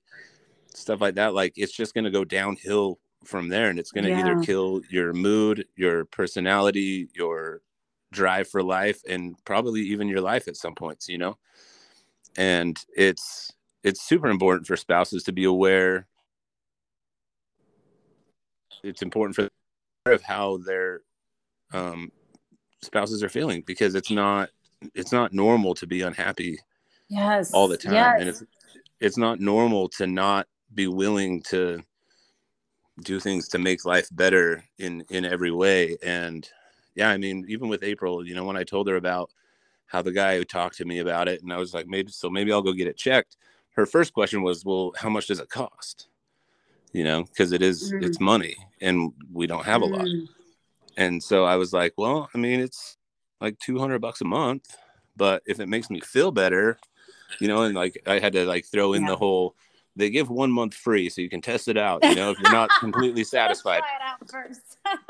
stuff 0.73 0.99
like 0.99 1.15
that, 1.15 1.33
like 1.33 1.53
it's 1.55 1.71
just 1.71 1.93
going 1.93 2.05
to 2.05 2.11
go 2.11 2.25
downhill 2.25 2.99
from 3.27 3.49
there. 3.49 3.69
And 3.69 3.79
it's 3.79 3.91
going 3.91 4.05
to 4.05 4.09
yeah. 4.09 4.19
either 4.19 4.41
kill 4.41 4.81
your 4.89 5.13
mood, 5.13 5.65
your 5.75 6.05
personality, 6.05 7.09
your 7.13 7.61
drive 8.11 8.47
for 8.47 8.63
life, 8.63 9.01
and 9.07 9.35
probably 9.45 9.81
even 9.81 10.07
your 10.07 10.21
life 10.21 10.47
at 10.47 10.55
some 10.55 10.75
points, 10.75 11.09
you 11.09 11.17
know? 11.17 11.37
And 12.37 12.79
it's, 12.95 13.51
it's 13.83 14.01
super 14.01 14.27
important 14.27 14.67
for 14.67 14.77
spouses 14.77 15.23
to 15.23 15.31
be 15.31 15.43
aware. 15.43 16.07
It's 18.83 19.01
important 19.01 19.35
for 19.35 19.49
of 20.13 20.21
how 20.21 20.57
they're 20.57 21.01
um, 21.73 22.11
spouses 22.81 23.23
are 23.23 23.29
feeling 23.29 23.63
because 23.65 23.95
it's 23.95 24.11
not 24.11 24.49
it's 24.93 25.11
not 25.11 25.33
normal 25.33 25.73
to 25.73 25.87
be 25.87 26.01
unhappy 26.01 26.59
yes 27.09 27.51
all 27.53 27.67
the 27.67 27.77
time 27.77 27.93
yes. 27.93 28.17
and 28.19 28.29
it's 28.29 28.43
it's 28.99 29.17
not 29.17 29.39
normal 29.39 29.89
to 29.89 30.05
not 30.05 30.47
be 30.73 30.87
willing 30.87 31.41
to 31.41 31.81
do 33.01 33.19
things 33.19 33.47
to 33.47 33.59
make 33.59 33.85
life 33.85 34.07
better 34.11 34.63
in 34.79 35.03
in 35.09 35.25
every 35.25 35.51
way 35.51 35.97
and 36.03 36.49
yeah 36.95 37.09
i 37.09 37.17
mean 37.17 37.45
even 37.47 37.67
with 37.67 37.83
april 37.83 38.25
you 38.25 38.33
know 38.33 38.43
when 38.43 38.57
i 38.57 38.63
told 38.63 38.87
her 38.87 38.95
about 38.95 39.29
how 39.85 40.01
the 40.01 40.11
guy 40.11 40.37
who 40.37 40.43
talked 40.43 40.77
to 40.77 40.85
me 40.85 40.99
about 40.99 41.27
it 41.27 41.41
and 41.43 41.53
i 41.53 41.57
was 41.57 41.73
like 41.73 41.87
maybe 41.87 42.11
so 42.11 42.29
maybe 42.29 42.51
i'll 42.51 42.61
go 42.61 42.73
get 42.73 42.87
it 42.87 42.97
checked 42.97 43.37
her 43.71 43.85
first 43.85 44.13
question 44.13 44.41
was 44.41 44.65
well 44.65 44.93
how 44.97 45.09
much 45.09 45.27
does 45.27 45.39
it 45.39 45.49
cost 45.49 46.07
you 46.91 47.03
know 47.03 47.23
because 47.23 47.51
it 47.51 47.61
is, 47.61 47.93
mm. 47.93 48.03
it's 48.03 48.19
money 48.19 48.55
and 48.81 49.13
we 49.31 49.45
don't 49.45 49.65
have 49.65 49.81
a 49.81 49.85
lot 49.85 50.05
mm. 50.05 50.27
And 50.97 51.23
so 51.23 51.45
I 51.45 51.55
was 51.55 51.71
like, 51.71 51.93
well, 51.95 52.27
I 52.33 52.39
mean, 52.39 52.59
it's 52.59 52.97
like 53.39 53.59
200 53.59 54.01
bucks 54.01 54.21
a 54.21 54.25
month, 54.25 54.75
but 55.15 55.43
if 55.45 55.59
it 55.59 55.69
makes 55.69 55.91
me 55.91 56.01
feel 56.01 56.31
better, 56.31 56.79
you 57.39 57.47
know, 57.47 57.61
and 57.63 57.75
like 57.75 58.01
I 58.07 58.17
had 58.19 58.33
to 58.33 58.45
like 58.45 58.65
throw 58.65 58.93
in 58.93 59.03
yeah. 59.03 59.09
the 59.09 59.15
whole, 59.15 59.55
they 59.97 60.09
give 60.11 60.29
one 60.29 60.51
month 60.51 60.75
free 60.75 61.09
so 61.09 61.21
you 61.21 61.29
can 61.29 61.41
test 61.41 61.67
it 61.67 61.77
out, 61.77 62.03
you 62.03 62.15
know, 62.15 62.31
if 62.31 62.39
you're 62.39 62.51
not 62.51 62.69
completely 62.79 63.23
satisfied. 63.23 63.81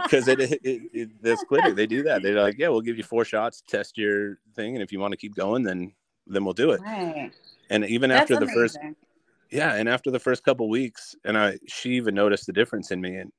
Because 0.02 0.28
it, 0.28 0.40
it, 0.40 0.62
it, 0.64 0.82
it, 0.94 1.22
this 1.22 1.44
clinic, 1.44 1.76
they 1.76 1.86
do 1.86 2.04
that. 2.04 2.24
They're 2.24 2.42
like, 2.42 2.58
yeah, 2.58 2.70
we'll 2.70 2.82
give 2.82 2.98
you 2.98 3.04
four 3.04 3.26
shots, 3.26 3.62
test 3.68 3.98
your 3.98 4.40
thing. 4.56 4.76
And 4.76 4.82
if 4.82 4.92
you 4.92 5.00
want 5.00 5.12
to 5.12 5.18
keep 5.18 5.36
going, 5.36 5.64
then, 5.64 5.92
then 6.26 6.46
we'll 6.46 6.54
do 6.54 6.72
it. 6.72 6.82
Right. 6.82 7.32
And 7.70 7.86
even 7.86 8.10
That's 8.10 8.22
after 8.22 8.36
the 8.36 8.44
amazing. 8.44 8.56
first, 8.56 8.78
yeah. 9.52 9.76
And 9.76 9.90
after 9.90 10.10
the 10.10 10.20
first 10.20 10.44
couple 10.46 10.70
weeks 10.70 11.16
and 11.26 11.38
I, 11.38 11.60
she 11.68 11.92
even 11.92 12.16
noticed 12.16 12.46
the 12.46 12.54
difference 12.54 12.92
in 12.92 13.02
me. 13.02 13.18
And, 13.18 13.32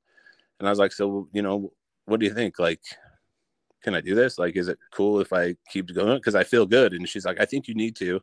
and 0.59 0.69
I 0.69 0.71
was 0.71 0.79
like, 0.79 0.93
so, 0.93 1.29
you 1.33 1.41
know, 1.41 1.73
what 2.05 2.21
do 2.21 2.27
you 2.27 2.35
think? 2.35 2.59
Like, 2.59 2.81
can 3.83 3.95
I 3.95 4.03
do 4.03 4.15
this? 4.15 4.39
Like, 4.39 4.57
is 4.57 4.69
it 4.69 4.79
cool 4.93 5.21
if 5.21 5.33
I 5.33 5.55
keep 5.71 5.95
going? 5.95 6.19
Because 6.19 6.35
I 6.35 6.45
feel 6.45 6.67
good. 6.67 6.93
And 6.93 7.09
she's 7.09 7.25
like, 7.25 7.41
I 7.41 7.47
think 7.47 7.69
you 7.69 7.75
need 7.75 7.97
to 7.97 8.21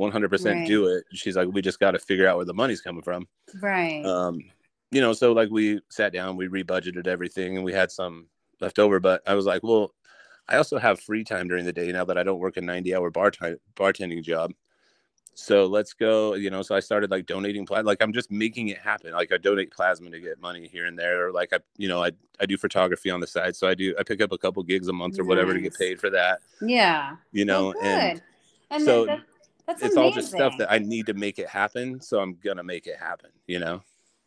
100% 0.00 0.44
right. 0.44 0.66
do 0.66 0.86
it. 0.88 1.04
She's 1.12 1.36
like, 1.36 1.48
we 1.52 1.62
just 1.62 1.78
got 1.78 1.92
to 1.92 1.98
figure 1.98 2.26
out 2.26 2.36
where 2.36 2.46
the 2.46 2.54
money's 2.54 2.80
coming 2.80 3.02
from. 3.02 3.28
Right. 3.60 4.04
Um, 4.04 4.40
you 4.90 5.00
know, 5.00 5.12
so 5.12 5.32
like 5.32 5.50
we 5.50 5.80
sat 5.90 6.12
down, 6.12 6.36
we 6.36 6.48
rebudgeted 6.48 7.06
everything 7.06 7.56
and 7.56 7.64
we 7.64 7.72
had 7.72 7.90
some 7.90 8.26
left 8.60 8.78
over. 8.78 8.98
But 8.98 9.22
I 9.26 9.34
was 9.34 9.46
like, 9.46 9.62
well, 9.62 9.94
I 10.48 10.56
also 10.56 10.78
have 10.78 11.00
free 11.00 11.22
time 11.22 11.48
during 11.48 11.64
the 11.64 11.72
day 11.72 11.92
now 11.92 12.04
that 12.06 12.18
I 12.18 12.22
don't 12.22 12.40
work 12.40 12.56
a 12.56 12.60
90 12.60 12.94
hour 12.94 13.10
bar 13.10 13.30
t- 13.30 13.54
bartending 13.76 14.22
job 14.22 14.52
so 15.34 15.66
let's 15.66 15.92
go 15.92 16.34
you 16.34 16.50
know 16.50 16.60
so 16.60 16.74
i 16.74 16.80
started 16.80 17.10
like 17.10 17.24
donating 17.26 17.64
plasma 17.64 17.86
like 17.86 18.02
i'm 18.02 18.12
just 18.12 18.30
making 18.30 18.68
it 18.68 18.78
happen 18.78 19.12
like 19.12 19.32
i 19.32 19.38
donate 19.38 19.70
plasma 19.70 20.10
to 20.10 20.20
get 20.20 20.40
money 20.40 20.68
here 20.70 20.86
and 20.86 20.98
there 20.98 21.26
or 21.26 21.32
like 21.32 21.52
i 21.52 21.58
you 21.76 21.88
know 21.88 22.02
i, 22.02 22.10
I 22.40 22.46
do 22.46 22.56
photography 22.58 23.10
on 23.10 23.20
the 23.20 23.26
side 23.26 23.56
so 23.56 23.66
i 23.68 23.74
do 23.74 23.94
i 23.98 24.02
pick 24.02 24.20
up 24.20 24.32
a 24.32 24.38
couple 24.38 24.62
gigs 24.62 24.88
a 24.88 24.92
month 24.92 25.18
or 25.18 25.22
nice. 25.22 25.28
whatever 25.28 25.54
to 25.54 25.60
get 25.60 25.74
paid 25.74 26.00
for 26.00 26.10
that 26.10 26.40
yeah 26.60 27.16
you 27.32 27.44
know 27.44 27.72
and, 27.82 28.20
and 28.70 28.84
so 28.84 29.06
that, 29.06 29.20
it's 29.70 29.82
amazing. 29.82 30.02
all 30.02 30.10
just 30.10 30.30
stuff 30.30 30.56
that 30.58 30.70
i 30.70 30.78
need 30.78 31.06
to 31.06 31.14
make 31.14 31.38
it 31.38 31.48
happen 31.48 32.00
so 32.00 32.20
i'm 32.20 32.36
gonna 32.42 32.62
make 32.62 32.86
it 32.86 32.96
happen 32.96 33.30
you 33.46 33.58
know 33.58 33.82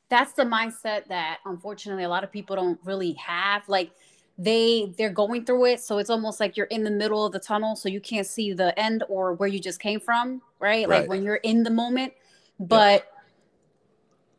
that's 0.10 0.34
the 0.34 0.44
mindset 0.44 1.08
that 1.08 1.40
unfortunately 1.46 2.04
a 2.04 2.10
lot 2.10 2.24
of 2.24 2.32
people 2.32 2.56
don't 2.56 2.80
really 2.84 3.14
have 3.14 3.68
like 3.68 3.92
they 4.38 4.94
they're 4.98 5.12
going 5.12 5.46
through 5.46 5.66
it 5.66 5.80
so 5.80 5.98
it's 6.00 6.10
almost 6.10 6.40
like 6.40 6.58
you're 6.58 6.66
in 6.68 6.84
the 6.84 6.92
middle 6.92 7.26
of 7.26 7.32
the 7.32 7.40
tunnel 7.40 7.76
so 7.76 7.88
you 7.88 8.00
can't 8.00 8.26
see 8.26 8.52
the 8.54 8.78
end 8.80 9.04
or 9.08 9.34
where 9.34 9.50
you 9.50 9.60
just 9.60 9.80
came 9.80 10.00
from 10.00 10.42
right, 10.60 10.88
right. 10.88 11.02
like 11.02 11.10
when 11.10 11.24
you're 11.24 11.36
in 11.38 11.62
the 11.62 11.70
moment 11.70 12.12
but 12.60 13.08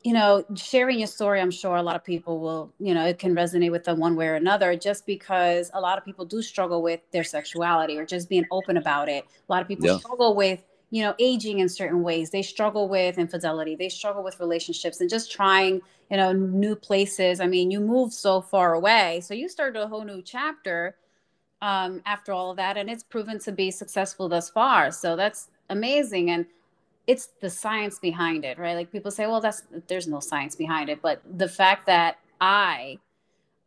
yeah. 0.02 0.10
you 0.10 0.12
know 0.12 0.44
sharing 0.56 0.98
your 0.98 1.06
story 1.06 1.40
i'm 1.40 1.50
sure 1.50 1.76
a 1.76 1.82
lot 1.82 1.94
of 1.94 2.04
people 2.04 2.40
will 2.40 2.72
you 2.80 2.92
know 2.92 3.06
it 3.06 3.20
can 3.20 3.34
resonate 3.34 3.70
with 3.70 3.84
them 3.84 3.98
one 4.00 4.16
way 4.16 4.26
or 4.26 4.34
another 4.34 4.76
just 4.76 5.06
because 5.06 5.70
a 5.74 5.80
lot 5.80 5.96
of 5.96 6.04
people 6.04 6.24
do 6.24 6.42
struggle 6.42 6.82
with 6.82 7.00
their 7.12 7.24
sexuality 7.24 7.96
or 7.96 8.04
just 8.04 8.28
being 8.28 8.44
open 8.50 8.76
about 8.76 9.08
it 9.08 9.24
a 9.48 9.52
lot 9.52 9.62
of 9.62 9.68
people 9.68 9.86
yeah. 9.86 9.96
struggle 9.98 10.34
with 10.34 10.60
you 10.94 11.02
know 11.02 11.12
aging 11.18 11.58
in 11.58 11.68
certain 11.68 12.04
ways. 12.04 12.30
They 12.30 12.42
struggle 12.42 12.88
with 12.88 13.18
infidelity. 13.18 13.74
They 13.74 13.88
struggle 13.88 14.22
with 14.22 14.38
relationships 14.38 15.00
and 15.00 15.10
just 15.10 15.32
trying 15.32 15.82
you 16.08 16.16
know 16.16 16.32
new 16.32 16.76
places. 16.76 17.40
I 17.40 17.48
mean 17.48 17.72
you 17.72 17.80
moved 17.80 18.12
so 18.12 18.40
far 18.40 18.74
away 18.74 19.20
so 19.20 19.34
you 19.34 19.48
started 19.48 19.82
a 19.82 19.88
whole 19.88 20.04
new 20.04 20.22
chapter 20.22 20.94
um, 21.60 22.00
after 22.06 22.30
all 22.32 22.52
of 22.52 22.58
that 22.58 22.76
and 22.76 22.88
it's 22.88 23.02
proven 23.02 23.40
to 23.40 23.50
be 23.50 23.72
successful 23.72 24.28
thus 24.28 24.50
far. 24.50 24.92
So 24.92 25.16
that's 25.16 25.50
amazing 25.68 26.30
and 26.30 26.46
it's 27.08 27.30
the 27.40 27.50
science 27.50 27.98
behind 27.98 28.44
it 28.44 28.56
right? 28.56 28.76
Like 28.76 28.92
people 28.92 29.10
say 29.10 29.26
well 29.26 29.40
that's 29.40 29.64
there's 29.88 30.06
no 30.06 30.20
science 30.20 30.54
behind 30.54 30.90
it 30.90 31.02
but 31.02 31.20
the 31.38 31.48
fact 31.48 31.86
that 31.86 32.18
i 32.40 32.98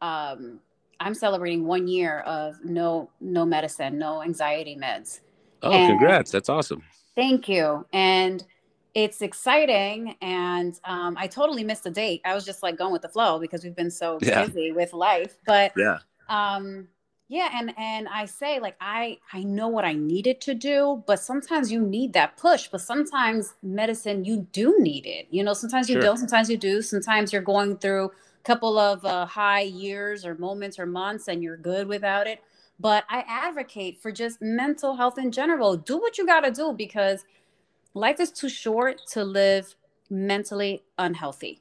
um 0.02 0.60
i'm 1.00 1.14
celebrating 1.14 1.66
one 1.66 1.88
year 1.88 2.20
of 2.22 2.56
no 2.64 3.10
no 3.20 3.46
medicine 3.46 3.98
no 3.98 4.24
anxiety 4.24 4.78
meds. 4.82 5.20
Oh 5.62 5.72
and 5.72 5.90
congrats 5.90 6.32
that's 6.32 6.48
awesome 6.48 6.84
thank 7.18 7.50
you. 7.50 7.86
And 7.92 8.46
it's 8.94 9.22
exciting. 9.22 10.16
And 10.22 10.80
um, 10.86 11.18
i 11.20 11.28
totally 11.28 11.66
missed 11.66 11.84
the 11.84 11.92
date. 11.92 12.22
I 12.24 12.34
was 12.34 12.46
just 12.46 12.64
like 12.64 12.78
going 12.78 12.94
with 12.94 13.02
the 13.02 13.10
flow 13.10 13.40
because 13.40 13.66
we've 13.66 13.76
been 13.76 13.92
so 13.92 14.20
yeah. 14.22 14.46
busy 14.46 14.72
with 14.72 14.94
life. 14.94 15.38
But 15.46 15.74
yeah. 15.76 16.00
um, 16.30 16.88
yeah 17.30 17.50
and 17.54 17.74
and 17.78 18.08
i 18.08 18.26
say 18.26 18.58
like 18.58 18.78
i 18.80 19.18
i 19.34 19.44
know 19.44 19.68
what 19.68 19.84
i 19.84 19.92
needed 19.92 20.40
to 20.40 20.54
do 20.54 21.04
but 21.06 21.20
sometimes 21.20 21.70
you 21.70 21.82
need 21.82 22.14
that 22.14 22.38
push 22.38 22.70
but 22.70 22.80
sometimes 22.80 23.56
medicine 23.62 24.24
you 24.24 24.48
do 24.54 24.76
need 24.80 25.06
it. 25.06 25.28
You 25.30 25.44
know 25.44 25.54
sometimes 25.54 25.90
you 25.90 25.96
sure. 25.96 26.04
don't 26.04 26.18
sometimes 26.18 26.50
you 26.50 26.58
do. 26.58 26.82
Sometimes 26.82 27.34
you're 27.34 27.42
going 27.42 27.78
through 27.78 28.06
a 28.06 28.44
couple 28.46 28.78
of 28.78 29.04
uh, 29.04 29.26
high 29.26 29.62
years 29.62 30.26
or 30.26 30.36
moments 30.36 30.80
or 30.80 30.86
months 30.86 31.28
and 31.28 31.44
you're 31.44 31.58
good 31.58 31.88
without 31.88 32.28
it 32.28 32.40
but 32.80 33.04
i 33.10 33.24
advocate 33.28 34.02
for 34.02 34.12
just 34.12 34.42
mental 34.42 34.96
health 34.96 35.18
in 35.18 35.32
general 35.32 35.76
do 35.76 35.98
what 35.98 36.18
you 36.18 36.26
got 36.26 36.42
to 36.42 36.52
do 36.52 36.74
because 36.74 37.26
life 37.94 38.20
is 38.20 38.32
too 38.32 38.50
short 38.50 39.02
to 39.08 39.24
live 39.24 39.76
mentally 40.10 40.84
unhealthy 40.98 41.60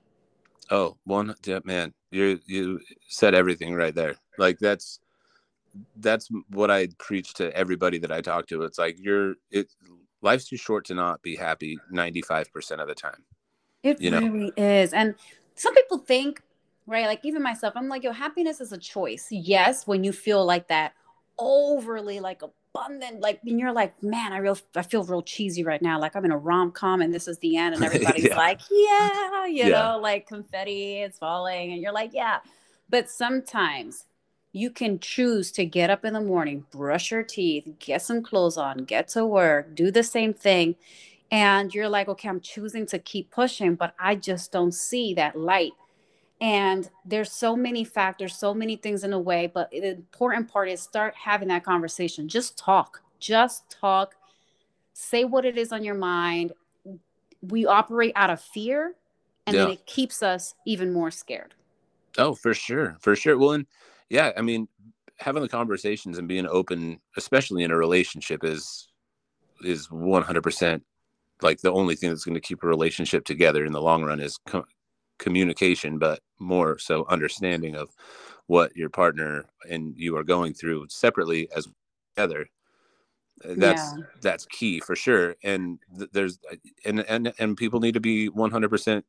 oh 0.70 0.96
one 1.04 1.34
yeah, 1.44 1.60
man 1.64 1.92
you 2.10 2.38
you 2.46 2.80
said 3.08 3.34
everything 3.34 3.74
right 3.74 3.94
there 3.94 4.14
like 4.38 4.58
that's 4.58 5.00
that's 5.96 6.28
what 6.50 6.70
I 6.70 6.88
preach 6.98 7.34
to 7.34 7.54
everybody 7.56 7.98
that 7.98 8.12
I 8.12 8.20
talk 8.20 8.46
to. 8.48 8.62
It's 8.62 8.78
like 8.78 8.96
you're 8.98 9.34
it 9.50 9.72
life's 10.22 10.48
too 10.48 10.56
short 10.56 10.84
to 10.86 10.94
not 10.94 11.22
be 11.22 11.36
happy 11.36 11.78
95% 11.92 12.80
of 12.80 12.88
the 12.88 12.94
time. 12.94 13.24
It 13.82 14.00
you 14.00 14.10
really 14.10 14.46
know? 14.46 14.52
is. 14.56 14.92
And 14.92 15.14
some 15.54 15.74
people 15.74 15.98
think, 15.98 16.42
right? 16.86 17.06
Like 17.06 17.20
even 17.24 17.42
myself, 17.42 17.74
I'm 17.76 17.88
like, 17.88 18.02
yo, 18.02 18.12
happiness 18.12 18.60
is 18.60 18.72
a 18.72 18.78
choice. 18.78 19.28
Yes, 19.30 19.86
when 19.86 20.04
you 20.04 20.12
feel 20.12 20.44
like 20.44 20.68
that 20.68 20.94
overly 21.38 22.20
like 22.20 22.42
abundant, 22.42 23.20
like 23.20 23.40
when 23.42 23.58
you're 23.58 23.72
like, 23.72 24.02
man, 24.02 24.32
I 24.32 24.38
real 24.38 24.58
I 24.74 24.82
feel 24.82 25.04
real 25.04 25.22
cheesy 25.22 25.64
right 25.64 25.82
now. 25.82 25.98
Like 26.00 26.16
I'm 26.16 26.24
in 26.24 26.30
a 26.30 26.38
rom 26.38 26.72
com 26.72 27.00
and 27.00 27.12
this 27.12 27.28
is 27.28 27.38
the 27.38 27.56
end, 27.56 27.74
and 27.74 27.84
everybody's 27.84 28.28
yeah. 28.28 28.36
like, 28.36 28.60
yeah, 28.70 29.46
you 29.46 29.64
yeah. 29.64 29.68
know, 29.68 29.98
like 30.00 30.26
confetti, 30.26 31.00
it's 31.00 31.18
falling, 31.18 31.72
and 31.72 31.80
you're 31.80 31.92
like, 31.92 32.10
yeah. 32.12 32.38
But 32.88 33.10
sometimes 33.10 34.04
you 34.52 34.70
can 34.70 34.98
choose 34.98 35.52
to 35.52 35.66
get 35.66 35.90
up 35.90 36.04
in 36.04 36.14
the 36.14 36.20
morning, 36.20 36.64
brush 36.70 37.10
your 37.10 37.22
teeth, 37.22 37.68
get 37.78 38.00
some 38.00 38.22
clothes 38.22 38.56
on, 38.56 38.78
get 38.84 39.08
to 39.08 39.26
work, 39.26 39.74
do 39.74 39.90
the 39.90 40.02
same 40.02 40.32
thing. 40.32 40.76
And 41.30 41.74
you're 41.74 41.88
like, 41.88 42.08
okay, 42.08 42.28
I'm 42.28 42.40
choosing 42.40 42.86
to 42.86 42.98
keep 42.98 43.30
pushing, 43.30 43.74
but 43.74 43.94
I 43.98 44.14
just 44.14 44.52
don't 44.52 44.72
see 44.72 45.12
that 45.14 45.36
light. 45.36 45.72
And 46.40 46.88
there's 47.04 47.32
so 47.32 47.56
many 47.56 47.82
factors, 47.82 48.36
so 48.36 48.52
many 48.52 48.76
things 48.76 49.04
in 49.04 49.12
a 49.12 49.18
way, 49.18 49.50
but 49.52 49.70
the 49.70 49.92
important 49.92 50.48
part 50.48 50.68
is 50.68 50.80
start 50.80 51.14
having 51.14 51.48
that 51.48 51.64
conversation. 51.64 52.28
Just 52.28 52.58
talk, 52.58 53.00
just 53.18 53.70
talk, 53.70 54.16
say 54.92 55.24
what 55.24 55.46
it 55.46 55.56
is 55.56 55.72
on 55.72 55.82
your 55.82 55.94
mind. 55.94 56.52
We 57.40 57.64
operate 57.64 58.12
out 58.16 58.28
of 58.28 58.40
fear, 58.40 58.94
and 59.46 59.56
yeah. 59.56 59.62
then 59.62 59.72
it 59.72 59.86
keeps 59.86 60.22
us 60.22 60.54
even 60.66 60.92
more 60.92 61.10
scared. 61.10 61.54
Oh, 62.18 62.34
for 62.34 62.52
sure, 62.52 62.96
for 63.00 63.16
sure. 63.16 63.38
Well, 63.38 63.52
and 63.52 63.66
yeah, 64.10 64.32
I 64.36 64.42
mean, 64.42 64.68
having 65.18 65.42
the 65.42 65.48
conversations 65.48 66.18
and 66.18 66.28
being 66.28 66.46
open, 66.46 67.00
especially 67.16 67.62
in 67.62 67.70
a 67.70 67.76
relationship, 67.76 68.44
is 68.44 68.88
is 69.64 69.90
one 69.90 70.22
hundred 70.22 70.42
percent 70.42 70.82
like 71.42 71.60
the 71.60 71.72
only 71.72 71.96
thing 71.96 72.10
that's 72.10 72.24
going 72.24 72.34
to 72.34 72.40
keep 72.40 72.62
a 72.62 72.66
relationship 72.66 73.24
together 73.24 73.64
in 73.64 73.72
the 73.72 73.80
long 73.80 74.04
run 74.04 74.20
is 74.20 74.38
co- 74.46 74.64
communication, 75.18 75.98
but 75.98 76.20
more 76.38 76.78
so 76.78 77.06
understanding 77.08 77.74
of 77.76 77.90
what 78.46 78.76
your 78.76 78.90
partner 78.90 79.46
and 79.68 79.94
you 79.96 80.16
are 80.16 80.24
going 80.24 80.54
through 80.54 80.86
separately 80.88 81.48
as 81.56 81.68
together. 82.16 82.46
Uh, 83.44 83.54
that's 83.56 83.92
yeah. 83.96 84.04
that's 84.22 84.46
key 84.46 84.80
for 84.80 84.96
sure. 84.96 85.36
And 85.44 85.78
th- 85.96 86.10
there's 86.12 86.38
and 86.84 87.00
and 87.00 87.32
and 87.38 87.56
people 87.56 87.80
need 87.80 87.94
to 87.94 88.00
be 88.00 88.28
one 88.28 88.50
hundred 88.50 88.70
percent 88.70 89.04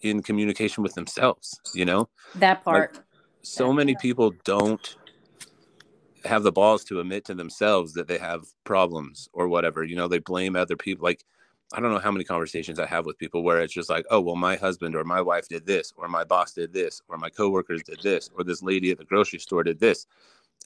in 0.00 0.22
communication 0.22 0.82
with 0.82 0.94
themselves. 0.94 1.60
You 1.74 1.84
know 1.84 2.08
that 2.36 2.64
part. 2.64 2.94
Like, 2.94 3.04
so 3.42 3.72
many 3.72 3.96
people 3.96 4.34
don't 4.44 4.96
have 6.26 6.42
the 6.42 6.52
balls 6.52 6.84
to 6.84 7.00
admit 7.00 7.24
to 7.24 7.34
themselves 7.34 7.94
that 7.94 8.06
they 8.06 8.18
have 8.18 8.44
problems 8.64 9.28
or 9.32 9.48
whatever. 9.48 9.82
You 9.82 9.96
know, 9.96 10.08
they 10.08 10.18
blame 10.18 10.54
other 10.54 10.76
people. 10.76 11.04
Like, 11.04 11.24
I 11.72 11.80
don't 11.80 11.92
know 11.92 11.98
how 11.98 12.10
many 12.10 12.24
conversations 12.24 12.80
I 12.80 12.86
have 12.86 13.06
with 13.06 13.18
people 13.18 13.42
where 13.42 13.60
it's 13.60 13.72
just 13.72 13.90
like, 13.90 14.04
oh, 14.10 14.20
well, 14.20 14.36
my 14.36 14.56
husband 14.56 14.96
or 14.96 15.04
my 15.04 15.20
wife 15.20 15.48
did 15.48 15.66
this, 15.66 15.92
or 15.96 16.08
my 16.08 16.24
boss 16.24 16.52
did 16.52 16.72
this, 16.72 17.00
or 17.08 17.16
my 17.16 17.30
coworkers 17.30 17.82
did 17.82 18.00
this, 18.02 18.28
or 18.36 18.42
this 18.42 18.62
lady 18.62 18.90
at 18.90 18.98
the 18.98 19.04
grocery 19.04 19.38
store 19.38 19.62
did 19.62 19.78
this. 19.78 20.06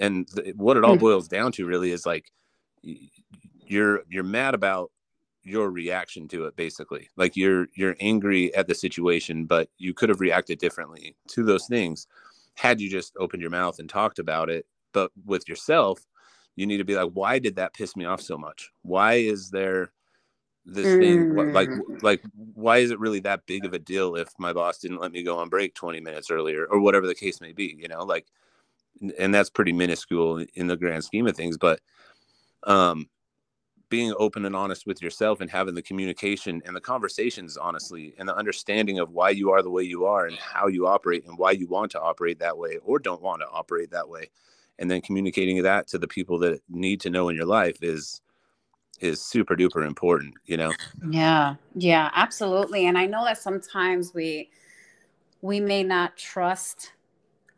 And 0.01 0.27
th- 0.29 0.55
what 0.57 0.77
it 0.77 0.85
all 0.85 0.95
hmm. 0.95 1.01
boils 1.01 1.29
down 1.29 1.53
to 1.53 1.67
really 1.67 1.93
is 1.93 2.07
like, 2.07 2.31
you're 3.67 4.03
you're 4.09 4.25
mad 4.25 4.55
about 4.55 4.91
your 5.43 5.71
reaction 5.71 6.27
to 6.29 6.47
it 6.47 6.57
basically 6.57 7.09
like 7.17 7.37
you're 7.37 7.69
you're 7.75 7.97
angry 8.01 8.55
at 8.55 8.67
the 8.67 8.75
situation 8.75 9.45
but 9.45 9.69
you 9.79 9.93
could 9.93 10.09
have 10.09 10.21
reacted 10.21 10.59
differently 10.59 11.15
to 11.29 11.45
those 11.45 11.67
things 11.67 12.07
had 12.55 12.81
you 12.81 12.91
just 12.91 13.15
opened 13.19 13.43
your 13.43 13.51
mouth 13.51 13.79
and 13.79 13.89
talked 13.89 14.19
about 14.19 14.49
it 14.49 14.67
but 14.93 15.11
with 15.27 15.49
yourself 15.49 16.07
you 16.57 16.67
need 16.67 16.79
to 16.79 16.85
be 16.85 16.95
like 16.95 17.11
why 17.13 17.39
did 17.39 17.57
that 17.57 17.75
piss 17.75 17.95
me 17.95 18.05
off 18.05 18.23
so 18.23 18.39
much 18.39 18.71
why 18.83 19.15
is 19.15 19.51
there 19.51 19.93
this 20.67 20.87
mm. 20.87 21.01
thing 21.01 21.53
like 21.53 21.69
like 22.03 22.23
why 22.55 22.79
is 22.79 22.91
it 22.91 22.99
really 22.99 23.21
that 23.21 23.45
big 23.47 23.65
of 23.65 23.75
a 23.75 23.79
deal 23.79 24.17
if 24.17 24.29
my 24.39 24.53
boss 24.53 24.79
didn't 24.79 25.01
let 25.01 25.13
me 25.13 25.23
go 25.23 25.39
on 25.39 25.49
break 25.49 25.75
20 25.75 26.01
minutes 26.01 26.31
earlier 26.31 26.65
or 26.67 26.81
whatever 26.81 27.07
the 27.07 27.15
case 27.15 27.41
may 27.41 27.53
be 27.53 27.77
you 27.79 27.89
know 27.89 28.03
like 28.03 28.27
and 29.19 29.35
that's 29.35 29.51
pretty 29.51 29.73
minuscule 29.73 30.45
in 30.55 30.67
the 30.67 30.77
grand 30.77 31.05
scheme 31.05 31.27
of 31.27 31.37
things 31.37 31.59
but 31.59 31.81
um 32.65 33.09
being 33.91 34.15
open 34.19 34.47
and 34.47 34.57
honest 34.57 34.87
with 34.87 35.03
yourself 35.03 35.41
and 35.41 35.51
having 35.51 35.75
the 35.75 35.83
communication 35.83 36.63
and 36.65 36.75
the 36.75 36.81
conversations 36.81 37.57
honestly 37.59 38.15
and 38.19 38.27
the 38.27 38.35
understanding 38.35 38.99
of 38.99 39.11
why 39.11 39.29
you 39.29 39.51
are 39.51 39.63
the 39.63 39.71
way 39.71 39.83
you 39.83 40.07
are 40.07 40.27
and 40.27 40.39
how 40.39 40.67
you 40.67 40.87
operate 40.87 41.27
and 41.27 41.37
why 41.37 41.51
you 41.51 41.69
want 41.69 41.91
to 41.91 42.01
operate 42.01 42.39
that 42.39 42.57
way 42.57 42.79
or 42.83 42.99
don't 42.99 43.23
want 43.23 43.41
to 43.41 43.49
operate 43.49 43.91
that 43.91 44.09
way 44.09 44.31
and 44.79 44.91
then 44.91 45.03
communicating 45.03 45.63
that 45.63 45.87
to 45.87 45.99
the 45.99 46.09
people 46.09 46.39
that 46.39 46.61
need 46.71 47.01
to 47.03 47.11
know 47.11 47.29
in 47.29 47.37
your 47.37 47.45
life 47.45 47.77
is 47.83 48.23
is 49.01 49.23
super 49.23 49.57
duper 49.57 49.87
important 49.87 50.35
you 50.45 50.57
know? 50.57 50.73
Yeah 51.09 51.57
yeah 51.75 52.11
absolutely 52.15 52.87
and 52.87 52.97
i 52.97 53.07
know 53.07 53.25
that 53.25 53.39
sometimes 53.39 54.15
we 54.15 54.51
we 55.43 55.61
may 55.61 55.83
not 55.83 56.17
trust 56.17 56.93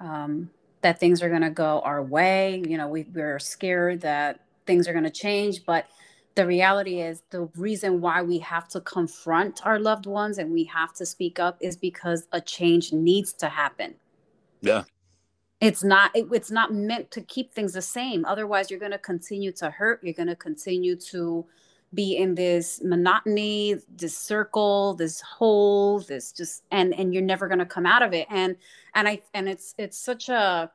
um, 0.01 0.51
that 0.83 1.01
things 1.01 1.23
are 1.23 1.29
going 1.29 1.43
to 1.43 1.51
go 1.51 1.81
our 1.81 2.03
way 2.03 2.63
you 2.67 2.77
know 2.77 2.89
we, 2.89 3.07
we're 3.15 3.39
scared 3.39 4.01
that 4.03 4.41
things 4.67 4.89
are 4.89 4.93
going 4.93 5.05
to 5.05 5.11
change 5.11 5.65
but 5.65 5.87
the 6.35 6.47
reality 6.47 7.01
is 7.01 7.23
the 7.31 7.49
reason 7.57 8.01
why 8.03 8.21
we 8.21 8.39
have 8.41 8.69
to 8.69 8.81
confront 8.83 9.67
our 9.67 9.79
loved 9.79 10.05
ones 10.05 10.37
and 10.37 10.53
we 10.53 10.65
have 10.65 10.93
to 10.93 11.07
speak 11.07 11.41
up 11.41 11.57
is 11.61 11.79
because 11.79 12.29
a 12.33 12.43
change 12.43 12.93
needs 12.93 13.33
to 13.33 13.49
happen. 13.49 13.95
Yeah 14.61 14.85
it's 15.61 15.83
not 15.83 16.11
it, 16.15 16.27
it's 16.33 16.51
not 16.51 16.73
meant 16.73 17.11
to 17.11 17.21
keep 17.23 17.53
things 17.53 17.73
the 17.73 17.83
same 17.83 18.25
otherwise 18.25 18.71
you're 18.71 18.81
going 18.81 18.93
to 18.93 18.99
continue 18.99 19.53
to 19.53 19.71
hurt 19.71 20.01
you're 20.03 20.15
going 20.15 20.29
to 20.29 20.37
continue 20.37 20.97
to 20.97 21.45
be 21.95 22.17
in 22.17 22.35
this 22.35 22.83
monotony 22.85 23.77
this 23.97 24.17
circle 24.17 24.95
this 24.95 25.21
hole 25.21 26.01
this 26.01 26.33
just 26.33 26.65
and 26.71 26.95
and 26.95 27.15
you're 27.15 27.23
never 27.23 27.49
going 27.49 27.59
to 27.59 27.67
come 27.67 27.87
out 27.87 28.03
of 28.03 28.13
it 28.13 28.27
and 28.31 28.57
and 28.95 29.09
i 29.09 29.21
and 29.35 29.49
it's 29.49 29.75
it's 29.79 29.97
such 29.97 30.29
a 30.29 30.71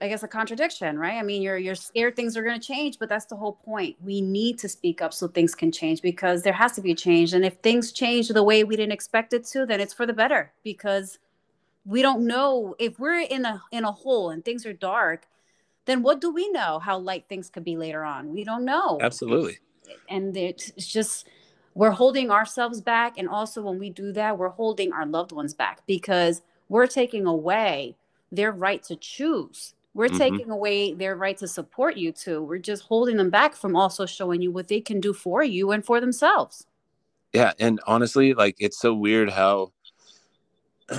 I 0.00 0.08
guess 0.08 0.22
a 0.22 0.28
contradiction, 0.28 0.98
right? 0.98 1.14
I 1.14 1.22
mean, 1.22 1.40
you're 1.40 1.56
you're 1.56 1.74
scared 1.74 2.14
things 2.14 2.36
are 2.36 2.42
going 2.42 2.60
to 2.60 2.66
change, 2.66 2.98
but 2.98 3.08
that's 3.08 3.24
the 3.26 3.36
whole 3.36 3.54
point. 3.64 3.96
We 4.02 4.20
need 4.20 4.58
to 4.58 4.68
speak 4.68 5.00
up 5.00 5.14
so 5.14 5.28
things 5.28 5.54
can 5.54 5.72
change 5.72 6.02
because 6.02 6.42
there 6.42 6.52
has 6.52 6.72
to 6.72 6.82
be 6.82 6.90
a 6.90 6.94
change. 6.94 7.32
And 7.32 7.44
if 7.44 7.54
things 7.62 7.90
change 7.90 8.28
the 8.28 8.42
way 8.42 8.64
we 8.64 8.76
didn't 8.76 8.92
expect 8.92 9.32
it 9.32 9.44
to, 9.46 9.64
then 9.64 9.80
it's 9.80 9.94
for 9.94 10.04
the 10.04 10.12
better 10.12 10.52
because 10.62 11.18
we 11.84 12.02
don't 12.02 12.26
know 12.26 12.74
if 12.78 12.98
we're 12.98 13.20
in 13.20 13.44
a 13.44 13.62
in 13.72 13.84
a 13.84 13.92
hole 13.92 14.30
and 14.30 14.44
things 14.44 14.64
are 14.66 14.72
dark, 14.72 15.26
then 15.84 16.02
what 16.02 16.20
do 16.20 16.32
we 16.32 16.48
know 16.50 16.78
how 16.78 16.98
light 16.98 17.26
things 17.28 17.50
could 17.50 17.64
be 17.64 17.76
later 17.76 18.04
on? 18.04 18.32
We 18.32 18.44
don't 18.44 18.64
know. 18.64 18.98
Absolutely. 19.00 19.58
And 20.08 20.36
it's 20.36 20.70
just 20.76 21.28
we're 21.74 21.90
holding 21.90 22.30
ourselves 22.30 22.80
back 22.80 23.18
and 23.18 23.28
also 23.28 23.62
when 23.62 23.78
we 23.78 23.90
do 23.90 24.12
that, 24.12 24.38
we're 24.38 24.48
holding 24.48 24.92
our 24.92 25.06
loved 25.06 25.32
ones 25.32 25.54
back 25.54 25.80
because 25.86 26.42
we're 26.68 26.86
taking 26.86 27.26
away 27.26 27.96
their 28.32 28.52
right 28.52 28.82
to 28.84 28.96
choose 28.96 29.74
we're 29.94 30.08
mm-hmm. 30.08 30.18
taking 30.18 30.50
away 30.50 30.92
their 30.92 31.16
right 31.16 31.38
to 31.38 31.48
support 31.48 31.96
you 31.96 32.10
too. 32.12 32.42
We're 32.42 32.58
just 32.58 32.82
holding 32.82 33.16
them 33.16 33.30
back 33.30 33.54
from 33.54 33.76
also 33.76 34.06
showing 34.06 34.42
you 34.42 34.50
what 34.50 34.68
they 34.68 34.80
can 34.80 35.00
do 35.00 35.12
for 35.12 35.42
you 35.42 35.70
and 35.70 35.84
for 35.84 36.00
themselves. 36.00 36.66
Yeah, 37.32 37.52
and 37.58 37.80
honestly, 37.86 38.34
like 38.34 38.56
it's 38.58 38.78
so 38.78 38.92
weird 38.94 39.30
how 39.30 39.72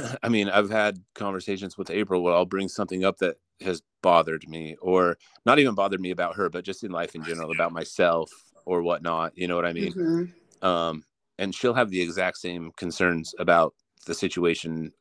I 0.23 0.29
mean, 0.29 0.49
I've 0.49 0.69
had 0.69 0.99
conversations 1.13 1.77
with 1.77 1.89
April 1.89 2.23
where 2.23 2.33
I'll 2.33 2.45
bring 2.45 2.69
something 2.69 3.03
up 3.03 3.17
that 3.19 3.37
has 3.61 3.81
bothered 4.01 4.47
me, 4.47 4.75
or 4.81 5.17
not 5.45 5.59
even 5.59 5.75
bothered 5.75 6.01
me 6.01 6.11
about 6.11 6.35
her, 6.35 6.49
but 6.49 6.65
just 6.65 6.83
in 6.83 6.91
life 6.91 7.15
in 7.15 7.23
general, 7.23 7.51
about 7.51 7.71
myself 7.71 8.29
or 8.65 8.81
whatnot. 8.81 9.37
You 9.37 9.47
know 9.47 9.55
what 9.55 9.65
I 9.65 9.73
mean? 9.73 9.93
Mm-hmm. 9.93 10.67
Um, 10.67 11.03
and 11.37 11.53
she'll 11.53 11.73
have 11.73 11.89
the 11.89 12.01
exact 12.01 12.37
same 12.37 12.71
concerns 12.77 13.33
about 13.39 13.73
the 14.05 14.13
situation 14.13 14.91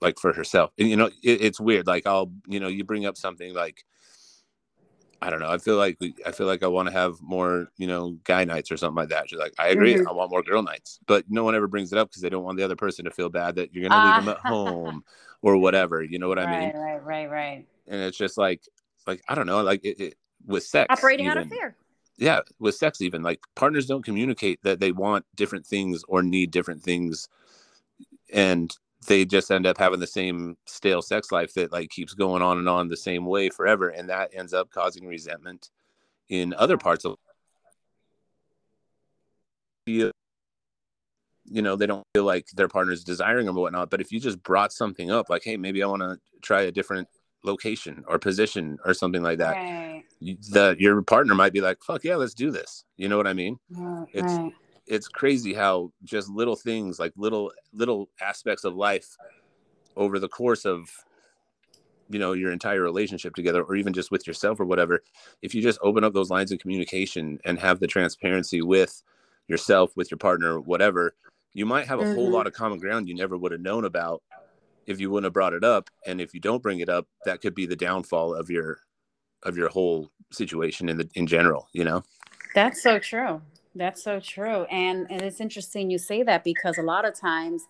like 0.00 0.18
for 0.18 0.32
herself. 0.32 0.72
And 0.78 0.88
you 0.88 0.96
know, 0.96 1.06
it, 1.22 1.42
it's 1.42 1.60
weird. 1.60 1.86
Like 1.86 2.06
I'll, 2.06 2.32
you 2.46 2.60
know, 2.60 2.68
you 2.68 2.84
bring 2.84 3.06
up 3.06 3.16
something 3.16 3.54
like 3.54 3.84
I 5.22 5.30
don't 5.30 5.40
know. 5.40 5.50
I 5.50 5.58
feel 5.58 5.76
like 5.76 5.96
we, 6.00 6.14
I 6.26 6.32
feel 6.32 6.46
like 6.46 6.62
I 6.62 6.66
want 6.66 6.88
to 6.88 6.92
have 6.92 7.20
more, 7.22 7.68
you 7.76 7.86
know, 7.86 8.18
guy 8.24 8.44
nights 8.44 8.70
or 8.70 8.76
something 8.76 8.96
like 8.96 9.08
that. 9.08 9.30
She's 9.30 9.38
like, 9.38 9.54
I 9.58 9.68
agree. 9.68 9.94
Mm-hmm. 9.94 10.08
I 10.08 10.12
want 10.12 10.30
more 10.30 10.42
girl 10.42 10.62
nights, 10.62 10.98
but 11.06 11.24
no 11.28 11.44
one 11.44 11.54
ever 11.54 11.66
brings 11.66 11.92
it 11.92 11.98
up 11.98 12.10
because 12.10 12.22
they 12.22 12.28
don't 12.28 12.44
want 12.44 12.58
the 12.58 12.64
other 12.64 12.76
person 12.76 13.04
to 13.06 13.10
feel 13.10 13.28
bad 13.28 13.56
that 13.56 13.72
you're 13.72 13.88
going 13.88 13.98
to 13.98 14.06
leave 14.06 14.24
them 14.24 14.28
at 14.28 14.38
home 14.50 15.04
or 15.42 15.56
whatever. 15.56 16.02
You 16.02 16.18
know 16.18 16.28
what 16.28 16.38
I 16.38 16.60
mean? 16.60 16.76
Right, 16.76 17.04
right, 17.04 17.30
right. 17.30 17.66
And 17.86 18.00
it's 18.00 18.18
just 18.18 18.36
like, 18.36 18.62
like 19.06 19.22
I 19.28 19.34
don't 19.34 19.46
know, 19.46 19.62
like 19.62 19.84
it, 19.84 20.00
it 20.00 20.14
with 20.44 20.64
sex 20.64 20.86
operating 20.90 21.26
even, 21.26 21.38
out 21.38 21.44
of 21.44 21.50
fear. 21.50 21.76
Yeah, 22.18 22.40
with 22.58 22.74
sex 22.74 23.00
even 23.00 23.22
like 23.22 23.40
partners 23.54 23.86
don't 23.86 24.04
communicate 24.04 24.62
that 24.62 24.80
they 24.80 24.92
want 24.92 25.24
different 25.34 25.66
things 25.66 26.02
or 26.08 26.22
need 26.22 26.50
different 26.50 26.82
things, 26.82 27.28
and 28.32 28.74
they 29.06 29.24
just 29.24 29.50
end 29.50 29.66
up 29.66 29.78
having 29.78 30.00
the 30.00 30.06
same 30.06 30.56
stale 30.66 31.02
sex 31.02 31.32
life 31.32 31.54
that 31.54 31.72
like 31.72 31.90
keeps 31.90 32.14
going 32.14 32.42
on 32.42 32.58
and 32.58 32.68
on 32.68 32.88
the 32.88 32.96
same 32.96 33.24
way 33.26 33.48
forever, 33.48 33.88
and 33.88 34.08
that 34.10 34.30
ends 34.34 34.52
up 34.52 34.70
causing 34.70 35.06
resentment 35.06 35.70
in 36.28 36.54
other 36.54 36.76
parts 36.76 37.04
of 37.04 37.16
you 41.48 41.62
know 41.62 41.76
they 41.76 41.86
don't 41.86 42.02
feel 42.14 42.24
like 42.24 42.46
their 42.54 42.68
partner's 42.68 43.04
desiring 43.04 43.46
them 43.46 43.56
or 43.56 43.62
whatnot 43.62 43.90
but 43.90 44.00
if 44.00 44.10
you 44.10 44.18
just 44.20 44.42
brought 44.42 44.72
something 44.72 45.10
up 45.10 45.30
like 45.30 45.44
hey 45.44 45.56
maybe 45.56 45.82
i 45.82 45.86
want 45.86 46.02
to 46.02 46.18
try 46.42 46.62
a 46.62 46.72
different 46.72 47.08
location 47.44 48.04
or 48.08 48.18
position 48.18 48.78
or 48.84 48.92
something 48.94 49.22
like 49.22 49.38
that 49.38 49.56
Right. 49.56 50.02
that 50.50 50.80
your 50.80 51.02
partner 51.02 51.34
might 51.34 51.52
be 51.52 51.60
like 51.60 51.78
fuck 51.82 52.02
yeah 52.04 52.16
let's 52.16 52.34
do 52.34 52.50
this 52.50 52.84
you 52.96 53.08
know 53.08 53.16
what 53.16 53.26
i 53.26 53.32
mean 53.32 53.58
Right. 53.70 54.08
It's-. 54.12 54.38
It's 54.86 55.08
crazy 55.08 55.52
how 55.54 55.92
just 56.04 56.28
little 56.28 56.56
things 56.56 56.98
like 56.98 57.12
little 57.16 57.52
little 57.72 58.08
aspects 58.20 58.64
of 58.64 58.74
life 58.74 59.16
over 59.96 60.18
the 60.18 60.28
course 60.28 60.64
of 60.64 60.88
you 62.08 62.18
know 62.18 62.32
your 62.32 62.52
entire 62.52 62.82
relationship 62.82 63.34
together 63.34 63.62
or 63.62 63.74
even 63.74 63.92
just 63.92 64.10
with 64.10 64.26
yourself 64.26 64.60
or 64.60 64.64
whatever 64.64 65.02
if 65.42 65.54
you 65.54 65.62
just 65.62 65.78
open 65.82 66.04
up 66.04 66.12
those 66.14 66.30
lines 66.30 66.52
of 66.52 66.58
communication 66.58 67.38
and 67.44 67.58
have 67.58 67.80
the 67.80 67.86
transparency 67.86 68.62
with 68.62 69.02
yourself 69.48 69.96
with 69.96 70.10
your 70.10 70.18
partner 70.18 70.60
whatever 70.60 71.14
you 71.54 71.66
might 71.66 71.86
have 71.86 71.98
a 71.98 72.04
whole 72.04 72.28
Mhm. 72.28 72.32
lot 72.32 72.46
of 72.46 72.52
common 72.52 72.78
ground 72.78 73.08
you 73.08 73.14
never 73.14 73.36
would 73.36 73.52
have 73.52 73.60
known 73.60 73.84
about 73.84 74.22
if 74.86 75.00
you 75.00 75.10
wouldn't 75.10 75.26
have 75.26 75.32
brought 75.32 75.52
it 75.52 75.64
up 75.64 75.90
and 76.06 76.20
if 76.20 76.32
you 76.32 76.40
don't 76.40 76.62
bring 76.62 76.78
it 76.80 76.88
up 76.88 77.08
that 77.24 77.40
could 77.40 77.54
be 77.54 77.66
the 77.66 77.76
downfall 77.76 78.34
of 78.34 78.50
your 78.50 78.78
of 79.42 79.56
your 79.56 79.68
whole 79.68 80.10
situation 80.32 80.88
in 80.88 80.96
the 80.96 81.08
in 81.14 81.26
general 81.26 81.68
you 81.72 81.82
know 81.84 82.02
That's 82.54 82.82
so 82.82 82.98
true. 82.98 83.42
That's 83.76 84.02
so 84.02 84.20
true. 84.20 84.64
And 84.64 85.06
and 85.10 85.20
it's 85.22 85.40
interesting 85.40 85.90
you 85.90 85.98
say 85.98 86.22
that 86.22 86.44
because 86.44 86.78
a 86.78 86.82
lot 86.82 87.04
of 87.04 87.14
times 87.14 87.68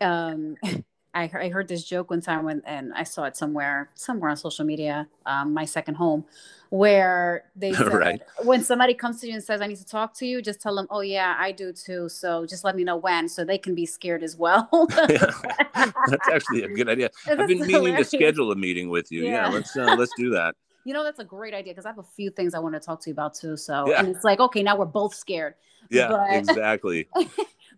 um 0.00 0.56
I, 1.12 1.28
I 1.34 1.48
heard 1.48 1.66
this 1.66 1.82
joke 1.82 2.10
one 2.10 2.20
time 2.20 2.44
when 2.44 2.62
and 2.64 2.92
I 2.94 3.02
saw 3.02 3.24
it 3.24 3.36
somewhere 3.36 3.90
somewhere 3.94 4.30
on 4.30 4.36
social 4.36 4.64
media, 4.64 5.08
um, 5.26 5.52
my 5.54 5.64
second 5.64 5.96
home, 5.96 6.24
where 6.68 7.44
they 7.56 7.72
said 7.74 7.86
Right. 7.88 8.22
when 8.44 8.62
somebody 8.62 8.94
comes 8.94 9.20
to 9.20 9.26
you 9.26 9.34
and 9.34 9.42
says 9.42 9.60
I 9.60 9.66
need 9.66 9.78
to 9.78 9.84
talk 9.86 10.14
to 10.18 10.26
you, 10.26 10.40
just 10.40 10.60
tell 10.60 10.76
them, 10.76 10.86
oh 10.90 11.00
yeah, 11.00 11.34
I 11.38 11.50
do 11.52 11.72
too. 11.72 12.08
So 12.08 12.46
just 12.46 12.62
let 12.62 12.76
me 12.76 12.84
know 12.84 12.96
when, 12.96 13.28
so 13.28 13.44
they 13.44 13.58
can 13.58 13.74
be 13.74 13.86
scared 13.86 14.22
as 14.22 14.36
well. 14.36 14.68
that's 14.96 16.28
actually 16.32 16.62
a 16.62 16.68
good 16.68 16.88
idea 16.88 17.10
I've 17.26 17.38
been 17.46 17.58
meaning 17.58 17.70
hilarious. 17.70 18.10
to 18.10 18.16
schedule 18.16 18.52
a 18.52 18.56
meeting 18.56 18.88
with 18.88 19.10
you. 19.10 19.24
Yeah, 19.24 19.46
Yeah. 19.46 19.48
let's 19.48 19.76
uh, 19.76 19.96
let's 19.96 20.14
do 20.16 20.30
that. 20.30 20.54
You 20.84 20.94
know, 20.94 21.04
that's 21.04 21.18
a 21.18 21.24
great 21.24 21.54
idea 21.54 21.72
because 21.72 21.84
I 21.86 21.88
have 21.90 21.98
a 21.98 22.02
few 22.02 22.30
things 22.30 22.54
I 22.54 22.58
want 22.58 22.74
to 22.74 22.80
talk 22.80 23.00
to 23.02 23.10
you 23.10 23.14
about 23.14 23.34
too. 23.34 23.56
So, 23.56 23.88
Yeah. 23.90 24.00
and 24.00 24.08
it's 24.14 24.24
like, 24.24 24.40
okay, 24.40 24.62
now 24.62 24.76
we're 24.76 24.86
both 24.86 25.14
scared. 25.14 25.54
Yeah, 25.90 26.08
But- 26.08 26.32
exactly. 26.32 27.08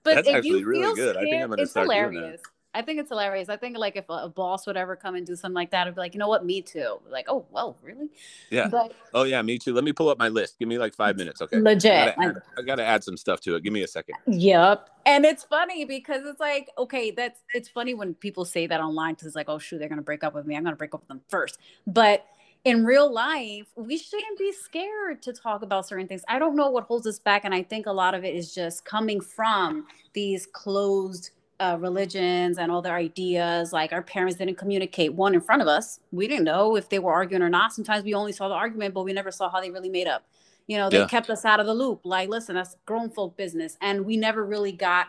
But 0.04 0.16
That's 0.16 0.28
if 0.28 0.34
actually 0.34 0.58
you 0.60 0.66
really 0.66 0.82
feel 0.82 0.94
good. 0.96 1.16
I 1.16 1.20
think 1.20 1.34
I'm 1.34 1.38
scared, 1.38 1.50
gonna 1.50 1.62
it's 1.62 1.70
start 1.70 1.86
doing 1.88 1.98
that. 2.00 2.10
hilarious. 2.12 2.40
I 2.74 2.82
think 2.82 2.98
it's 2.98 3.08
hilarious. 3.10 3.48
I 3.48 3.56
think 3.56 3.76
like 3.78 3.94
if 3.94 4.08
a, 4.08 4.12
a 4.14 4.28
boss 4.28 4.66
would 4.66 4.76
ever 4.76 4.96
come 4.96 5.14
and 5.14 5.24
do 5.24 5.36
something 5.36 5.54
like 5.54 5.70
that, 5.70 5.86
I'd 5.86 5.94
be 5.94 6.00
like, 6.00 6.12
you 6.14 6.18
know 6.18 6.26
what, 6.26 6.44
me 6.44 6.60
too. 6.60 6.98
Like, 7.08 7.26
oh, 7.28 7.46
well, 7.52 7.76
really? 7.82 8.08
Yeah. 8.50 8.66
But 8.66 8.94
Oh 9.14 9.22
yeah, 9.22 9.40
me 9.42 9.58
too. 9.58 9.72
Let 9.72 9.84
me 9.84 9.92
pull 9.92 10.08
up 10.08 10.18
my 10.18 10.28
list. 10.28 10.58
Give 10.58 10.66
me 10.66 10.76
like 10.76 10.92
five 10.96 11.16
minutes, 11.16 11.40
okay? 11.42 11.60
legit. 11.60 11.92
I 11.92 12.06
gotta, 12.06 12.18
like, 12.18 12.36
add, 12.36 12.42
I 12.58 12.62
gotta 12.62 12.84
add 12.84 13.04
some 13.04 13.16
stuff 13.16 13.40
to 13.42 13.54
it. 13.54 13.62
Give 13.62 13.72
me 13.72 13.82
a 13.82 13.86
second. 13.86 14.16
Yep. 14.26 14.88
And 15.06 15.24
it's 15.24 15.44
funny 15.44 15.84
because 15.84 16.22
it's 16.26 16.40
like, 16.40 16.68
okay, 16.78 17.12
that's 17.12 17.40
it's 17.54 17.68
funny 17.68 17.94
when 17.94 18.14
people 18.14 18.44
say 18.44 18.66
that 18.66 18.80
online 18.80 19.12
because 19.14 19.28
it's 19.28 19.36
like, 19.36 19.48
oh 19.50 19.58
shoot, 19.60 19.78
they're 19.78 19.88
gonna 19.88 20.02
break 20.02 20.24
up 20.24 20.34
with 20.34 20.46
me. 20.46 20.56
I'm 20.56 20.64
gonna 20.64 20.74
break 20.74 20.94
up 20.94 21.00
with 21.02 21.08
them 21.08 21.20
first. 21.28 21.58
But 21.86 22.26
in 22.64 22.84
real 22.84 23.12
life, 23.12 23.66
we 23.76 23.98
shouldn't 23.98 24.38
be 24.38 24.52
scared 24.52 25.20
to 25.22 25.32
talk 25.32 25.62
about 25.62 25.86
certain 25.86 26.06
things. 26.06 26.22
I 26.28 26.38
don't 26.38 26.54
know 26.54 26.70
what 26.70 26.84
holds 26.84 27.06
us 27.06 27.18
back. 27.18 27.44
And 27.44 27.52
I 27.52 27.62
think 27.62 27.86
a 27.86 27.92
lot 27.92 28.14
of 28.14 28.24
it 28.24 28.34
is 28.34 28.54
just 28.54 28.84
coming 28.84 29.20
from 29.20 29.86
these 30.12 30.46
closed 30.46 31.30
uh, 31.58 31.76
religions 31.80 32.58
and 32.58 32.70
all 32.70 32.80
their 32.80 32.94
ideas. 32.94 33.72
Like 33.72 33.92
our 33.92 34.02
parents 34.02 34.36
didn't 34.36 34.56
communicate 34.58 35.12
one 35.12 35.34
in 35.34 35.40
front 35.40 35.62
of 35.62 35.68
us. 35.68 36.00
We 36.12 36.28
didn't 36.28 36.44
know 36.44 36.76
if 36.76 36.88
they 36.88 36.98
were 37.00 37.12
arguing 37.12 37.42
or 37.42 37.48
not. 37.48 37.72
Sometimes 37.72 38.04
we 38.04 38.14
only 38.14 38.32
saw 38.32 38.48
the 38.48 38.54
argument, 38.54 38.94
but 38.94 39.04
we 39.04 39.12
never 39.12 39.30
saw 39.30 39.48
how 39.48 39.60
they 39.60 39.70
really 39.70 39.90
made 39.90 40.06
up. 40.06 40.24
You 40.68 40.78
know, 40.78 40.88
they 40.88 40.98
Yeah. 40.98 41.06
kept 41.08 41.30
us 41.30 41.44
out 41.44 41.58
of 41.58 41.66
the 41.66 41.74
loop. 41.74 42.00
Like, 42.04 42.28
listen, 42.28 42.54
that's 42.54 42.76
grown 42.86 43.10
folk 43.10 43.36
business. 43.36 43.76
And 43.80 44.06
we 44.06 44.16
never 44.16 44.44
really 44.44 44.72
got 44.72 45.08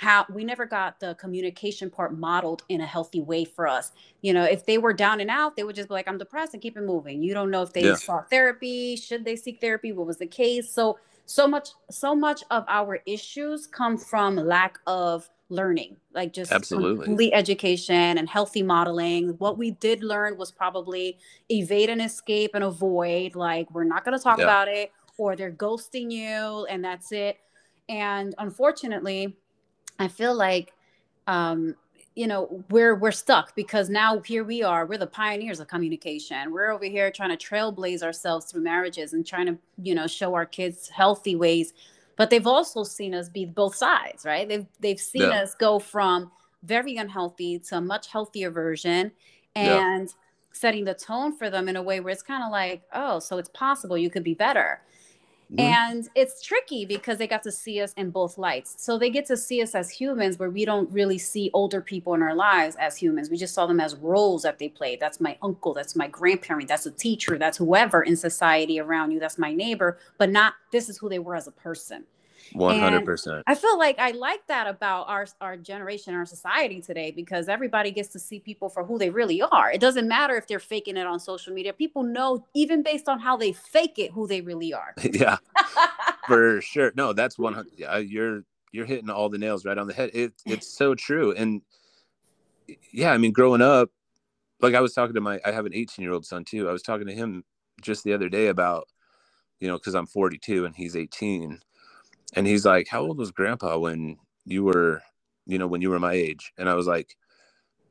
how 0.00 0.24
we 0.32 0.44
never 0.44 0.64
got 0.64 0.98
the 0.98 1.14
communication 1.16 1.90
part 1.90 2.16
modeled 2.16 2.62
in 2.70 2.80
a 2.80 2.86
healthy 2.86 3.20
way 3.20 3.44
for 3.44 3.68
us. 3.68 3.92
You 4.22 4.32
know, 4.32 4.44
if 4.44 4.64
they 4.64 4.78
were 4.78 4.94
down 4.94 5.20
and 5.20 5.28
out, 5.28 5.56
they 5.56 5.62
would 5.62 5.76
just 5.76 5.88
be 5.88 5.94
like, 5.94 6.08
I'm 6.08 6.16
depressed 6.16 6.54
and 6.54 6.62
keep 6.62 6.78
it 6.78 6.82
moving. 6.84 7.22
You 7.22 7.34
don't 7.34 7.50
know 7.50 7.62
if 7.62 7.74
they 7.74 7.82
Yeah. 7.82 7.94
sought 7.96 8.30
therapy, 8.30 8.96
should 8.96 9.26
they 9.26 9.36
seek 9.36 9.60
therapy, 9.60 9.92
what 9.92 10.06
was 10.06 10.16
the 10.16 10.26
case. 10.26 10.70
So 10.72 10.98
so 11.26 11.46
much, 11.46 11.68
so 11.90 12.16
much 12.16 12.42
of 12.50 12.64
our 12.66 13.00
issues 13.06 13.66
come 13.68 13.96
from 13.96 14.34
lack 14.34 14.80
of 14.88 15.30
learning, 15.48 15.96
like 16.12 16.32
just 16.32 16.50
Absolutely. 16.50 17.04
complete 17.04 17.32
education 17.34 18.18
and 18.18 18.28
healthy 18.28 18.64
modeling. 18.64 19.28
What 19.38 19.56
we 19.56 19.72
did 19.72 20.02
learn 20.02 20.36
was 20.38 20.50
probably 20.50 21.18
evade 21.48 21.88
and 21.90 22.02
escape 22.02 22.52
and 22.54 22.64
avoid. 22.64 23.36
Like 23.36 23.70
we're 23.70 23.84
not 23.84 24.04
going 24.04 24.16
to 24.16 24.22
talk 24.22 24.38
Yeah. 24.38 24.44
about 24.44 24.66
it, 24.68 24.92
or 25.18 25.36
they're 25.36 25.52
ghosting 25.52 26.10
you, 26.10 26.64
and 26.66 26.82
that's 26.84 27.12
it. 27.12 27.38
And 27.88 28.34
unfortunately, 28.38 29.36
I 30.00 30.08
feel 30.08 30.34
like, 30.34 30.72
um, 31.26 31.76
you 32.16 32.26
know, 32.26 32.64
we're 32.70 32.96
we're 32.96 33.12
stuck 33.12 33.54
because 33.54 33.88
now 33.88 34.18
here 34.20 34.42
we 34.42 34.62
are. 34.62 34.84
We're 34.86 34.98
the 34.98 35.06
pioneers 35.06 35.60
of 35.60 35.68
communication. 35.68 36.52
We're 36.52 36.72
over 36.72 36.86
here 36.86 37.10
trying 37.12 37.36
to 37.36 37.46
trailblaze 37.48 38.02
ourselves 38.02 38.46
through 38.46 38.62
marriages 38.62 39.12
and 39.12 39.24
trying 39.24 39.46
to, 39.46 39.58
you 39.80 39.94
know, 39.94 40.06
show 40.08 40.34
our 40.34 40.46
kids 40.46 40.88
healthy 40.88 41.36
ways. 41.36 41.72
But 42.16 42.30
they've 42.30 42.46
also 42.46 42.82
seen 42.82 43.14
us 43.14 43.28
be 43.28 43.44
both 43.44 43.76
sides, 43.76 44.24
right? 44.24 44.48
They've 44.48 44.66
they've 44.80 45.00
seen 45.00 45.22
Yeah. 45.22 45.42
us 45.42 45.54
go 45.54 45.78
from 45.78 46.32
very 46.64 46.96
unhealthy 46.96 47.58
to 47.60 47.76
a 47.76 47.80
much 47.80 48.08
healthier 48.08 48.50
version, 48.50 49.12
Yeah. 49.54 49.80
and 49.96 50.12
setting 50.52 50.84
the 50.84 50.94
tone 50.94 51.36
for 51.36 51.48
them 51.48 51.68
in 51.68 51.76
a 51.76 51.82
way 51.82 52.00
where 52.00 52.12
it's 52.12 52.22
kind 52.22 52.42
of 52.42 52.50
like, 52.50 52.82
oh, 52.92 53.18
so 53.20 53.38
it's 53.38 53.48
possible 53.50 53.96
you 53.96 54.10
could 54.10 54.24
be 54.24 54.34
better. 54.34 54.82
Mhm. 55.52 55.60
And 55.60 56.08
it's 56.14 56.42
tricky 56.42 56.84
because 56.84 57.18
they 57.18 57.26
got 57.26 57.42
to 57.44 57.52
see 57.52 57.80
us 57.80 57.92
in 57.96 58.10
both 58.10 58.38
lights. 58.38 58.76
So 58.78 58.98
they 58.98 59.10
get 59.10 59.26
to 59.26 59.36
see 59.36 59.62
us 59.62 59.74
as 59.74 59.90
humans 59.90 60.38
where 60.38 60.50
we 60.50 60.64
don't 60.64 60.90
really 60.92 61.18
see 61.18 61.50
older 61.54 61.80
people 61.80 62.14
in 62.14 62.22
our 62.22 62.34
lives 62.34 62.76
as 62.76 62.96
humans. 62.96 63.30
We 63.30 63.36
just 63.36 63.54
saw 63.54 63.66
them 63.66 63.80
as 63.80 63.96
roles 63.96 64.42
that 64.42 64.58
they 64.58 64.68
played. 64.68 65.00
That's 65.00 65.20
my 65.20 65.36
uncle, 65.42 65.74
that's 65.74 65.96
my 65.96 66.08
grandparent, 66.08 66.68
that's 66.68 66.86
a 66.86 66.90
teacher, 66.92 67.38
that's 67.38 67.58
whoever 67.58 68.02
in 68.02 68.16
society 68.16 68.78
around 68.80 69.10
you, 69.10 69.18
that's 69.20 69.38
my 69.38 69.52
neighbor, 69.52 69.98
but 70.18 70.30
not 70.30 70.54
this 70.72 70.88
is 70.88 70.98
who 70.98 71.08
they 71.08 71.18
were 71.18 71.34
as 71.36 71.48
a 71.48 71.52
person. 71.52 72.04
One 72.52 72.78
hundred 72.78 73.04
percent. 73.04 73.42
I 73.46 73.54
feel 73.54 73.78
like 73.78 73.98
I 73.98 74.10
like 74.12 74.46
that 74.48 74.66
about 74.66 75.08
our 75.08 75.26
our 75.40 75.56
generation, 75.56 76.14
our 76.14 76.26
society 76.26 76.80
today, 76.80 77.10
because 77.10 77.48
everybody 77.48 77.90
gets 77.90 78.08
to 78.10 78.18
see 78.18 78.40
people 78.40 78.68
for 78.68 78.84
who 78.84 78.98
they 78.98 79.10
really 79.10 79.42
are. 79.42 79.70
It 79.70 79.80
doesn't 79.80 80.08
matter 80.08 80.36
if 80.36 80.46
they're 80.46 80.58
faking 80.58 80.96
it 80.96 81.06
on 81.06 81.20
social 81.20 81.52
media. 81.52 81.72
People 81.72 82.02
know, 82.02 82.46
even 82.54 82.82
based 82.82 83.08
on 83.08 83.20
how 83.20 83.36
they 83.36 83.52
fake 83.52 83.98
it, 83.98 84.10
who 84.12 84.26
they 84.26 84.40
really 84.40 84.72
are. 84.72 84.94
Yeah, 85.12 85.38
for 86.26 86.60
sure. 86.60 86.92
No, 86.96 87.12
that's 87.12 87.38
one 87.38 87.54
hundred. 87.54 87.72
Yeah, 87.76 87.98
you're 87.98 88.44
you're 88.72 88.86
hitting 88.86 89.10
all 89.10 89.28
the 89.28 89.38
nails 89.38 89.64
right 89.64 89.76
on 89.76 89.86
the 89.86 89.92
head. 89.92 90.10
It 90.14 90.32
it's 90.46 90.66
so 90.68 90.94
true. 90.94 91.32
And 91.32 91.62
yeah, 92.92 93.12
I 93.12 93.18
mean, 93.18 93.32
growing 93.32 93.62
up, 93.62 93.90
like 94.60 94.74
I 94.74 94.80
was 94.80 94.92
talking 94.92 95.14
to 95.14 95.20
my, 95.20 95.40
I 95.44 95.52
have 95.52 95.66
an 95.66 95.74
18 95.74 96.02
year 96.02 96.12
old 96.12 96.26
son 96.26 96.44
too. 96.44 96.68
I 96.68 96.72
was 96.72 96.82
talking 96.82 97.06
to 97.06 97.14
him 97.14 97.44
just 97.80 98.04
the 98.04 98.12
other 98.12 98.28
day 98.28 98.48
about, 98.48 98.88
you 99.58 99.68
know, 99.68 99.76
because 99.76 99.94
I'm 99.94 100.06
42 100.06 100.64
and 100.66 100.76
he's 100.76 100.96
18, 100.96 101.60
and 102.34 102.46
he's 102.46 102.64
like, 102.66 102.88
"How 102.88 103.02
old 103.02 103.18
was 103.18 103.30
Grandpa 103.32 103.78
when 103.78 104.18
you 104.44 104.64
were, 104.64 105.02
you 105.46 105.58
know, 105.58 105.66
when 105.66 105.82
you 105.82 105.90
were 105.90 106.00
my 106.00 106.14
age?" 106.14 106.52
And 106.58 106.68
I 106.68 106.74
was 106.74 106.86
like. 106.86 107.16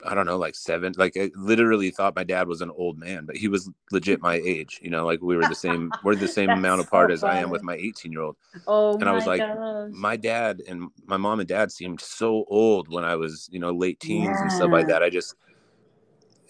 I 0.06 0.16
don't 0.16 0.26
know, 0.26 0.38
like 0.38 0.56
seven. 0.56 0.94
Like 0.98 1.18
I 1.18 1.30
literally 1.36 1.92
thought 1.92 2.16
my 2.16 2.24
dad 2.24 2.48
was 2.48 2.62
an 2.62 2.72
old 2.72 2.98
man, 2.98 3.26
but 3.26 3.36
he 3.36 3.50
was 3.50 3.70
legit 3.92 4.22
my 4.22 4.36
age. 4.36 4.80
You 4.82 4.90
know, 4.90 5.06
like 5.06 5.22
we 5.22 5.36
were 5.36 5.46
the 5.46 5.56
same. 5.56 5.94
We're 6.04 6.16
the 6.16 6.28
same 6.28 6.54
amount 6.54 6.80
so 6.80 6.84
apart 6.84 7.12
as 7.12 7.24
I 7.24 7.38
am 7.38 7.50
with 7.50 7.64
my 7.64 7.76
18 7.76 8.12
year 8.12 8.22
old. 8.22 8.38
Oh 8.68 8.98
And 9.00 9.10
I 9.10 9.14
was 9.14 9.26
like, 9.28 9.46
gosh. 9.54 9.92
My 9.92 10.16
dad 10.18 10.62
and 10.68 10.90
my 11.06 11.18
mom 11.18 11.40
and 11.40 11.50
dad 11.50 11.72
seemed 11.72 12.02
so 12.02 12.46
old 12.50 12.88
when 12.90 13.04
I 13.06 13.16
was, 13.16 13.50
you 13.52 13.60
know, 13.60 13.72
late 13.72 14.00
teens 14.00 14.42
and 14.42 14.52
stuff 14.52 14.72
like 14.72 14.88
that. 14.88 15.04
I 15.04 15.10
just, 15.10 15.36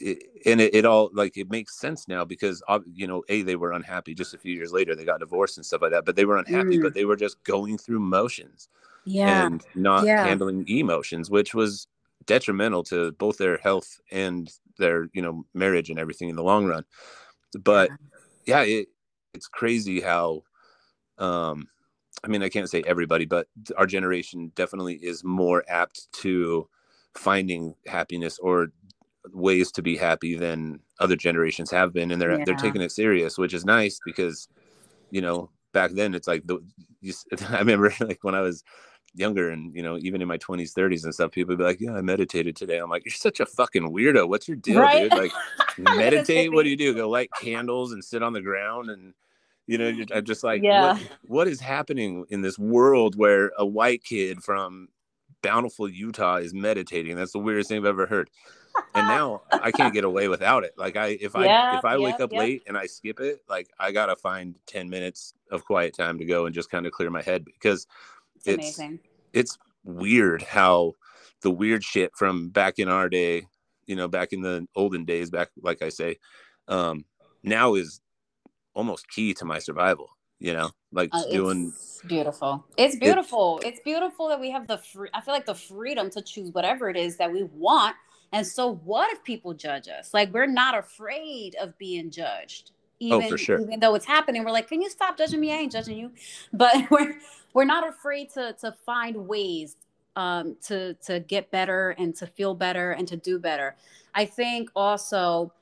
it, 0.02 0.24
and 0.46 0.62
it, 0.62 0.74
it 0.76 0.86
all 0.86 1.10
like 1.14 1.38
it 1.38 1.50
makes 1.50 1.80
sense 1.80 2.08
now 2.08 2.26
because 2.26 2.64
you 2.94 3.08
know, 3.08 3.24
a 3.30 3.42
they 3.42 3.56
were 3.56 3.72
unhappy. 3.74 4.14
Just 4.14 4.34
a 4.34 4.38
few 4.38 4.54
years 4.54 4.72
later, 4.72 4.96
they 4.96 5.06
got 5.06 5.20
divorced 5.20 5.58
and 5.58 5.66
stuff 5.66 5.82
like 5.82 5.92
that. 5.92 6.06
But 6.06 6.16
they 6.16 6.26
were 6.26 6.38
unhappy, 6.38 6.78
Mm. 6.78 6.84
but 6.84 6.94
they 6.94 7.06
were 7.06 7.16
just 7.16 7.44
going 7.44 7.78
through 7.78 8.00
motions 8.00 8.70
yeah. 9.06 9.46
and 9.46 9.64
not 9.76 10.06
Yeah. 10.06 10.26
handling 10.26 10.68
emotions, 10.68 11.30
which 11.30 11.54
was 11.54 11.88
detrimental 12.26 12.84
to 12.84 13.12
both 13.14 13.38
their 13.38 13.58
health 13.58 14.00
and 14.12 14.52
their 14.78 15.10
you 15.14 15.22
know 15.22 15.46
marriage 15.54 15.90
and 15.90 16.00
everything 16.00 16.30
in 16.30 16.36
the 16.36 16.44
long 16.44 16.66
run. 16.66 16.86
But 17.64 17.90
yeah, 18.46 18.62
it, 18.62 18.88
it's 19.34 19.48
crazy 19.48 20.02
how, 20.02 20.44
um, 21.18 21.68
I 22.24 22.28
mean, 22.28 22.44
I 22.44 22.50
can't 22.50 22.70
say 22.70 22.84
everybody, 22.86 23.26
but 23.26 23.48
our 23.78 23.86
generation 23.86 24.52
definitely 24.56 24.96
is 24.96 25.24
more 25.24 25.64
apt 25.68 26.12
to 26.22 26.68
finding 27.16 27.76
happiness 27.86 28.38
or 28.40 28.70
ways 29.34 29.72
to 29.72 29.82
be 29.82 29.96
happy 29.98 30.36
than 30.36 30.80
other 31.00 31.16
generations 31.16 31.72
have 31.72 31.94
been 31.94 32.12
and 32.12 32.22
they're 32.22 32.38
Yeah. 32.38 32.44
they're 32.46 32.56
taking 32.56 32.82
it 32.82 32.92
serious 32.92 33.38
which 33.38 33.54
is 33.54 33.66
nice 33.66 34.00
because 34.06 34.48
you 35.12 35.22
know 35.22 35.50
back 35.74 35.92
then 35.92 36.14
it's 36.16 36.28
like 36.28 36.46
the 36.46 36.60
you, 37.02 37.14
i 37.50 37.60
remember 37.60 37.94
like 38.02 38.20
when 38.24 38.36
i 38.36 38.42
was 38.42 38.64
younger 39.16 39.50
and 39.50 39.76
you 39.76 39.82
know 39.82 39.98
even 39.98 40.22
in 40.22 40.28
my 40.28 40.38
20s 40.38 40.74
30s 40.74 41.04
and 41.04 41.14
stuff 41.14 41.32
people 41.32 41.52
would 41.54 41.58
be 41.58 41.64
like 41.64 41.82
yeah 41.82 41.94
i 41.94 42.02
meditated 42.02 42.56
today. 42.56 42.78
I'm 42.78 42.90
like 42.90 43.06
you're 43.06 43.12
such 43.14 43.40
a 43.40 43.46
fucking 43.46 43.92
weirdo. 43.92 44.30
What's 44.30 44.48
your 44.48 44.58
deal 44.58 44.82
Right? 44.82 44.92
dude? 44.92 45.14
Like 45.14 45.32
meditate? 45.78 46.54
What 46.54 46.64
do 46.64 46.70
you 46.70 46.78
do? 46.78 46.94
Go 46.94 47.10
light 47.10 47.32
candles 47.42 47.92
and 47.92 48.04
sit 48.04 48.22
on 48.22 48.34
the 48.34 48.42
ground? 48.42 48.90
And 48.90 49.14
you 49.66 49.78
know 49.80 49.88
you're 49.88 50.06
I'm 50.14 50.26
just 50.26 50.44
like 50.44 50.62
Yeah. 50.64 50.94
what, 50.94 51.02
what 51.28 51.48
is 51.48 51.60
happening 51.60 52.26
in 52.30 52.42
this 52.42 52.60
world 52.60 53.16
where 53.16 53.52
a 53.58 53.66
white 53.66 54.04
kid 54.04 54.44
from 54.44 54.90
bountiful 55.42 55.90
utah 55.90 56.36
is 56.36 56.54
meditating? 56.54 57.16
That's 57.16 57.32
the 57.34 57.40
weirdest 57.40 57.70
thing 57.70 57.80
i've 57.80 57.86
ever 57.86 58.06
heard 58.06 58.30
and 58.96 59.08
now 59.08 59.42
i 59.52 59.72
can't 59.72 59.94
get 59.94 60.04
away 60.04 60.28
without 60.28 60.64
it 60.64 60.74
like 60.78 60.96
i 60.96 61.08
if 61.22 61.36
i 61.36 61.46
Yeah, 61.46 61.78
if 61.78 61.86
i 61.86 61.98
wake 61.98 62.20
up 62.20 62.32
yep. 62.32 62.40
late 62.40 62.64
and 62.68 62.78
i 62.78 62.86
skip 62.86 63.20
it 63.20 63.42
like 63.48 63.70
i 63.80 63.92
gotta 63.92 64.16
find 64.16 64.56
10 64.68 64.90
minutes 64.90 65.34
of 65.52 65.66
quiet 65.66 65.96
time 65.96 66.18
to 66.18 66.26
go 66.26 66.46
and 66.46 66.56
just 66.56 66.70
kind 66.70 66.86
of 66.86 66.92
clear 66.92 67.10
my 67.10 67.22
head 67.22 67.46
because 67.46 67.88
It's 68.36 68.48
It's- 68.48 68.80
amazing. 68.80 69.00
it's 69.34 69.58
weird 69.84 70.42
how 70.42 70.94
the 71.42 71.52
weird 71.52 71.84
shit 71.84 72.12
from 72.16 72.50
back 72.50 72.80
in 72.80 72.90
our 72.90 73.08
day, 73.10 73.48
you 73.86 73.96
know, 73.96 74.08
back 74.08 74.34
in 74.34 74.42
the 74.42 74.68
olden 74.76 75.06
days, 75.06 75.30
back 75.30 75.50
like 75.62 75.82
I 75.82 75.90
say, 75.90 76.18
um, 76.68 77.06
now 77.44 77.76
is 77.76 78.02
almost 78.74 79.08
key 79.10 79.34
to 79.36 79.46
my 79.46 79.60
survival. 79.60 80.10
You 80.40 80.54
know, 80.54 80.72
like 80.92 81.10
Uh, 81.14 81.24
doing 81.32 81.68
it's 81.68 82.02
beautiful. 82.08 82.66
It's 82.78 82.96
beautiful. 82.96 83.60
it's 83.64 83.80
beautiful 83.82 84.28
that 84.30 84.40
we 84.40 84.52
have 84.52 84.68
the 84.68 84.78
free. 84.78 85.10
I 85.14 85.22
feel 85.22 85.34
like 85.34 85.46
the 85.46 85.56
freedom 85.56 86.10
to 86.12 86.22
choose 86.22 86.52
whatever 86.52 86.90
it 86.90 86.98
is 86.98 87.18
that 87.18 87.32
we 87.32 87.44
want. 87.44 87.96
And 88.32 88.46
so, 88.46 88.76
what 88.84 89.12
if 89.12 89.24
people 89.24 89.54
judge 89.54 89.88
us? 89.88 90.14
Like 90.14 90.34
we're 90.34 90.46
not 90.46 90.78
afraid 90.78 91.56
of 91.60 91.78
being 91.78 92.12
judged. 92.12 92.72
Even, 93.00 93.24
Oh, 93.24 93.30
for 93.30 93.38
sure. 93.38 93.60
even 93.62 93.80
though 93.80 93.96
it's 93.96 94.06
happening, 94.06 94.44
we're 94.44 94.52
like, 94.52 94.68
"Can 94.68 94.82
you 94.82 94.90
stop 94.90 95.18
judging 95.18 95.40
me? 95.40 95.52
I 95.54 95.56
ain't 95.58 95.72
judging 95.72 95.98
you." 95.98 96.12
But 96.54 96.76
we're 96.92 97.20
we're 97.54 97.66
not 97.66 97.88
afraid 97.88 98.30
to 98.32 98.54
to 98.60 98.74
find 98.86 99.28
ways 99.28 99.78
um, 100.16 100.58
to 100.68 100.94
to 100.96 101.22
get 101.22 101.50
better 101.50 101.92
and 101.92 102.14
to 102.16 102.28
feel 102.28 102.54
better 102.54 102.92
and 102.92 103.08
to 103.08 103.16
do 103.18 103.40
better. 103.40 103.76
I 104.14 104.26
think 104.26 104.70
also 104.76 105.54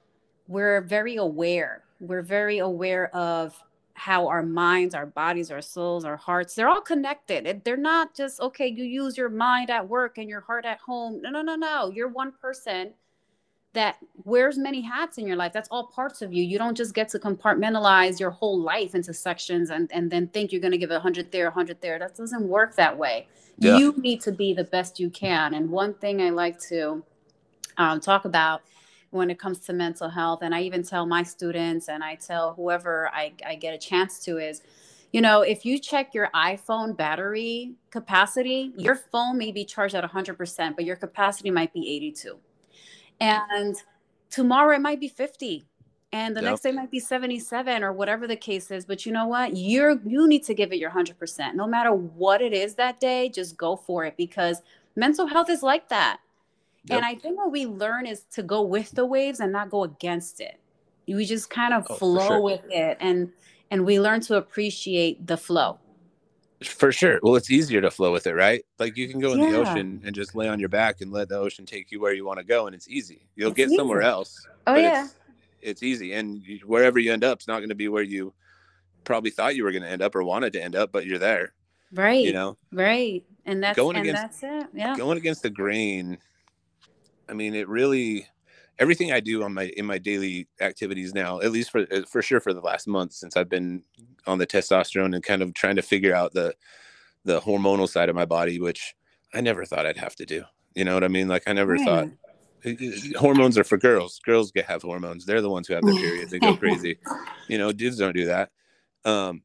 we're 0.47 0.81
very 0.81 1.17
aware. 1.17 1.83
We're 1.99 2.21
very 2.23 2.59
aware 2.59 3.15
of 3.15 3.61
how 3.97 4.27
our 4.27 4.43
minds, 4.43 4.93
our 4.93 5.07
bodies, 5.07 5.49
our 5.49 5.61
souls, 5.61 6.05
our 6.05 6.15
hearts, 6.15 6.53
they're 6.53 6.69
all 6.69 6.81
connected. 6.81 7.63
They're 7.63 7.75
not 7.75 8.13
just, 8.13 8.39
okay, 8.39 8.67
you 8.67 8.83
use 8.83 9.17
your 9.17 9.29
mind 9.29 9.71
at 9.71 9.89
work 9.89 10.19
and 10.19 10.29
your 10.29 10.41
heart 10.41 10.65
at 10.65 10.77
home. 10.77 11.19
No, 11.19 11.31
no, 11.31 11.41
no, 11.41 11.55
no. 11.55 11.89
You're 11.89 12.07
one 12.07 12.31
person 12.31 12.93
that 13.73 13.97
wears 14.23 14.55
many 14.55 14.81
hats 14.81 15.17
in 15.17 15.25
your 15.25 15.35
life. 15.35 15.51
That's 15.51 15.67
all 15.69 15.87
parts 15.87 16.21
of 16.21 16.31
you. 16.31 16.43
You 16.43 16.59
don't 16.59 16.77
just 16.77 16.93
get 16.93 17.09
to 17.09 17.19
compartmentalize 17.19 18.19
your 18.19 18.29
whole 18.29 18.61
life 18.61 18.93
into 18.93 19.15
sections 19.15 19.71
and, 19.71 19.91
and 19.91 20.11
then 20.11 20.27
think 20.27 20.51
you're 20.51 20.61
going 20.61 20.71
to 20.73 20.77
give 20.77 20.91
a 20.91 20.95
100 20.95 21.31
there, 21.31 21.45
a 21.45 21.49
100 21.49 21.81
there. 21.81 21.97
That 21.97 22.15
doesn't 22.15 22.47
work 22.47 22.75
that 22.75 22.95
way. 22.95 23.27
Yeah. 23.57 23.77
You 23.77 23.95
need 23.97 24.21
to 24.21 24.31
be 24.31 24.53
the 24.53 24.63
best 24.63 24.99
you 24.99 25.09
can. 25.09 25.55
And 25.55 25.71
one 25.71 25.95
thing 25.95 26.21
I 26.21 26.29
like 26.29 26.59
to 26.69 27.03
um, 27.77 27.99
talk 27.99 28.25
about 28.25 28.61
when 29.11 29.29
it 29.29 29.39
comes 29.39 29.59
to 29.61 29.73
mental 29.73 30.09
health, 30.09 30.39
and 30.41 30.53
I 30.55 30.61
even 30.63 30.83
tell 30.83 31.05
my 31.05 31.23
students 31.23 31.89
and 31.89 32.03
I 32.03 32.15
tell 32.15 32.53
whoever 32.55 33.09
I, 33.13 33.33
I 33.45 33.55
get 33.55 33.73
a 33.73 33.77
chance 33.77 34.19
to 34.25 34.37
is, 34.37 34.61
you 35.13 35.21
know, 35.21 35.41
if 35.41 35.65
you 35.65 35.79
check 35.79 36.13
your 36.13 36.29
iPhone 36.35 36.95
battery 36.97 37.75
capacity, 37.91 38.73
your 38.77 38.95
phone 38.95 39.37
may 39.37 39.51
be 39.51 39.65
charged 39.65 39.95
at 39.95 40.03
100%, 40.03 40.75
but 40.75 40.85
your 40.85 40.95
capacity 40.97 41.51
might 41.51 41.73
be 41.73 41.95
82. 41.95 42.37
And 43.19 43.75
tomorrow 44.29 44.75
it 44.75 44.81
might 44.81 44.99
be 44.99 45.07
50 45.07 45.65
and 46.11 46.35
the 46.35 46.41
Yep. 46.41 46.43
next 46.43 46.61
day 46.61 46.71
might 46.71 46.91
be 46.91 46.99
77 46.99 47.83
or 47.83 47.93
whatever 47.93 48.27
the 48.27 48.35
case 48.35 48.71
is 48.71 48.85
but 48.85 49.05
you 49.05 49.11
know 49.11 49.27
what 49.27 49.57
you're 49.57 49.99
you 50.05 50.27
need 50.27 50.43
to 50.43 50.53
give 50.53 50.71
it 50.71 50.77
your 50.79 50.91
100% 50.91 51.55
no 51.55 51.67
matter 51.67 51.93
what 51.93 52.41
it 52.41 52.53
is 52.53 52.75
that 52.75 52.99
day 52.99 53.29
just 53.29 53.57
go 53.57 53.75
for 53.75 54.05
it 54.05 54.15
because 54.17 54.61
mental 54.95 55.27
health 55.27 55.49
is 55.49 55.63
like 55.63 55.89
that 55.89 56.19
Yep. 56.89 56.97
and 56.97 57.05
i 57.05 57.15
think 57.15 57.37
what 57.37 57.51
we 57.51 57.65
learn 57.65 58.05
is 58.05 58.21
to 58.33 58.43
go 58.43 58.61
with 58.61 58.91
the 58.91 59.05
waves 59.05 59.39
and 59.39 59.51
not 59.51 59.69
go 59.69 59.83
against 59.83 60.39
it 60.41 60.59
we 61.07 61.25
just 61.25 61.49
kind 61.49 61.73
of 61.73 61.85
Oh, 61.89 61.95
flow 61.95 62.27
sure. 62.27 62.41
with 62.41 62.61
it 62.69 62.97
and 62.99 63.31
and 63.71 63.85
we 63.85 63.99
learn 63.99 64.21
to 64.21 64.35
appreciate 64.35 65.25
the 65.27 65.37
flow 65.37 65.79
for 66.63 66.91
sure. 66.91 67.19
Well, 67.21 67.35
it's 67.35 67.51
easier 67.51 67.81
to 67.81 67.91
flow 67.91 68.11
with 68.11 68.25
it, 68.25 68.33
right? 68.33 68.65
Like 68.79 68.97
you 68.97 69.07
can 69.07 69.19
go 69.19 69.33
in 69.33 69.41
the 69.41 69.55
ocean 69.55 70.01
and 70.03 70.15
just 70.15 70.33
lay 70.33 70.47
on 70.47 70.59
your 70.59 70.69
back 70.69 71.01
and 71.01 71.11
let 71.11 71.29
the 71.29 71.37
ocean 71.37 71.67
take 71.67 71.91
you 71.91 71.99
where 72.01 72.13
you 72.13 72.25
want 72.25 72.39
to 72.39 72.43
go, 72.43 72.65
and 72.65 72.73
it's 72.73 72.89
easy. 72.89 73.27
You'll 73.35 73.49
It's 73.51 73.57
get 73.57 73.69
somewhere 73.69 74.01
else. 74.01 74.47
oh 74.65 74.73
yeah 74.73 75.03
it's, 75.03 75.13
it's 75.61 75.83
easy, 75.83 76.13
and 76.13 76.41
you, 76.41 76.57
wherever 76.65 76.97
you 76.97 77.13
end 77.13 77.23
up, 77.23 77.37
it's 77.37 77.47
not 77.47 77.59
going 77.59 77.69
to 77.69 77.75
be 77.75 77.89
where 77.89 78.01
you 78.01 78.33
probably 79.03 79.29
thought 79.29 79.55
you 79.55 79.65
were 79.65 79.71
going 79.71 79.83
to 79.83 79.87
end 79.89 80.01
up 80.01 80.15
or 80.15 80.23
wanted 80.23 80.51
to 80.53 80.63
end 80.63 80.75
up, 80.75 80.91
but 80.91 81.05
you're 81.05 81.19
there. 81.19 81.53
right 81.93 82.25
You 82.25 82.33
know, 82.33 82.57
right 82.71 83.23
and 83.45 83.61
that's 83.61 83.75
Going 83.77 83.95
and 83.97 84.09
against- 84.09 84.41
that's 84.41 84.63
it 84.63 84.67
yeah 84.73 84.97
going 84.97 85.17
against 85.19 85.43
the 85.43 85.51
grain 85.51 86.17
i 87.29 87.33
mean 87.33 87.53
it 87.55 87.67
really 87.67 88.27
everything 88.79 89.11
i 89.11 89.19
do 89.19 89.43
on 89.43 89.53
my 89.53 89.71
in 89.77 89.85
my 89.85 89.97
daily 89.97 90.47
activities 90.61 91.13
now 91.13 91.39
at 91.41 91.51
least 91.51 91.71
for 91.71 91.81
uh, 91.91 92.01
for 92.07 92.21
sure 92.21 92.39
for 92.39 92.53
the 92.53 92.61
last 92.61 92.87
month 92.87 93.13
since 93.13 93.35
i've 93.37 93.49
been 93.49 93.83
on 94.25 94.37
the 94.37 94.47
testosterone 94.47 95.13
and 95.15 95.23
kind 95.23 95.41
of 95.41 95.53
trying 95.53 95.75
to 95.75 95.81
figure 95.81 96.13
out 96.15 96.33
the 96.33 96.53
the 97.25 97.39
hormonal 97.41 97.87
side 97.89 98.09
of 98.09 98.15
my 98.15 98.25
body 98.25 98.59
which 98.59 98.95
i 99.33 99.41
never 99.41 99.65
thought 99.65 99.85
i'd 99.85 99.97
have 99.97 100.15
to 100.15 100.25
do 100.25 100.43
you 100.75 100.85
know 100.85 100.93
what 100.93 101.03
i 101.03 101.07
mean? 101.07 101.27
Like 101.27 101.43
i 101.47 101.53
never 101.53 101.77
thought 101.77 102.05
Right. 102.05 102.17
it- 102.63 102.77
it- 102.81 103.15
hormones 103.15 103.57
are 103.57 103.63
for 103.63 103.77
girls. 103.77 104.19
Girls 104.25 104.51
get 104.51 104.65
have 104.65 104.81
hormones. 104.81 105.25
They're 105.25 105.41
the 105.41 105.49
ones 105.49 105.67
who 105.67 105.73
have 105.75 105.83
their 105.83 105.95
periods 105.95 106.31
they 106.31 106.39
go 106.39 106.55
crazy. 106.63 106.97
You 107.47 107.57
know 107.57 107.71
dudes 107.71 107.97
don't 107.97 108.13
do 108.15 108.25
that. 108.25 108.51
Um 109.05 109.41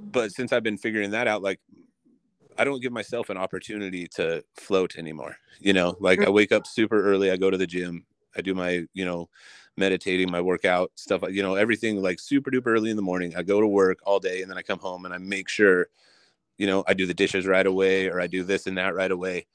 but 0.00 0.30
since 0.32 0.52
i've 0.52 0.62
been 0.62 0.78
figuring 0.78 1.10
that 1.10 1.26
out 1.26 1.42
like 1.42 1.60
i 2.58 2.64
don't 2.64 2.82
give 2.82 2.92
myself 2.92 3.30
an 3.30 3.36
opportunity 3.36 4.06
to 4.06 4.42
float 4.54 4.96
anymore 4.96 5.36
you 5.60 5.72
know? 5.72 5.96
Like 6.00 6.20
i 6.20 6.26
mm. 6.26 6.34
wake 6.34 6.52
up 6.52 6.66
super 6.66 7.02
early 7.02 7.30
i 7.30 7.36
go 7.36 7.50
to 7.50 7.56
the 7.56 7.66
gym 7.66 8.04
i 8.36 8.40
do 8.40 8.54
my 8.54 8.86
you 8.92 9.04
know 9.04 9.28
meditating 9.78 10.30
my 10.30 10.40
workout 10.40 10.90
stuff 10.94 11.22
you 11.30 11.42
know 11.42 11.54
everything 11.54 12.00
like 12.00 12.18
super 12.18 12.50
duper 12.50 12.68
early 12.68 12.90
in 12.90 12.96
the 12.96 13.02
morning 13.02 13.34
i 13.36 13.42
go 13.42 13.60
to 13.60 13.66
work 13.66 13.98
all 14.04 14.18
day 14.18 14.40
and 14.40 14.50
then 14.50 14.56
i 14.56 14.62
come 14.62 14.78
home 14.78 15.04
and 15.04 15.12
i 15.12 15.18
make 15.18 15.48
sure 15.48 15.88
you 16.56 16.66
know 16.66 16.82
i 16.86 16.94
do 16.94 17.06
the 17.06 17.12
dishes 17.12 17.46
right 17.46 17.66
away 17.66 18.08
or 18.08 18.20
i 18.20 18.26
do 18.26 18.42
this 18.42 18.66
and 18.66 18.78
that 18.78 18.94
right 18.94 19.10
away 19.10 19.46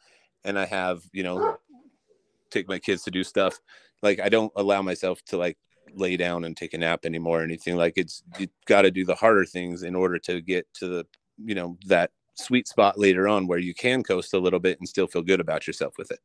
and 0.43 0.59
i 0.59 0.65
have 0.65 1.01
you 1.11 1.23
know 1.23 1.57
take 2.51 2.67
my 2.67 2.77
kids 2.77 3.03
to 3.03 3.11
do 3.11 3.23
stuff. 3.23 3.59
Like 4.03 4.19
i 4.19 4.29
don't 4.29 4.51
allow 4.55 4.81
myself 4.81 5.23
to 5.25 5.37
like 5.37 5.57
lay 5.93 6.17
down 6.17 6.43
and 6.43 6.55
take 6.55 6.73
a 6.73 6.77
nap 6.77 7.05
anymore 7.05 7.41
or 7.41 7.43
anything. 7.43 7.75
Like 7.75 7.93
it's 7.95 8.23
you 8.37 8.47
got 8.65 8.83
to 8.83 8.91
do 8.91 9.05
the 9.05 9.15
harder 9.15 9.45
things 9.45 9.83
in 9.83 9.95
order 9.95 10.19
to 10.19 10.41
get 10.41 10.71
to 10.75 10.87
the 10.87 11.07
you 11.43 11.55
know 11.55 11.77
that 11.87 12.11
sweet 12.41 12.67
spot 12.67 12.97
later 12.97 13.27
on 13.27 13.47
where 13.47 13.59
you 13.59 13.73
can 13.73 14.03
coast 14.03 14.33
a 14.33 14.39
little 14.39 14.59
bit 14.59 14.79
and 14.79 14.89
still 14.89 15.07
feel 15.07 15.21
good 15.21 15.39
about 15.39 15.67
yourself 15.67 15.97
with 15.97 16.11
it 16.11 16.19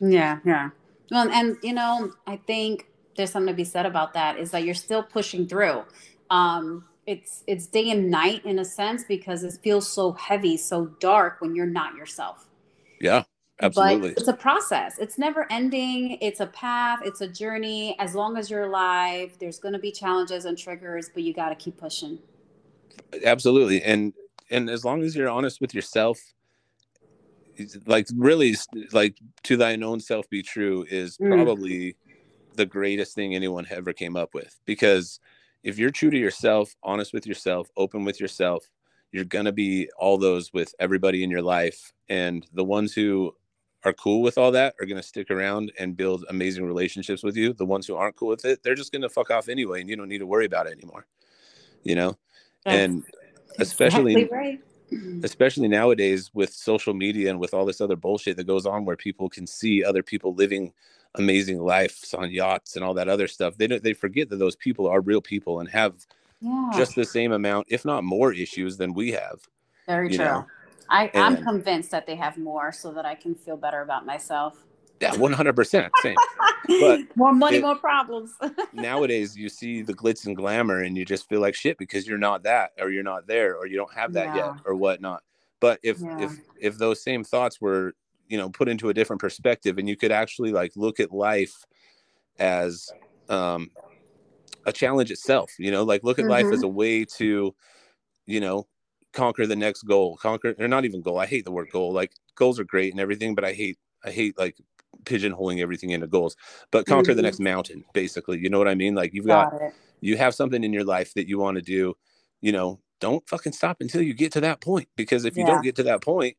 Yeah, 0.00 0.38
yeah. 0.44 0.70
Well, 1.10 1.28
and 1.30 1.56
you 1.62 1.72
know, 1.72 2.12
I 2.26 2.36
think 2.36 2.86
there's 3.16 3.30
something 3.30 3.52
to 3.52 3.56
be 3.56 3.64
said 3.64 3.86
about 3.86 4.12
that 4.14 4.38
is 4.38 4.50
that 4.52 4.64
you're 4.64 4.74
still 4.74 5.02
pushing 5.02 5.46
through. 5.46 5.84
Um, 6.30 6.84
it's 7.06 7.42
it's 7.46 7.66
day 7.66 7.90
and 7.90 8.10
night 8.10 8.44
in 8.44 8.58
a 8.58 8.64
sense 8.64 9.04
because 9.04 9.42
it 9.42 9.58
feels 9.62 9.88
so 9.88 10.12
heavy, 10.12 10.56
so 10.56 10.86
dark 11.00 11.40
when 11.40 11.54
you're 11.54 11.66
not 11.66 11.96
yourself. 11.96 12.46
yeah 13.00 13.24
absolutely 13.62 14.10
But 14.10 14.18
it's 14.18 14.28
a 14.28 14.34
process. 14.34 14.98
It's 14.98 15.18
never 15.18 15.50
ending. 15.50 16.18
It's 16.20 16.40
a 16.40 16.46
path. 16.46 17.00
It's 17.04 17.22
a 17.22 17.28
journey. 17.28 17.96
As 17.98 18.14
long 18.14 18.36
as 18.36 18.50
you're 18.50 18.64
alive, 18.64 19.32
there's 19.40 19.58
going 19.58 19.72
to 19.72 19.80
be 19.80 19.90
challenges 19.90 20.44
and 20.44 20.56
triggers, 20.56 21.10
but 21.12 21.22
you 21.22 21.32
got 21.32 21.48
to 21.48 21.54
keep 21.54 21.78
pushing. 21.78 22.18
absolutely 23.24 23.82
and 23.82 24.12
and 24.50 24.70
as 24.70 24.84
long 24.84 25.02
as 25.02 25.14
you're 25.14 25.28
honest 25.28 25.60
with 25.60 25.74
yourself 25.74 26.18
like 27.86 28.06
really 28.16 28.54
like 28.92 29.18
to 29.42 29.56
thine 29.56 29.82
own 29.82 30.00
self 30.00 30.28
be 30.30 30.42
true 30.42 30.86
is 30.88 31.16
Mm. 31.18 31.34
probably 31.34 31.96
the 32.54 32.66
greatest 32.66 33.14
thing 33.14 33.34
anyone 33.34 33.66
ever 33.70 33.92
came 33.92 34.16
up 34.16 34.34
with. 34.34 34.58
Because 34.64 35.20
if 35.62 35.78
you're 35.78 35.90
true 35.90 36.10
to 36.10 36.18
yourself 36.18 36.74
honest 36.82 37.12
with 37.12 37.26
yourself 37.26 37.68
open 37.76 38.04
with 38.04 38.20
yourself 38.20 38.64
you're 39.10 39.24
going 39.24 39.46
to 39.46 39.52
be 39.52 39.88
all 39.98 40.18
those 40.18 40.52
with 40.52 40.74
everybody 40.78 41.24
in 41.24 41.30
your 41.30 41.40
life. 41.42 41.92
And 42.10 42.46
the 42.52 42.64
ones 42.64 42.92
who 42.92 43.34
are 43.84 43.94
cool 43.94 44.20
with 44.20 44.36
all 44.36 44.50
that 44.52 44.74
are 44.78 44.86
going 44.86 45.00
to 45.00 45.06
stick 45.06 45.30
around 45.30 45.72
and 45.78 45.96
build 45.96 46.26
amazing 46.28 46.66
relationships 46.66 47.22
with 47.22 47.34
you. 47.34 47.54
The 47.54 47.64
ones 47.64 47.86
who 47.86 47.96
aren't 47.96 48.16
cool 48.16 48.28
with 48.28 48.44
it 48.44 48.62
they're 48.62 48.74
just 48.74 48.92
going 48.92 49.02
to 49.02 49.08
fuck 49.08 49.30
off 49.30 49.48
anyway 49.48 49.80
and 49.80 49.88
you 49.88 49.96
don't 49.96 50.08
need 50.08 50.18
to 50.18 50.26
worry 50.26 50.46
about 50.46 50.66
it 50.66 50.72
anymore 50.72 51.06
you 51.84 51.94
know? 51.94 52.16
And 52.66 53.04
especially 53.58 54.14
Exactly 54.14 54.36
right. 54.36 54.60
especially 55.24 55.68
nowadays 55.68 56.30
with 56.34 56.52
social 56.52 56.94
media 56.94 57.30
and 57.30 57.40
with 57.40 57.54
all 57.54 57.66
this 57.66 57.80
other 57.80 57.96
bullshit 57.96 58.36
that 58.38 58.46
goes 58.46 58.66
on 58.66 58.84
where 58.84 58.96
people 58.96 59.28
can 59.28 59.46
see 59.46 59.84
other 59.84 60.02
people 60.02 60.34
living 60.34 60.72
amazing 61.16 61.60
lives 61.60 62.14
on 62.14 62.30
yachts 62.30 62.76
and 62.76 62.84
all 62.84 62.94
that 62.94 63.08
other 63.08 63.28
stuff 63.28 63.56
they 63.58 63.66
don't 63.66 63.82
they 63.84 63.94
forget 63.94 64.28
that 64.30 64.38
those 64.38 64.56
people 64.56 64.88
are 64.88 65.00
real 65.00 65.22
people 65.22 65.60
and 65.60 65.68
have 65.70 66.06
Yeah. 66.40 66.70
just 66.72 66.94
the 66.96 67.04
same 67.04 67.32
amount 67.32 67.66
if 67.70 67.84
not 67.84 68.04
more 68.04 68.32
issues 68.32 68.76
than 68.78 68.94
we 68.94 69.12
have 69.12 69.40
Very 69.86 70.10
true. 70.10 70.18
know, 70.18 70.46
I, 70.90 71.10
I'm 71.16 71.36
convinced 71.44 71.90
that 71.92 72.06
they 72.06 72.16
have 72.16 72.38
more 72.38 72.72
so 72.72 72.92
that 72.92 73.06
I 73.06 73.14
can 73.16 73.34
feel 73.34 73.56
better 73.56 73.82
about 73.82 74.06
myself. 74.06 74.56
Yeah, 75.00 75.14
one 75.16 75.32
hundred 75.32 75.54
percent 75.56 75.92
same. 76.02 76.16
But 76.80 77.00
more 77.16 77.32
money, 77.32 77.58
it- 77.58 77.62
more 77.62 77.76
problems. 77.76 78.32
nowadays, 78.72 79.36
you 79.36 79.48
see 79.48 79.82
the 79.82 79.94
glitz 79.94 80.26
and 80.26 80.36
glamour, 80.36 80.82
and 80.82 80.96
you 80.96 81.04
just 81.04 81.28
feel 81.28 81.40
like 81.40 81.54
shit 81.54 81.78
because 81.78 82.06
you're 82.06 82.18
not 82.18 82.42
that, 82.42 82.72
or 82.78 82.90
you're 82.90 83.02
not 83.02 83.26
there, 83.26 83.56
or 83.56 83.66
you 83.66 83.76
don't 83.76 83.92
have 83.94 84.12
that 84.14 84.34
Yeah. 84.34 84.36
yet, 84.36 84.52
or 84.64 84.74
whatnot. 84.74 85.22
But 85.60 85.80
if 85.82 86.00
Yeah. 86.00 86.16
if 86.18 86.32
if 86.60 86.78
those 86.78 87.02
same 87.02 87.24
thoughts 87.24 87.60
were 87.60 87.94
you 88.28 88.36
know 88.36 88.50
put 88.50 88.68
into 88.68 88.88
a 88.88 88.94
different 88.94 89.20
perspective, 89.20 89.78
and 89.78 89.88
you 89.88 89.96
could 89.96 90.12
actually 90.12 90.52
like 90.52 90.72
look 90.76 91.00
at 91.00 91.12
life 91.12 91.54
as 92.38 92.90
um 93.28 93.70
a 94.66 94.72
challenge 94.72 95.10
itself, 95.10 95.52
you 95.58 95.70
know, 95.70 95.82
like 95.82 96.04
look 96.04 96.18
at 96.18 96.26
life 96.26 96.48
Mhm. 96.48 96.52
as 96.52 96.62
a 96.62 96.68
way 96.68 97.04
to, 97.04 97.54
you 98.26 98.40
know, 98.40 98.66
conquer 99.12 99.46
the 99.46 99.56
next 99.56 99.82
goal, 99.84 100.16
conquer 100.18 100.54
or 100.58 100.68
not 100.68 100.84
even 100.84 101.00
goal. 101.00 101.18
I 101.18 101.26
hate 101.26 101.44
the 101.44 101.50
word 101.52 101.70
goal. 101.70 101.92
Like 101.92 102.12
goals 102.34 102.60
are 102.60 102.64
great 102.64 102.92
and 102.92 103.00
everything, 103.00 103.34
but 103.34 103.44
I 103.44 103.52
hate 103.54 103.78
I 104.04 104.10
hate 104.10 104.36
like 104.38 104.56
pigeonholing 105.04 105.60
everything 105.60 105.90
into 105.90 106.06
goals. 106.06 106.36
But 106.70 106.86
conquer 106.86 107.14
the 107.14 107.22
Mhm. 107.22 107.24
next 107.24 107.40
mountain, 107.40 107.84
basically. 107.92 108.38
You 108.38 108.50
know 108.50 108.58
what 108.58 108.68
I 108.68 108.74
mean? 108.74 108.94
Like 108.94 109.14
you've 109.14 109.26
got 109.26 109.50
Got 109.50 109.72
you 110.00 110.16
have 110.16 110.34
something 110.34 110.62
in 110.62 110.72
your 110.72 110.84
life 110.84 111.14
that 111.14 111.28
you 111.28 111.38
want 111.38 111.56
to 111.56 111.62
do, 111.62 111.96
you 112.40 112.52
know, 112.52 112.80
don't 113.00 113.28
fucking 113.28 113.52
stop 113.52 113.78
until 113.80 114.02
you 114.02 114.14
get 114.14 114.32
to 114.32 114.40
that 114.40 114.60
point. 114.60 114.88
Because 114.96 115.24
if 115.24 115.36
you 115.36 115.44
Yeah. 115.44 115.54
don't 115.54 115.62
get 115.62 115.76
to 115.76 115.82
that 115.84 116.02
point, 116.02 116.36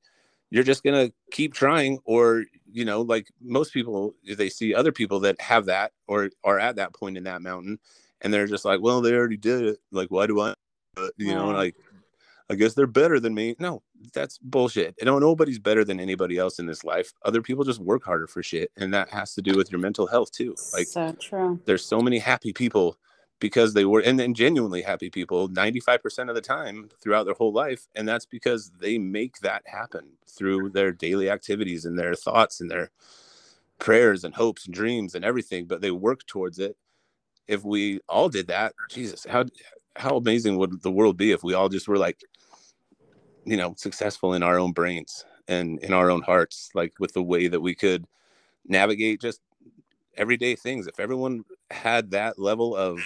you're 0.50 0.64
just 0.64 0.84
gonna 0.84 1.12
keep 1.32 1.54
trying, 1.54 2.00
or 2.06 2.46
you 2.72 2.86
know, 2.86 3.02
like 3.02 3.28
most 3.42 3.74
people, 3.74 4.16
they 4.38 4.50
see 4.50 4.74
other 4.74 4.92
people 4.92 5.20
that 5.22 5.40
have 5.42 5.66
that 5.66 5.92
or 6.08 6.30
are 6.44 6.60
at 6.60 6.76
that 6.78 6.94
point 6.94 7.18
in 7.18 7.24
that 7.26 7.42
mountain, 7.42 7.80
and 8.22 8.34
they're 8.34 8.48
just 8.48 8.66
like, 8.66 8.82
well, 8.82 9.02
they 9.02 9.14
already 9.14 9.38
did 9.38 9.64
it. 9.64 9.80
Like, 9.92 10.10
why 10.12 10.28
do 10.28 10.40
I? 10.42 10.54
You 11.18 11.34
know, 11.36 11.50
like, 11.50 11.76
I 12.50 12.56
guess 12.56 12.74
they're 12.74 12.88
better 12.88 13.20
than 13.20 13.34
me. 13.34 13.56
No, 13.60 13.84
that's 14.14 14.38
bullshit. 14.40 14.96
You 15.00 15.06
know, 15.06 15.20
nobody's 15.20 15.60
better 15.60 15.84
than 15.84 16.00
anybody 16.00 16.38
else 16.38 16.60
in 16.60 16.66
this 16.66 16.84
life. 16.84 17.14
Other 17.24 17.42
people 17.42 17.64
just 17.64 17.80
work 17.80 18.04
harder 18.04 18.28
for 18.28 18.42
shit, 18.44 18.72
and 18.78 18.94
that 18.94 19.10
has 19.10 19.34
to 19.36 19.42
do 19.42 19.56
with 19.56 19.72
your 19.72 19.80
mental 19.80 20.08
health 20.08 20.32
too. 20.32 20.56
Like, 20.74 20.88
so 20.88 21.16
true. 21.20 21.60
there's 21.66 21.86
so 21.86 22.02
many 22.02 22.20
happy 22.20 22.54
people 22.54 22.98
because 23.40 23.74
they 23.74 23.86
were 23.86 24.02
and 24.02 24.20
then 24.20 24.34
genuinely 24.34 24.82
happy 24.82 25.10
people 25.10 25.50
95% 25.50 26.30
of 26.30 26.36
the 26.36 26.42
time 26.42 26.90
throughout 27.02 27.26
their 27.26 27.34
whole 27.34 27.54
life 27.54 27.88
and 27.96 28.08
that's 28.08 28.26
because 28.26 28.72
they 28.80 28.98
make 28.98 29.40
that 29.40 29.64
happen 29.66 30.06
through 30.28 30.70
their 30.70 30.92
daily 30.92 31.30
activities 31.30 31.86
and 31.86 31.98
their 31.98 32.16
thoughts 32.16 32.60
and 32.60 32.70
their 32.70 32.92
prayers 33.78 34.24
and 34.24 34.36
hopes 34.36 34.66
and 34.66 34.76
dreams 34.76 35.16
and 35.16 35.24
everything 35.24 35.66
but 35.66 35.82
they 35.82 35.92
work 35.92 36.26
towards 36.28 36.60
it 36.60 36.76
if 37.48 37.64
we 37.64 38.00
all 38.10 38.30
did 38.30 38.48
that 38.48 38.74
jesus 38.90 39.26
how 39.30 39.46
how 39.96 40.18
amazing 40.18 40.58
would 40.58 40.82
the 40.82 40.92
world 40.92 41.18
be 41.18 41.32
if 41.32 41.44
we 41.44 41.54
all 41.54 41.70
just 41.70 41.88
were 41.88 41.98
like 41.98 42.22
you 43.46 43.58
know 43.58 43.74
successful 43.78 44.34
in 44.34 44.44
our 44.44 44.60
own 44.60 44.72
brains 44.72 45.26
and 45.48 45.80
in 45.80 45.94
our 45.94 46.10
own 46.10 46.22
hearts 46.22 46.70
like 46.74 46.94
with 47.00 47.14
the 47.14 47.24
way 47.24 47.48
that 47.48 47.62
we 47.62 47.74
could 47.74 48.06
navigate 48.68 49.22
just 49.22 49.42
everyday 50.18 50.56
things 50.56 50.88
if 50.88 51.00
everyone 51.00 51.44
had 51.72 52.12
that 52.12 52.38
level 52.38 52.76
of 52.76 53.00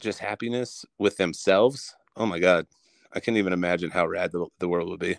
just 0.00 0.18
happiness 0.18 0.84
with 0.98 1.16
themselves 1.16 1.94
oh 2.16 2.26
my 2.26 2.38
god 2.38 2.66
i 3.12 3.20
can't 3.20 3.36
even 3.36 3.52
imagine 3.52 3.90
how 3.90 4.06
rad 4.06 4.30
the, 4.32 4.46
the 4.58 4.68
world 4.68 4.88
would 4.88 5.00
be 5.00 5.16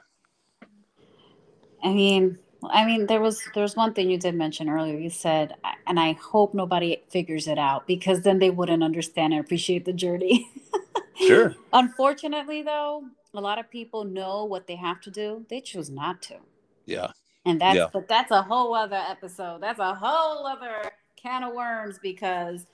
I 1.83 1.89
mean, 1.93 2.37
I 2.69 2.85
mean, 2.85 3.07
there 3.07 3.21
was 3.21 3.41
there's 3.55 3.75
one 3.75 3.93
thing 3.93 4.09
you 4.09 4.17
did 4.17 4.35
mention 4.35 4.69
earlier. 4.69 4.97
You 4.97 5.09
said, 5.09 5.55
and 5.87 5.99
I 5.99 6.13
hope 6.13 6.53
nobody 6.53 7.01
figures 7.09 7.47
it 7.47 7.57
out 7.57 7.87
because 7.87 8.21
then 8.21 8.39
they 8.39 8.49
wouldn't 8.49 8.83
understand 8.83 9.33
and 9.33 9.43
appreciate 9.43 9.85
the 9.85 9.93
journey. 9.93 10.49
Sure. 11.15 11.55
Unfortunately, 11.73 12.61
though, 12.63 13.03
a 13.33 13.41
lot 13.41 13.59
of 13.59 13.69
people 13.69 14.03
know 14.03 14.45
what 14.45 14.67
they 14.67 14.75
have 14.75 15.01
to 15.01 15.11
do. 15.11 15.45
They 15.49 15.61
choose 15.61 15.89
not 15.89 16.21
to, 16.23 16.37
yeah 16.85 17.11
and 17.45 17.59
that's 17.59 17.75
Yeah. 17.77 17.87
but 17.93 18.07
that's 18.07 18.31
a 18.31 18.41
whole 18.43 18.73
other 18.75 19.01
episode. 19.09 19.61
That's 19.61 19.79
a 19.79 19.95
whole 19.95 20.45
other 20.45 20.91
can 21.15 21.43
of 21.43 21.53
worms 21.53 21.99
because, 22.01 22.65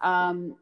um, 0.00 0.56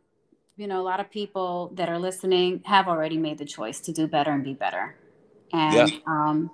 you 0.57 0.67
know, 0.67 0.81
a 0.81 0.85
lot 0.85 1.01
of 1.01 1.11
people 1.11 1.71
that 1.75 1.89
are 1.89 1.99
listening 1.99 2.63
have 2.67 2.89
already 2.89 3.19
made 3.19 3.39
the 3.39 3.45
choice 3.45 3.81
to 3.81 3.93
do 3.93 4.07
better 4.07 4.31
and 4.33 4.45
be 4.45 4.55
better, 4.55 4.97
and 5.53 5.91
Yeah. 5.91 5.99
um, 6.07 6.51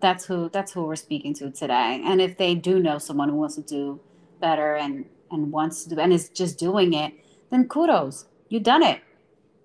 that's 0.00 0.24
who 0.26 0.48
that's 0.50 0.72
who 0.72 0.84
we're 0.84 0.96
speaking 0.96 1.34
to 1.34 1.50
today. 1.50 2.02
And 2.04 2.20
if 2.20 2.36
they 2.36 2.54
do 2.54 2.78
know 2.80 2.98
someone 2.98 3.28
who 3.30 3.36
wants 3.36 3.56
to 3.56 3.62
do 3.62 4.00
better 4.40 4.76
and 4.76 5.06
and 5.30 5.52
wants 5.52 5.84
to 5.84 5.90
do 5.94 6.00
and 6.00 6.12
is 6.12 6.28
just 6.30 6.58
doing 6.58 6.92
it, 6.94 7.14
then 7.50 7.68
kudos, 7.68 8.26
you 8.48 8.60
done 8.60 8.82
it. 8.82 9.00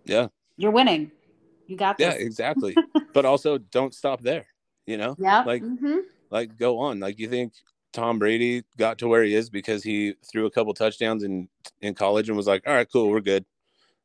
Yeah 0.06 0.28
You're 0.58 0.72
winning. 0.72 1.12
You 1.68 1.78
got 1.78 2.00
yeah 2.00 2.12
exactly 2.12 2.76
but 3.14 3.26
also 3.26 3.58
don't 3.58 3.94
stop 3.94 4.22
there 4.22 4.46
you 4.86 4.98
know 4.98 5.16
Yep. 5.20 5.46
like 5.46 5.64
hmm 5.64 5.98
like 6.30 6.58
go 6.58 6.80
on 6.80 7.00
like 7.00 7.20
you 7.20 7.30
think 7.30 7.54
tom 7.94 8.20
brady 8.20 8.64
got 8.78 8.98
to 8.98 9.08
where 9.08 9.24
he 9.24 9.34
is 9.36 9.50
because 9.50 9.84
he 9.84 10.16
threw 10.30 10.46
a 10.46 10.52
couple 10.52 10.74
touchdowns 10.74 11.24
in 11.24 11.48
in 11.82 11.94
college 11.94 12.28
and 12.28 12.36
was 12.36 12.48
like 12.48 12.64
all 12.68 12.74
right 12.74 12.92
cool 12.92 13.10
we're 13.10 13.22
good 13.22 13.46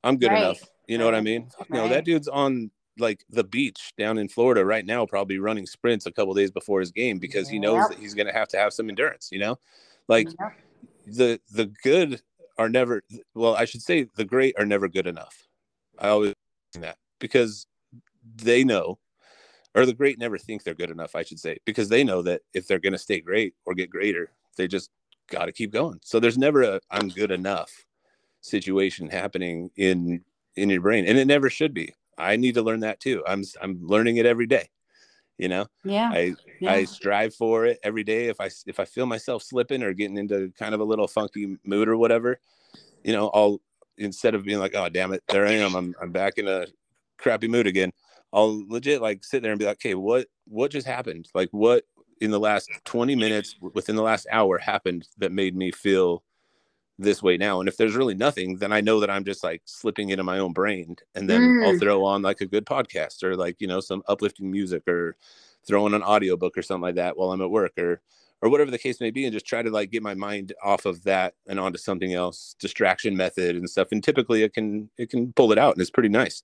i'm 0.04 0.16
good 0.18 0.30
Right. 0.30 0.38
enough 0.42 0.60
you 0.86 0.98
know 0.98 1.04
what 1.04 1.14
i 1.14 1.20
mean 1.20 1.48
Right. 1.68 1.88
that 1.88 2.04
dude's 2.04 2.28
on 2.28 2.70
like 2.98 3.24
the 3.30 3.44
beach 3.44 3.92
down 3.96 4.18
in 4.18 4.28
florida 4.28 4.64
right 4.64 4.84
now 4.86 5.04
probably 5.06 5.38
running 5.38 5.66
sprints 5.66 6.06
a 6.06 6.12
couple 6.12 6.34
days 6.34 6.50
before 6.50 6.80
his 6.80 6.90
game 6.92 7.18
because 7.18 7.48
he 7.48 7.58
knows 7.58 7.78
Yep. 7.80 7.88
that 7.90 7.98
he's 7.98 8.14
going 8.14 8.26
to 8.26 8.32
have 8.32 8.48
to 8.48 8.56
have 8.58 8.72
some 8.72 8.88
endurance 8.88 9.30
you 9.32 9.38
know 9.40 9.58
like 10.08 10.28
Yep. 10.38 10.52
the 11.06 11.40
the 11.52 11.66
good 11.82 12.20
are 12.58 12.68
never 12.68 13.02
well 13.34 13.54
i 13.56 13.64
should 13.64 13.82
say 13.82 14.06
the 14.16 14.24
great 14.24 14.54
are 14.58 14.66
never 14.66 14.86
good 14.88 15.06
enough 15.06 15.47
i 15.98 16.08
always 16.08 16.34
think 16.72 16.84
that 16.84 16.96
because 17.18 17.66
they 18.36 18.64
know 18.64 18.98
or 19.74 19.86
the 19.86 19.94
great 19.94 20.18
never 20.18 20.38
think 20.38 20.62
they're 20.62 20.74
good 20.74 20.90
enough 20.90 21.14
i 21.14 21.22
should 21.22 21.38
say 21.38 21.56
because 21.64 21.88
they 21.88 22.04
know 22.04 22.22
that 22.22 22.42
if 22.54 22.66
they're 22.66 22.78
going 22.78 22.92
to 22.92 22.98
stay 22.98 23.20
great 23.20 23.54
or 23.66 23.74
get 23.74 23.90
greater 23.90 24.30
they 24.56 24.66
just 24.68 24.90
got 25.28 25.46
to 25.46 25.52
keep 25.52 25.72
going 25.72 25.98
so 26.02 26.18
there's 26.18 26.38
never 26.38 26.62
a 26.62 26.80
i'm 26.90 27.08
good 27.08 27.30
enough 27.30 27.70
situation 28.40 29.08
happening 29.08 29.70
in 29.76 30.24
in 30.56 30.70
your 30.70 30.80
brain 30.80 31.06
and 31.06 31.18
it 31.18 31.26
never 31.26 31.50
should 31.50 31.74
be 31.74 31.92
i 32.16 32.36
need 32.36 32.54
to 32.54 32.62
learn 32.62 32.80
that 32.80 33.00
too 33.00 33.22
i'm 33.26 33.42
i'm 33.60 33.78
learning 33.86 34.16
it 34.16 34.26
every 34.26 34.46
day 34.46 34.68
you 35.38 35.48
know 35.48 35.66
Yeah. 35.84 36.10
i 36.12 36.34
yeah. 36.60 36.72
I 36.72 36.84
strive 36.84 37.34
for 37.34 37.66
it 37.66 37.78
every 37.84 38.02
day. 38.02 38.26
If 38.26 38.40
I 38.40 38.50
if 38.66 38.80
I 38.80 38.84
feel 38.84 39.06
myself 39.06 39.42
slipping 39.44 39.82
or 39.82 39.92
getting 39.92 40.18
into 40.18 40.52
kind 40.58 40.74
of 40.74 40.80
a 40.80 40.84
little 40.84 41.06
funky 41.06 41.56
mood 41.64 41.88
or 41.88 41.96
whatever, 41.96 42.40
you 43.04 43.12
know, 43.12 43.28
I'll 43.28 43.60
instead 43.98 44.34
of 44.34 44.44
being 44.44 44.58
like, 44.58 44.74
oh 44.74 44.88
damn 44.88 45.12
it, 45.12 45.22
there 45.28 45.46
I 45.46 45.52
am, 45.52 45.74
I'm 45.74 45.94
I'm 46.00 46.12
back 46.12 46.38
in 46.38 46.48
a 46.48 46.66
crappy 47.18 47.48
mood 47.48 47.66
again. 47.66 47.92
I'll 48.32 48.64
legit 48.68 49.02
like 49.02 49.24
sit 49.24 49.42
there 49.42 49.52
and 49.52 49.58
be 49.58 49.64
like, 49.66 49.78
okay, 49.78 49.94
what 49.94 50.26
what 50.46 50.70
just 50.70 50.86
happened? 50.86 51.28
Like 51.34 51.48
what 51.50 51.84
in 52.20 52.30
the 52.30 52.40
last 52.40 52.70
20 52.84 53.14
minutes 53.14 53.56
within 53.60 53.94
the 53.96 54.02
last 54.02 54.26
hour 54.30 54.58
happened 54.58 55.06
that 55.18 55.30
made 55.32 55.54
me 55.56 55.70
feel 55.70 56.24
this 57.00 57.22
way 57.22 57.36
now 57.36 57.60
and 57.60 57.68
if 57.68 57.76
there's 57.76 57.94
really 57.94 58.16
nothing 58.16 58.56
then 58.56 58.72
i 58.72 58.80
know 58.80 58.98
that 58.98 59.08
i'm 59.08 59.22
just 59.22 59.44
like 59.44 59.62
slipping 59.66 60.08
into 60.08 60.24
my 60.24 60.40
own 60.40 60.52
brain 60.52 60.96
and 61.14 61.30
then 61.30 61.56
i'll 61.62 61.72
Mm. 61.72 61.78
throw 61.78 62.04
on 62.04 62.22
like 62.22 62.40
a 62.40 62.46
good 62.46 62.66
podcast 62.66 63.22
or 63.22 63.36
like 63.36 63.54
you 63.60 63.68
know 63.68 63.78
some 63.78 64.02
uplifting 64.08 64.50
music 64.50 64.82
or 64.88 65.16
throw 65.64 65.84
on 65.84 65.94
an 65.94 66.02
audiobook 66.02 66.58
or 66.58 66.62
something 66.62 66.82
like 66.82 66.96
that 66.96 67.16
while 67.16 67.30
i'm 67.30 67.40
at 67.40 67.50
work 67.50 67.78
or 67.78 68.00
or 68.40 68.48
whatever 68.48 68.70
the 68.70 68.78
case 68.78 69.00
may 69.00 69.10
be 69.10 69.24
and 69.24 69.32
just 69.32 69.46
try 69.46 69.62
to 69.62 69.70
like 69.70 69.90
get 69.90 70.02
my 70.02 70.14
mind 70.14 70.52
off 70.62 70.86
of 70.86 71.02
that 71.04 71.34
and 71.46 71.58
onto 71.58 71.78
something 71.78 72.14
else 72.14 72.54
distraction 72.58 73.16
method 73.16 73.56
and 73.56 73.68
stuff 73.68 73.88
and 73.92 74.02
typically 74.04 74.42
it 74.42 74.52
can 74.52 74.88
it 74.96 75.10
can 75.10 75.32
pull 75.32 75.52
it 75.52 75.58
out 75.58 75.74
and 75.74 75.80
it's 75.80 75.90
pretty 75.90 76.08
nice 76.08 76.42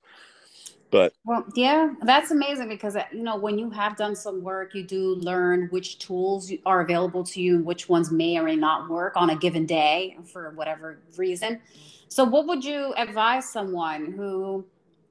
but 0.95 1.13
Well, 1.25 1.45
yeah, 1.57 1.93
that's 2.03 2.31
amazing 2.31 2.69
because 2.69 2.95
uh, 2.95 3.03
you 3.13 3.25
know 3.25 3.37
when 3.37 3.59
you 3.59 3.69
have 3.71 3.97
done 3.97 4.15
some 4.15 4.45
work, 4.45 4.77
you 4.77 4.85
do 4.85 5.17
learn 5.17 5.67
which 5.73 5.99
tools 5.99 6.53
are 6.65 6.83
available 6.83 7.25
to 7.25 7.43
you 7.43 7.57
and 7.57 7.67
which 7.67 7.89
ones 7.89 8.13
may 8.13 8.39
or 8.39 8.45
may 8.45 8.55
not 8.55 8.89
work 8.89 9.15
on 9.17 9.31
a 9.31 9.37
given 9.37 9.67
day 9.67 10.17
for 10.33 10.51
whatever 10.51 11.01
reason. 11.17 11.61
So, 12.07 12.23
what 12.23 12.47
would 12.47 12.65
you 12.65 12.95
advise 12.97 13.51
someone 13.51 14.13
who 14.13 14.65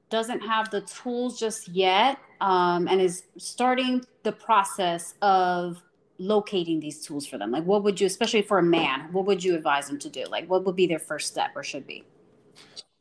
doesn't 0.08 0.40
have 0.40 0.70
the 0.70 0.80
tools 0.82 1.38
just 1.38 1.68
yet 1.68 2.16
um, 2.40 2.88
and 2.88 2.98
is 2.98 3.24
starting 3.36 4.02
the 4.22 4.32
process 4.32 5.12
of 5.20 5.82
locating 6.18 6.80
these 6.80 7.04
tools 7.04 7.26
for 7.26 7.38
them? 7.38 7.50
Like, 7.50 7.64
what 7.64 7.82
would 7.82 8.00
you, 8.00 8.06
especially 8.06 8.42
for 8.42 8.58
a 8.58 8.62
man, 8.62 9.12
what 9.12 9.26
would 9.26 9.42
you 9.42 9.54
advise 9.54 9.88
them 9.88 9.98
to 10.00 10.08
do? 10.08 10.24
Like, 10.24 10.48
what 10.48 10.64
would 10.64 10.76
be 10.76 10.86
their 10.86 10.98
first 10.98 11.28
step 11.28 11.50
or 11.54 11.62
should 11.62 11.86
be? 11.86 12.04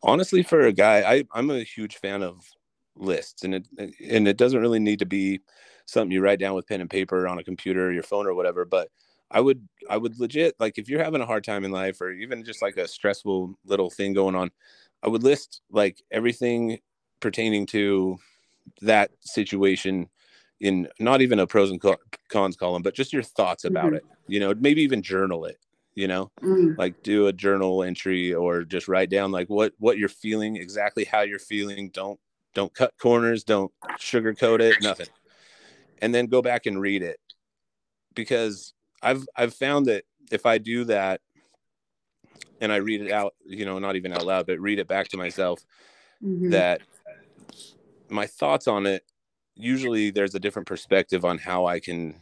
honestly 0.04 0.44
for 0.44 0.62
a 0.62 0.74
guy 0.74 1.02
I, 1.02 1.24
i'm 1.34 1.50
a 1.50 1.64
huge 1.64 1.98
fan 1.98 2.22
of 2.22 2.46
lists 2.96 3.44
and 3.44 3.56
it 3.56 3.68
and 3.78 4.28
it 4.28 4.38
doesn't 4.38 4.60
really 4.62 4.80
need 4.80 5.00
to 5.00 5.06
be 5.06 5.40
something 5.86 6.12
you 6.12 6.22
write 6.22 6.40
down 6.40 6.56
with 6.56 6.68
pen 6.68 6.82
and 6.82 6.90
paper 6.90 7.28
on 7.28 7.40
a 7.40 7.44
computer 7.44 7.88
or 7.88 7.92
your 7.92 8.04
phone 8.04 8.28
or 8.28 8.34
whatever 8.34 8.66
but 8.66 8.90
i 9.32 9.40
would 9.40 9.68
i 9.90 9.98
would 9.98 10.20
legit 10.20 10.56
like 10.60 10.78
if 10.78 10.90
you're 10.90 11.04
having 11.04 11.22
a 11.22 11.26
hard 11.26 11.44
time 11.44 11.64
in 11.64 11.72
life 11.72 12.00
or 12.02 12.12
even 12.12 12.44
just 12.44 12.62
like 12.62 12.78
a 12.78 12.88
stressful 12.88 13.56
little 13.66 13.90
thing 13.90 14.14
going 14.14 14.36
on 14.36 14.52
i 15.02 15.08
would 15.08 15.24
list 15.24 15.62
like 15.72 16.02
everything 16.12 16.78
pertaining 17.20 17.66
to 17.66 18.18
that 18.82 19.10
situation 19.22 20.08
in 20.64 20.88
not 21.00 21.22
even 21.22 21.40
a 21.40 21.46
pros 21.46 21.70
and 21.70 21.82
cons 22.30 22.56
column 22.56 22.82
but 22.82 22.96
just 22.96 23.14
your 23.14 23.22
thoughts 23.22 23.66
about 23.66 23.92
Mhm. 23.92 23.98
it 23.98 24.06
you 24.28 24.40
know 24.40 24.54
maybe 24.56 24.82
even 24.82 25.02
journal 25.02 25.46
it 25.46 25.58
you 25.96 26.08
know? 26.08 26.32
Mm, 26.42 26.78
like 26.78 27.02
do 27.04 27.28
a 27.28 27.34
journal 27.34 27.84
entry 27.84 28.34
or 28.34 28.64
just 28.64 28.88
write 28.88 29.10
down 29.10 29.32
like 29.32 29.50
what 29.50 29.74
what 29.78 29.98
you're 29.98 30.10
feeling 30.10 30.56
exactly 30.56 31.06
how 31.06 31.22
you're 31.22 31.40
feeling. 31.40 31.90
Don't 31.90 32.20
don't 32.54 32.74
cut 32.74 32.94
corners 33.00 33.44
don't 33.44 33.72
sugarcoat 34.00 34.60
it 34.60 34.82
nothing. 34.82 35.08
And 36.02 36.14
then 36.14 36.28
go 36.28 36.42
back 36.42 36.66
and 36.66 36.80
read 36.80 37.02
it. 37.02 37.20
Because 38.16 38.74
I've 39.02 39.26
I've 39.36 39.54
found 39.54 39.88
that 39.88 40.04
if 40.32 40.46
I 40.46 40.58
do 40.58 40.86
that 40.86 41.22
and 42.62 42.72
I 42.72 42.78
read 42.78 43.02
it 43.02 43.12
out, 43.12 43.34
you 43.46 43.66
know, 43.66 43.80
not 43.80 43.96
even 43.96 44.14
out 44.14 44.26
loud, 44.26 44.48
but 44.48 44.60
read 44.60 44.80
it 44.80 44.88
back 44.88 45.10
to 45.10 45.18
myself, 45.18 45.64
mm-hmm. 46.24 46.52
that 46.52 46.82
my 48.10 48.28
thoughts 48.28 48.68
on 48.68 48.86
it 48.86 49.04
usually 49.56 50.10
there's 50.12 50.36
a 50.36 50.40
different 50.40 50.68
perspective 50.68 51.26
on 51.26 51.38
how 51.38 51.66
I 51.66 51.80
can 51.80 52.16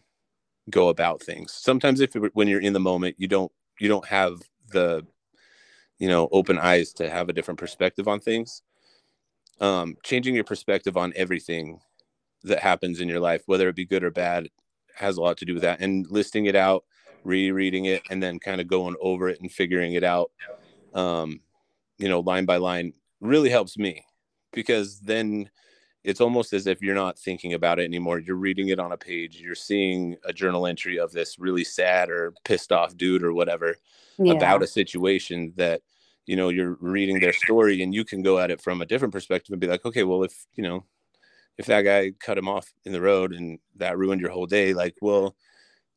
go 0.69 0.89
about 0.89 1.21
things. 1.21 1.53
Sometimes 1.53 1.99
if 1.99 2.13
when 2.33 2.47
you're 2.47 2.61
in 2.61 2.73
the 2.73 2.79
moment, 2.79 3.15
you 3.17 3.27
don't 3.27 3.51
you 3.79 3.87
don't 3.87 4.05
have 4.05 4.41
the 4.69 5.05
you 5.99 6.07
know 6.07 6.29
open 6.31 6.57
eyes 6.57 6.93
to 6.93 7.09
have 7.09 7.29
a 7.29 7.33
different 7.33 7.59
perspective 7.59 8.07
on 8.07 8.19
things. 8.19 8.61
Um, 9.59 9.95
changing 10.03 10.35
your 10.35 10.43
perspective 10.43 10.97
on 10.97 11.13
everything 11.15 11.79
that 12.43 12.59
happens 12.59 12.99
in 12.99 13.07
your 13.07 13.19
life, 13.19 13.43
whether 13.45 13.69
it 13.69 13.75
be 13.75 13.85
good 13.85 14.03
or 14.03 14.09
bad, 14.09 14.49
has 14.95 15.17
a 15.17 15.21
lot 15.21 15.37
to 15.37 15.45
do 15.45 15.53
with 15.53 15.61
that. 15.61 15.81
And 15.81 16.09
listing 16.09 16.47
it 16.47 16.55
out, 16.55 16.83
rereading 17.23 17.85
it, 17.85 18.01
and 18.09 18.21
then 18.21 18.39
kind 18.39 18.59
of 18.59 18.67
going 18.67 18.95
over 18.99 19.29
it 19.29 19.39
and 19.39 19.51
figuring 19.51 19.93
it 19.93 20.03
out, 20.03 20.31
um, 20.95 21.41
you 21.99 22.09
know, 22.09 22.21
line 22.21 22.45
by 22.45 22.57
line, 22.57 22.93
really 23.19 23.49
helps 23.49 23.77
me 23.77 24.03
because 24.51 24.99
then 24.99 25.49
it's 26.03 26.21
almost 26.21 26.53
as 26.53 26.67
if 26.67 26.81
you're 26.81 26.95
not 26.95 27.19
thinking 27.19 27.53
about 27.53 27.79
it 27.79 27.83
anymore. 27.83 28.19
You're 28.19 28.35
reading 28.35 28.69
it 28.69 28.79
on 28.79 28.91
a 28.91 28.97
page. 28.97 29.39
You're 29.39 29.55
seeing 29.55 30.17
a 30.25 30.33
journal 30.33 30.65
entry 30.65 30.97
of 30.99 31.11
this 31.11 31.37
really 31.37 31.63
sad 31.63 32.09
or 32.09 32.33
pissed 32.43 32.71
off 32.71 32.97
dude 32.97 33.23
or 33.23 33.33
whatever 33.33 33.75
yeah. 34.17 34.33
about 34.33 34.63
a 34.63 34.67
situation 34.67 35.53
that 35.57 35.81
you 36.25 36.35
know 36.35 36.49
you're 36.49 36.77
reading 36.79 37.19
their 37.19 37.33
story 37.33 37.81
and 37.81 37.93
you 37.93 38.05
can 38.05 38.21
go 38.21 38.39
at 38.39 38.51
it 38.51 38.61
from 38.61 38.81
a 38.81 38.85
different 38.85 39.13
perspective 39.13 39.51
and 39.51 39.61
be 39.61 39.67
like 39.67 39.85
okay 39.85 40.03
well 40.03 40.23
if 40.23 40.45
you 40.55 40.63
know 40.63 40.85
if 41.57 41.65
that 41.65 41.81
guy 41.81 42.11
cut 42.19 42.37
him 42.37 42.47
off 42.47 42.71
in 42.85 42.91
the 42.91 43.01
road 43.01 43.33
and 43.33 43.59
that 43.75 43.97
ruined 43.97 44.21
your 44.21 44.29
whole 44.29 44.45
day 44.45 44.73
like 44.73 44.95
well 45.01 45.35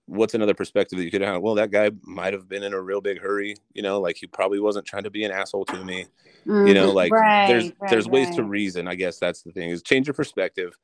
what's 0.07 0.35
another 0.35 0.55
perspective 0.55 0.99
that 0.99 1.05
you 1.05 1.11
could 1.11 1.23
have 1.23 1.41
well 1.41 1.55
that 1.55 1.71
guy 1.71 1.91
might 2.03 2.33
have 2.33 2.49
been 2.49 2.63
in 2.63 2.75
a 2.75 2.81
real 2.81 3.01
big 3.01 3.21
hurry 3.21 3.57
you 3.73 3.83
know 3.83 4.01
like 4.01 4.17
he 4.17 4.27
probably 4.27 4.61
wasn't 4.61 4.85
trying 4.85 5.03
to 5.03 5.11
be 5.11 5.25
an 5.25 5.31
asshole 5.31 5.65
to 5.65 5.83
me 5.85 6.07
mm-hmm. 6.47 6.67
you 6.67 6.75
know 6.75 6.91
like 6.91 7.13
right, 7.13 7.49
there's 7.49 7.65
right, 7.81 7.91
there's 7.91 8.07
ways 8.07 8.29
right. 8.29 8.37
to 8.37 8.45
reason 8.45 8.87
i 8.87 8.95
guess 8.95 9.19
that's 9.19 9.43
the 9.43 9.53
thing 9.53 9.71
is 9.71 9.83
change 9.83 10.07
your 10.07 10.15
perspective 10.15 10.77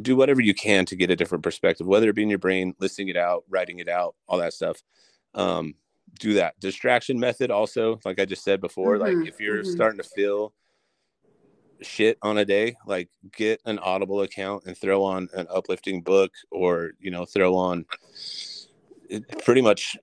do 0.00 0.16
whatever 0.16 0.40
you 0.40 0.54
can 0.54 0.86
to 0.86 0.96
get 0.96 1.10
a 1.10 1.16
different 1.16 1.42
perspective 1.42 1.86
whether 1.86 2.08
it 2.08 2.14
be 2.14 2.22
in 2.22 2.30
your 2.30 2.38
brain 2.38 2.74
listing 2.78 3.08
it 3.08 3.16
out 3.16 3.44
writing 3.48 3.80
it 3.80 3.88
out 3.88 4.14
all 4.28 4.38
that 4.38 4.52
stuff 4.52 4.80
um, 5.34 5.74
do 6.18 6.34
that 6.34 6.58
distraction 6.60 7.18
method 7.18 7.50
also 7.50 7.98
like 8.04 8.20
i 8.20 8.24
just 8.24 8.44
said 8.44 8.60
before 8.60 8.96
mm-hmm. 8.96 9.18
like 9.18 9.28
if 9.28 9.40
you're 9.40 9.62
mm-hmm. 9.62 9.72
starting 9.72 9.98
to 9.98 10.08
feel 10.08 10.52
shit 11.82 12.18
on 12.22 12.38
a 12.38 12.44
day 12.44 12.74
like 12.86 13.08
get 13.36 13.60
an 13.66 13.78
audible 13.80 14.22
account 14.22 14.64
and 14.66 14.76
throw 14.76 15.04
on 15.04 15.28
an 15.34 15.46
uplifting 15.50 16.00
book 16.00 16.32
or 16.50 16.92
you 16.98 17.10
know 17.10 17.24
throw 17.24 17.54
on 17.54 17.84
eh, 19.10 19.20
pretty 19.44 19.60
much 19.60 19.96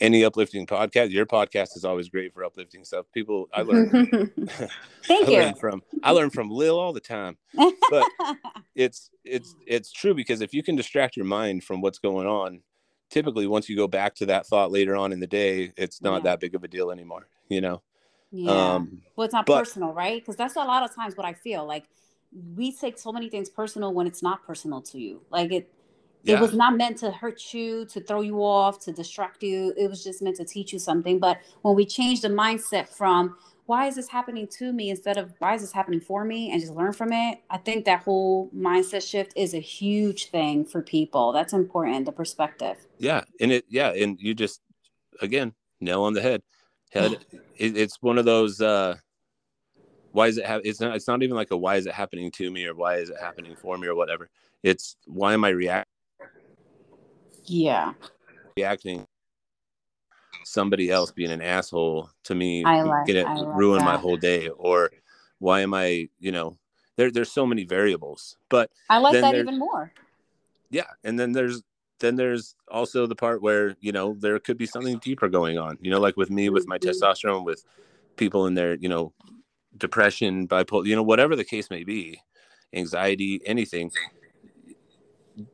any 0.00 0.24
uplifting 0.24 0.66
podcast. 0.66 1.10
Your 1.10 1.26
podcast 1.26 1.76
is 1.76 1.84
always 1.84 2.08
great 2.08 2.34
for 2.34 2.44
uplifting 2.44 2.84
stuff. 2.84 3.06
People, 3.12 3.48
I 3.52 3.62
learn. 3.62 3.90
Thank 5.04 5.28
I 5.28 5.30
you. 5.30 5.38
Learn 5.38 5.54
from 5.54 5.82
I 6.02 6.10
learn 6.12 6.30
from 6.30 6.50
Lil 6.50 6.78
all 6.78 6.92
the 6.92 7.00
time, 7.00 7.36
but 7.90 8.04
it's 8.74 9.10
it's 9.24 9.54
it's 9.66 9.92
true 9.92 10.14
because 10.14 10.40
if 10.40 10.52
you 10.52 10.62
can 10.62 10.76
distract 10.76 11.16
your 11.16 11.26
mind 11.26 11.64
from 11.64 11.80
what's 11.80 11.98
going 11.98 12.26
on, 12.26 12.60
typically 13.10 13.46
once 13.46 13.68
you 13.68 13.76
go 13.76 13.88
back 13.88 14.14
to 14.16 14.26
that 14.26 14.46
thought 14.46 14.70
later 14.70 14.96
on 14.96 15.12
in 15.12 15.20
the 15.20 15.26
day, 15.26 15.72
it's 15.76 16.02
not 16.02 16.16
yeah. 16.16 16.30
that 16.30 16.40
big 16.40 16.54
of 16.54 16.64
a 16.64 16.68
deal 16.68 16.90
anymore. 16.90 17.28
You 17.48 17.60
know. 17.60 17.82
Yeah. 18.30 18.74
Um, 18.74 19.02
well, 19.14 19.24
it's 19.24 19.32
not 19.32 19.46
but, 19.46 19.58
personal, 19.58 19.92
right? 19.92 20.20
Because 20.20 20.36
that's 20.36 20.56
a 20.56 20.60
lot 20.60 20.82
of 20.82 20.94
times 20.94 21.16
what 21.16 21.26
I 21.26 21.32
feel 21.32 21.66
like. 21.66 21.84
We 22.54 22.72
take 22.72 22.98
so 22.98 23.12
many 23.12 23.30
things 23.30 23.48
personal 23.48 23.94
when 23.94 24.06
it's 24.06 24.22
not 24.22 24.44
personal 24.46 24.82
to 24.82 24.98
you. 24.98 25.22
Like 25.30 25.52
it, 25.52 25.72
yeah. 26.26 26.36
it 26.36 26.40
was 26.40 26.54
not 26.54 26.76
meant 26.76 26.98
to 26.98 27.10
hurt 27.10 27.54
you 27.54 27.84
to 27.86 28.00
throw 28.00 28.20
you 28.20 28.42
off 28.42 28.78
to 28.80 28.92
distract 28.92 29.42
you 29.42 29.72
it 29.76 29.88
was 29.88 30.02
just 30.02 30.22
meant 30.22 30.36
to 30.36 30.44
teach 30.44 30.72
you 30.72 30.78
something 30.78 31.18
but 31.18 31.38
when 31.62 31.74
we 31.74 31.84
change 31.84 32.20
the 32.20 32.28
mindset 32.28 32.88
from 32.88 33.36
why 33.66 33.86
is 33.86 33.96
this 33.96 34.08
happening 34.08 34.46
to 34.46 34.72
me 34.72 34.90
instead 34.90 35.16
of 35.16 35.32
why 35.38 35.54
is 35.54 35.60
this 35.60 35.72
happening 35.72 36.00
for 36.00 36.24
me 36.24 36.50
and 36.50 36.60
just 36.60 36.74
learn 36.74 36.92
from 36.92 37.12
it 37.12 37.38
i 37.50 37.56
think 37.56 37.84
that 37.84 38.02
whole 38.02 38.50
mindset 38.56 39.08
shift 39.08 39.32
is 39.36 39.54
a 39.54 39.60
huge 39.60 40.30
thing 40.30 40.64
for 40.64 40.82
people 40.82 41.32
that's 41.32 41.52
important 41.52 42.04
the 42.04 42.12
perspective 42.12 42.76
yeah 42.98 43.22
and 43.40 43.52
it 43.52 43.64
yeah 43.68 43.90
and 43.90 44.20
you 44.20 44.34
just 44.34 44.60
again 45.20 45.52
nail 45.80 46.02
on 46.02 46.12
the 46.12 46.22
head 46.22 46.42
head 46.92 47.12
it, 47.56 47.76
it's 47.76 48.00
one 48.00 48.18
of 48.18 48.24
those 48.24 48.60
uh 48.60 48.96
why 50.12 50.28
is 50.28 50.38
it 50.38 50.46
ha- 50.46 50.60
it's 50.64 50.80
not 50.80 50.96
it's 50.96 51.06
not 51.06 51.22
even 51.22 51.36
like 51.36 51.50
a 51.50 51.56
why 51.56 51.76
is 51.76 51.86
it 51.86 51.92
happening 51.92 52.30
to 52.30 52.50
me 52.50 52.64
or 52.66 52.74
why 52.74 52.96
is 52.96 53.10
it 53.10 53.18
happening 53.20 53.54
for 53.54 53.76
me 53.76 53.86
or 53.86 53.94
whatever. 53.94 54.30
It's 54.62 54.96
why 55.06 55.34
am 55.34 55.44
i 55.44 55.50
reacting 55.50 55.92
yeah. 57.44 57.92
reacting 58.56 59.06
somebody 60.44 60.90
else 60.90 61.10
being 61.10 61.30
an 61.30 61.42
asshole 61.42 62.10
to 62.24 62.34
me 62.34 62.64
I 62.64 62.82
like, 62.82 63.06
get 63.06 63.16
it 63.16 63.26
ruin 63.54 63.84
my 63.84 63.96
whole 63.96 64.16
day 64.16 64.48
or 64.48 64.90
why 65.38 65.60
am 65.60 65.74
i 65.74 66.08
you 66.18 66.32
know 66.32 66.56
there, 66.96 67.10
there's 67.10 67.30
so 67.30 67.46
many 67.46 67.64
variables 67.64 68.36
but 68.48 68.70
i 68.88 68.98
like 68.98 69.12
that 69.20 69.34
even 69.34 69.58
more. 69.58 69.92
Yeah 70.70 70.86
and 71.04 71.18
then 71.18 71.32
there's 71.32 71.62
then 71.98 72.16
there's 72.16 72.54
also 72.70 73.06
the 73.06 73.14
part 73.14 73.42
where 73.42 73.76
you 73.80 73.92
know 73.92 74.14
there 74.18 74.38
could 74.38 74.58
be 74.58 74.66
something 74.66 74.98
deeper 74.98 75.28
going 75.28 75.58
on 75.58 75.78
you 75.80 75.90
know 75.90 76.00
like 76.00 76.16
with 76.16 76.30
me 76.30 76.48
with 76.48 76.66
my 76.66 76.78
mm-hmm. 76.78 76.90
testosterone 76.90 77.44
with 77.44 77.64
people 78.16 78.46
in 78.46 78.54
their 78.54 78.74
you 78.74 78.88
know 78.88 79.12
depression 79.76 80.48
bipolar 80.48 80.86
you 80.86 80.96
know 80.96 81.02
whatever 81.02 81.36
the 81.36 81.44
case 81.44 81.70
may 81.70 81.84
be 81.84 82.20
anxiety 82.72 83.40
anything 83.46 83.90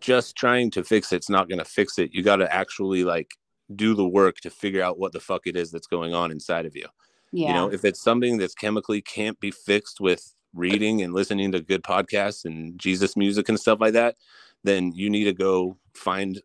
just 0.00 0.36
trying 0.36 0.70
to 0.70 0.84
fix 0.84 1.12
it's 1.12 1.30
not 1.30 1.48
going 1.48 1.58
to 1.58 1.64
fix 1.64 1.98
it. 1.98 2.14
You 2.14 2.22
got 2.22 2.36
to 2.36 2.52
actually 2.52 3.04
like 3.04 3.34
do 3.74 3.94
the 3.94 4.06
work 4.06 4.36
to 4.40 4.50
figure 4.50 4.82
out 4.82 4.98
what 4.98 5.12
the 5.12 5.20
fuck 5.20 5.46
it 5.46 5.56
is 5.56 5.70
that's 5.70 5.86
going 5.86 6.14
on 6.14 6.30
inside 6.30 6.66
of 6.66 6.76
you. 6.76 6.86
Yeah. 7.32 7.48
You 7.48 7.54
know, 7.54 7.72
if 7.72 7.84
it's 7.84 8.00
something 8.00 8.38
that's 8.38 8.54
chemically 8.54 9.00
can't 9.00 9.38
be 9.40 9.50
fixed 9.50 10.00
with 10.00 10.34
reading 10.54 11.02
and 11.02 11.14
listening 11.14 11.52
to 11.52 11.60
good 11.60 11.82
podcasts 11.82 12.44
and 12.44 12.78
Jesus 12.78 13.16
music 13.16 13.48
and 13.48 13.58
stuff 13.58 13.80
like 13.80 13.94
that, 13.94 14.16
then 14.64 14.92
you 14.92 15.10
need 15.10 15.24
to 15.24 15.32
go 15.32 15.76
find 15.94 16.40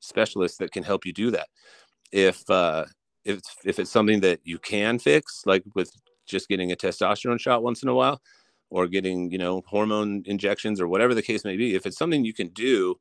specialists 0.00 0.58
that 0.58 0.72
can 0.72 0.82
help 0.82 1.06
you 1.06 1.12
do 1.12 1.30
that. 1.30 1.48
If 2.10 2.48
uh 2.50 2.86
if 3.24 3.40
if 3.64 3.78
it's 3.78 3.90
something 3.90 4.20
that 4.20 4.40
you 4.44 4.58
can 4.58 4.98
fix, 4.98 5.42
like 5.46 5.62
with 5.74 5.92
just 6.26 6.48
getting 6.48 6.72
a 6.72 6.76
testosterone 6.76 7.40
shot 7.40 7.62
once 7.62 7.82
in 7.82 7.88
a 7.88 7.94
while, 7.94 8.20
or 8.72 8.86
getting 8.86 9.30
you 9.30 9.38
know 9.38 9.62
hormone 9.66 10.22
injections 10.24 10.80
or 10.80 10.88
whatever 10.88 11.14
the 11.14 11.22
case 11.22 11.44
may 11.44 11.56
be 11.56 11.74
if 11.74 11.86
it's 11.86 11.98
something 11.98 12.24
you 12.24 12.32
can 12.32 12.48
do 12.48 12.96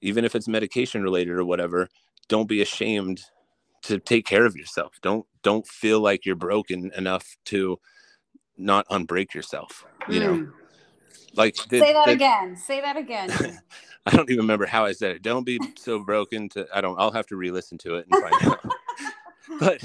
even 0.00 0.24
if 0.24 0.34
it's 0.34 0.48
medication 0.48 1.02
related 1.02 1.34
or 1.34 1.44
whatever 1.44 1.88
don't 2.28 2.48
be 2.48 2.62
ashamed 2.62 3.20
to 3.82 3.98
take 4.00 4.26
care 4.26 4.46
of 4.46 4.56
yourself 4.56 4.94
don't 5.02 5.26
don't 5.42 5.66
feel 5.66 6.00
like 6.00 6.24
you're 6.24 6.34
broken 6.34 6.90
enough 6.96 7.36
to 7.44 7.78
not 8.56 8.88
unbreak 8.88 9.34
yourself 9.34 9.84
you 10.08 10.18
mm. 10.18 10.22
know 10.22 10.34
hmm. 10.34 10.50
Like 11.36 11.56
the, 11.68 11.78
say 11.78 11.92
that 11.92 12.06
the, 12.06 12.12
again 12.12 12.56
say 12.56 12.80
that 12.80 12.96
again 12.96 13.30
i 14.06 14.10
don't 14.10 14.28
even 14.30 14.42
remember 14.42 14.66
how 14.66 14.84
i 14.84 14.92
said 14.92 15.12
it 15.16 15.22
don't 15.22 15.44
be 15.44 15.58
so 15.76 15.98
broken 15.98 16.48
to 16.48 16.66
i 16.74 16.80
don't 16.80 16.98
i'll 16.98 17.10
have 17.10 17.26
to 17.26 17.36
re-listen 17.36 17.78
to 17.78 17.96
it 17.96 18.06
and 18.10 18.22
find 18.22 18.52
out 18.52 18.60
but 19.60 19.82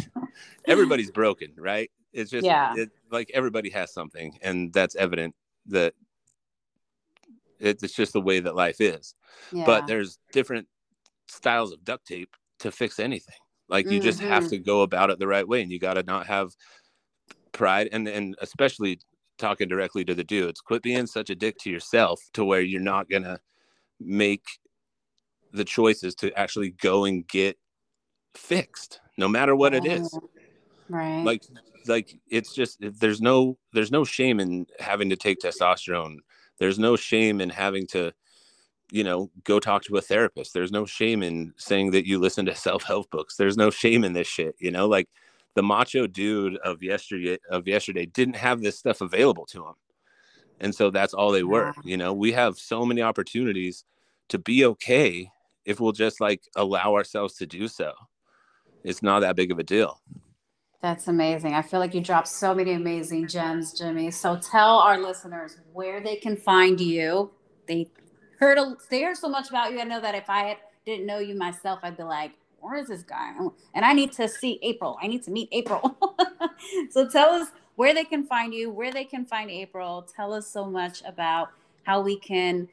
everybody's 0.67 1.11
broken 1.11 1.51
right 1.57 1.91
it's 2.13 2.31
just 2.31 2.45
yeah. 2.45 2.73
It, 2.75 2.89
like 3.09 3.31
everybody 3.33 3.69
has 3.69 3.93
something, 3.93 4.37
and 4.41 4.73
that's 4.73 4.95
evident 4.95 5.35
that 5.67 5.93
it's 7.59 7.93
just 7.93 8.13
the 8.13 8.21
way 8.21 8.39
that 8.39 8.55
life 8.55 8.81
is. 8.81 9.15
Yeah. 9.51 9.65
But 9.65 9.87
there's 9.87 10.17
different 10.31 10.67
styles 11.27 11.71
of 11.71 11.83
duct 11.83 12.07
tape 12.07 12.35
to 12.59 12.71
fix 12.71 12.99
anything. 12.99 13.35
Like 13.69 13.85
you 13.85 13.99
mm-hmm. 13.99 14.05
just 14.05 14.19
have 14.19 14.43
mm-hmm. 14.43 14.49
to 14.49 14.57
go 14.59 14.81
about 14.81 15.09
it 15.09 15.19
the 15.19 15.27
right 15.27 15.47
way, 15.47 15.61
and 15.61 15.71
you 15.71 15.79
got 15.79 15.93
to 15.93 16.03
not 16.03 16.27
have 16.27 16.51
pride, 17.51 17.89
and 17.91 18.07
and 18.07 18.35
especially 18.41 18.99
talking 19.41 19.67
directly 19.67 20.05
to 20.05 20.15
the 20.15 20.23
dudes. 20.23 20.61
Quit 20.61 20.81
being 20.81 21.07
such 21.07 21.29
a 21.29 21.35
dick 21.35 21.57
to 21.59 21.69
yourself 21.69 22.21
to 22.33 22.45
where 22.45 22.61
you're 22.61 22.79
not 22.79 23.09
gonna 23.09 23.39
make 23.99 24.45
the 25.51 25.65
choices 25.65 26.15
to 26.15 26.33
actually 26.39 26.69
go 26.69 27.03
and 27.03 27.27
get 27.27 27.57
fixed, 28.35 29.01
no 29.17 29.27
matter 29.27 29.55
what 29.55 29.73
it 29.73 29.85
is. 29.85 30.17
Right. 30.87 31.23
Like 31.23 31.43
like 31.87 32.17
it's 32.29 32.53
just 32.53 32.77
there's 32.79 33.21
no 33.21 33.57
there's 33.73 33.91
no 33.91 34.03
shame 34.03 34.39
in 34.39 34.65
having 34.79 35.09
to 35.09 35.15
take 35.15 35.39
testosterone 35.39 36.17
there's 36.59 36.79
no 36.79 36.95
shame 36.95 37.41
in 37.41 37.49
having 37.49 37.87
to 37.87 38.11
you 38.91 39.03
know 39.03 39.29
go 39.43 39.59
talk 39.59 39.83
to 39.83 39.97
a 39.97 40.01
therapist 40.01 40.53
there's 40.53 40.71
no 40.71 40.85
shame 40.85 41.23
in 41.23 41.53
saying 41.57 41.91
that 41.91 42.05
you 42.05 42.19
listen 42.19 42.45
to 42.45 42.55
self-help 42.67 43.09
books 43.09 43.35
there's 43.35 43.57
no 43.57 43.69
shame 43.69 44.03
in 44.03 44.13
this 44.13 44.27
shit 44.27 44.55
you 44.59 44.71
know 44.71 44.87
like 44.87 45.07
the 45.55 45.63
macho 45.63 46.07
dude 46.07 46.57
of 46.57 46.81
yesterday 46.81 47.37
of 47.49 47.67
yesterday 47.67 48.05
didn't 48.05 48.35
have 48.35 48.61
this 48.61 48.77
stuff 48.77 49.01
available 49.01 49.45
to 49.45 49.65
him 49.65 49.73
and 50.59 50.73
so 50.73 50.89
that's 50.89 51.13
all 51.13 51.31
they 51.31 51.43
were 51.43 51.73
you 51.83 51.97
know 51.97 52.13
we 52.13 52.31
have 52.31 52.57
so 52.57 52.85
many 52.85 53.01
opportunities 53.01 53.83
to 54.29 54.37
be 54.37 54.65
okay 54.65 55.29
if 55.65 55.79
we'll 55.79 55.91
just 55.91 56.21
like 56.21 56.41
allow 56.55 56.95
ourselves 56.95 57.35
to 57.35 57.45
do 57.45 57.67
so 57.67 57.91
it's 58.83 59.03
not 59.03 59.19
that 59.19 59.35
big 59.35 59.51
of 59.51 59.59
a 59.59 59.63
deal 59.63 60.01
that's 60.81 61.07
amazing. 61.07 61.53
I 61.53 61.61
feel 61.61 61.79
like 61.79 61.93
you 61.93 62.01
dropped 62.01 62.27
so 62.27 62.55
many 62.55 62.73
amazing 62.73 63.27
gems, 63.27 63.77
Jimmie. 63.77 64.09
So 64.09 64.37
tell 64.37 64.79
our 64.79 64.99
listeners 64.99 65.57
where 65.73 66.01
they 66.01 66.15
can 66.15 66.35
find 66.35 66.81
you. 66.81 67.29
They 67.67 67.91
heard 68.39 68.57
a, 68.57 68.75
they 68.89 69.03
heard 69.03 69.15
so 69.15 69.29
much 69.29 69.49
about 69.49 69.71
you. 69.71 69.79
I 69.79 69.83
know 69.83 70.01
that 70.01 70.15
if 70.15 70.27
I 70.27 70.39
had 70.39 70.57
didn't 70.83 71.05
know 71.05 71.19
you 71.19 71.35
myself, 71.35 71.81
I'd 71.83 71.97
be 71.97 72.03
like, 72.03 72.31
where 72.62 72.78
is 72.78 72.88
this 72.88 73.03
guy? 73.03 73.34
And 73.74 73.84
I 73.86 73.93
need 73.93 74.12
to 74.14 74.28
see 74.28 74.59
April. 74.62 74.97
I 75.01 75.07
need 75.07 75.24
to 75.24 75.32
meet 75.32 75.49
April. 75.51 75.97
so 76.91 77.09
tell 77.09 77.30
us 77.32 77.49
where 77.76 77.93
they 77.93 78.03
can 78.03 78.26
find 78.26 78.53
you, 78.53 78.70
where 78.70 78.91
they 78.91 79.03
can 79.03 79.26
find 79.26 79.49
April. 79.49 80.07
Tell 80.16 80.34
us 80.34 80.47
so 80.47 80.66
much 80.66 81.01
about 81.05 81.49
how 81.84 82.01
we 82.01 82.18
can 82.18 82.68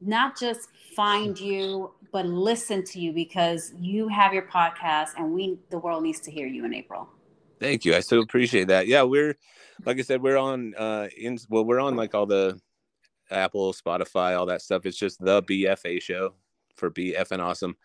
not 0.00 0.38
just 0.38 0.68
find 0.94 1.38
you, 1.38 1.92
but 2.12 2.26
listen 2.26 2.82
to 2.84 3.00
you 3.00 3.12
because 3.12 3.72
you 3.78 4.08
have 4.08 4.32
your 4.32 4.42
podcast 4.42 5.10
and 5.16 5.32
we 5.32 5.58
the 5.70 5.78
world 5.78 6.02
needs 6.02 6.20
to 6.20 6.30
hear 6.30 6.46
you 6.46 6.64
in 6.64 6.74
April. 6.74 7.08
Thank 7.60 7.84
you. 7.84 7.94
I 7.94 8.00
so 8.00 8.20
appreciate 8.20 8.68
that. 8.68 8.86
Yeah, 8.86 9.02
we're 9.02 9.36
like 9.84 9.98
I 9.98 10.02
said, 10.02 10.22
we're 10.22 10.38
on 10.38 10.74
uh 10.76 11.08
in 11.16 11.38
well, 11.48 11.64
we're 11.64 11.80
on 11.80 11.96
like 11.96 12.14
all 12.14 12.26
the 12.26 12.60
Apple, 13.30 13.72
Spotify, 13.72 14.38
all 14.38 14.46
that 14.46 14.62
stuff. 14.62 14.86
It's 14.86 14.96
just 14.96 15.20
the 15.20 15.42
BFA 15.42 16.00
show 16.00 16.34
for 16.76 16.90
BF 16.90 17.30
and 17.30 17.42
awesome. 17.42 17.76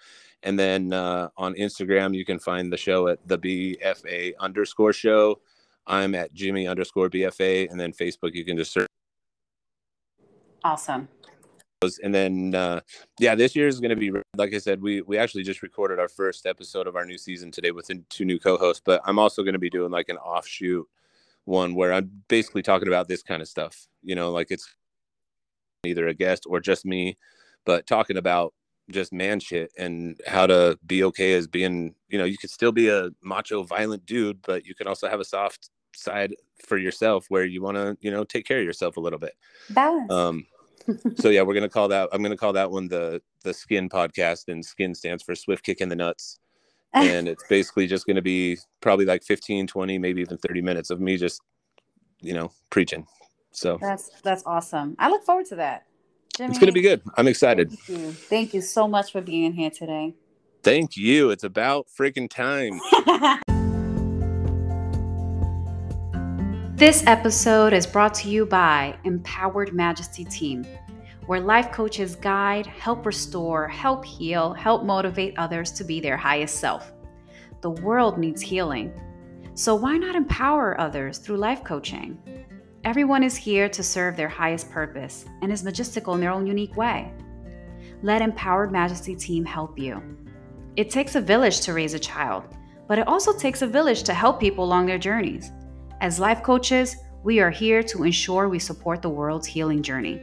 And 0.43 0.57
then 0.57 0.93
uh, 0.93 1.29
on 1.37 1.53
Instagram, 1.55 2.15
you 2.15 2.25
can 2.25 2.39
find 2.39 2.71
the 2.71 2.77
show 2.77 3.07
at 3.07 3.19
the 3.27 3.37
BFA 3.37 4.33
underscore 4.39 4.93
show. 4.93 5.39
I'm 5.85 6.15
at 6.15 6.33
Jimmie 6.33 6.67
underscore 6.67 7.09
BFA. 7.09 7.69
And 7.69 7.79
then 7.79 7.91
Facebook, 7.91 8.33
you 8.33 8.45
can 8.45 8.57
just 8.57 8.71
search. 8.71 8.87
Awesome. 10.63 11.07
And 12.03 12.13
then, 12.13 12.53
uh, 12.53 12.81
yeah, 13.19 13.33
this 13.33 13.55
year 13.55 13.67
is 13.67 13.79
going 13.79 13.89
to 13.89 13.95
be, 13.95 14.11
like 14.35 14.53
I 14.53 14.59
said, 14.59 14.81
we, 14.81 15.01
we 15.01 15.17
actually 15.17 15.41
just 15.41 15.63
recorded 15.63 15.99
our 15.99 16.07
first 16.07 16.45
episode 16.45 16.85
of 16.85 16.95
our 16.95 17.05
new 17.05 17.17
season 17.17 17.49
today 17.49 17.71
with 17.71 17.89
two 18.09 18.25
new 18.25 18.37
co 18.37 18.57
hosts, 18.57 18.83
but 18.85 19.01
I'm 19.03 19.17
also 19.17 19.41
going 19.41 19.53
to 19.53 19.59
be 19.59 19.69
doing 19.69 19.89
like 19.89 20.09
an 20.09 20.17
offshoot 20.17 20.87
one 21.45 21.73
where 21.73 21.91
I'm 21.91 22.23
basically 22.27 22.61
talking 22.61 22.87
about 22.87 23.07
this 23.07 23.23
kind 23.23 23.41
of 23.41 23.47
stuff. 23.47 23.87
You 24.03 24.13
know, 24.13 24.31
like 24.31 24.51
it's 24.51 24.71
either 25.83 26.07
a 26.07 26.13
guest 26.13 26.45
or 26.47 26.59
just 26.59 26.85
me, 26.85 27.17
but 27.65 27.87
talking 27.87 28.17
about 28.17 28.53
just 28.91 29.13
man 29.13 29.39
shit 29.39 29.71
and 29.77 30.19
how 30.27 30.47
to 30.47 30.77
be 30.85 31.03
okay 31.05 31.33
as 31.33 31.47
being, 31.47 31.95
you 32.09 32.17
know, 32.17 32.25
you 32.25 32.37
could 32.37 32.49
still 32.49 32.71
be 32.71 32.89
a 32.89 33.09
macho, 33.21 33.63
violent 33.63 34.05
dude, 34.05 34.41
but 34.41 34.65
you 34.65 34.75
can 34.75 34.87
also 34.87 35.07
have 35.07 35.19
a 35.19 35.25
soft 35.25 35.69
side 35.95 36.35
for 36.65 36.77
yourself 36.77 37.25
where 37.29 37.45
you 37.45 37.61
want 37.61 37.77
to, 37.77 37.97
you 38.01 38.11
know, 38.11 38.23
take 38.23 38.45
care 38.45 38.59
of 38.59 38.65
yourself 38.65 38.97
a 38.97 38.99
little 38.99 39.19
bit. 39.19 39.33
Balance. 39.69 40.11
Um, 40.11 40.45
so 41.15 41.29
yeah, 41.29 41.41
we're 41.43 41.53
gonna 41.53 41.69
call 41.69 41.87
that. 41.89 42.09
I'm 42.11 42.23
gonna 42.23 42.37
call 42.37 42.53
that 42.53 42.71
one 42.71 42.87
the 42.87 43.21
the 43.43 43.53
Skin 43.53 43.87
Podcast, 43.87 44.47
and 44.47 44.65
Skin 44.65 44.95
stands 44.95 45.21
for 45.21 45.35
Swift 45.35 45.63
Kick 45.63 45.79
in 45.79 45.89
the 45.89 45.95
Nuts. 45.95 46.39
and 46.93 47.29
it's 47.29 47.45
basically 47.47 47.87
just 47.87 48.05
going 48.05 48.17
to 48.17 48.21
be 48.21 48.57
probably 48.81 49.05
like 49.05 49.23
15 49.23 49.65
20 49.65 49.97
maybe 49.97 50.19
even 50.19 50.37
30 50.37 50.61
minutes 50.61 50.89
of 50.89 50.99
me 50.99 51.15
just 51.15 51.41
you 52.19 52.33
know 52.33 52.51
preaching 52.69 53.07
so 53.51 53.77
that's 53.79 54.09
that's 54.23 54.43
awesome 54.45 54.93
i 54.99 55.09
look 55.09 55.23
forward 55.23 55.45
to 55.45 55.55
that 55.55 55.85
Jimmie, 56.41 56.49
it's 56.49 56.57
going 56.57 56.69
to 56.69 56.73
be 56.73 56.81
good. 56.81 57.03
I'm 57.17 57.27
excited. 57.27 57.71
Thank 57.71 57.99
you. 57.99 58.11
thank 58.13 58.53
you 58.55 58.61
so 58.61 58.87
much 58.87 59.11
for 59.11 59.21
being 59.21 59.53
here 59.53 59.69
today. 59.69 60.15
Thank 60.63 60.97
you. 60.97 61.29
It's 61.29 61.43
about 61.43 61.85
freaking 61.87 62.27
time. 62.27 62.79
this 66.75 67.05
episode 67.05 67.73
is 67.73 67.85
brought 67.85 68.15
to 68.15 68.27
you 68.27 68.47
by 68.47 68.97
Empowered 69.03 69.73
Majesty 69.73 70.25
Team, 70.25 70.65
where 71.27 71.39
life 71.39 71.71
coaches 71.71 72.15
guide, 72.15 72.65
help 72.65 73.05
restore, 73.05 73.67
help 73.67 74.03
heal, 74.03 74.51
help 74.55 74.83
motivate 74.83 75.37
others 75.37 75.71
to 75.73 75.83
be 75.83 75.99
their 75.99 76.17
highest 76.17 76.55
self. 76.55 76.91
The 77.61 77.69
world 77.69 78.17
needs 78.17 78.41
healing. 78.41 78.91
So 79.53 79.75
why 79.75 79.95
not 79.97 80.15
empower 80.15 80.81
others 80.81 81.19
through 81.19 81.37
life 81.37 81.63
coaching? 81.63 82.17
Everyone 82.83 83.21
is 83.21 83.35
here 83.35 83.69
to 83.69 83.83
serve 83.83 84.17
their 84.17 84.27
highest 84.27 84.71
purpose 84.71 85.25
and 85.43 85.51
is 85.51 85.63
majestical 85.63 86.15
in 86.15 86.19
their 86.19 86.31
own 86.31 86.47
unique 86.47 86.75
way. 86.75 87.13
Let 88.01 88.23
Empowered 88.23 88.71
Majesty 88.71 89.15
Team 89.15 89.45
help 89.45 89.77
you. 89.77 90.01
It 90.75 90.89
takes 90.89 91.13
a 91.13 91.21
village 91.21 91.61
to 91.61 91.73
raise 91.73 91.93
a 91.93 91.99
child, 91.99 92.43
but 92.87 92.97
it 92.97 93.07
also 93.07 93.37
takes 93.37 93.61
a 93.61 93.67
village 93.67 94.01
to 94.03 94.15
help 94.15 94.39
people 94.39 94.65
along 94.65 94.87
their 94.87 94.97
journeys. 94.97 95.51
As 96.01 96.19
life 96.19 96.41
coaches, 96.41 96.95
we 97.23 97.39
are 97.39 97.51
here 97.51 97.83
to 97.83 98.03
ensure 98.03 98.49
we 98.49 98.57
support 98.57 99.03
the 99.03 99.09
world's 99.09 99.45
healing 99.45 99.83
journey. 99.83 100.19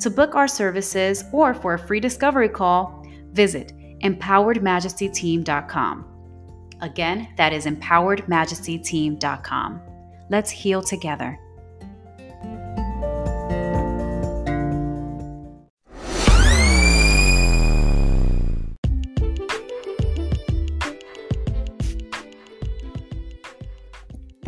To 0.00 0.10
book 0.10 0.34
our 0.34 0.48
services 0.48 1.22
or 1.32 1.54
for 1.54 1.74
a 1.74 1.78
free 1.78 2.00
discovery 2.00 2.48
call, 2.48 3.06
visit 3.30 3.72
empoweredmajestyteam.com. 4.02 6.04
Again, 6.80 7.28
that 7.36 7.52
is 7.52 7.66
empoweredmajestyteam.com. 7.66 9.80
Let's 10.28 10.50
heal 10.50 10.82
together. 10.82 11.38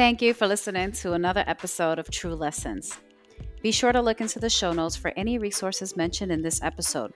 Thank 0.01 0.23
you 0.23 0.33
for 0.33 0.47
listening 0.47 0.93
to 0.93 1.13
another 1.13 1.45
episode 1.47 1.99
of 1.99 2.11
True 2.11 2.35
Lessons. 2.35 2.97
Be 3.61 3.71
sure 3.71 3.93
to 3.93 4.01
look 4.01 4.23
into 4.23 4.39
the 4.39 4.49
show 4.49 4.73
notes 4.73 4.97
for 4.97 5.13
any 5.15 5.37
resources 5.37 5.95
mentioned 5.95 6.33
in 6.33 6.41
this 6.41 6.63
episode. 6.63 7.13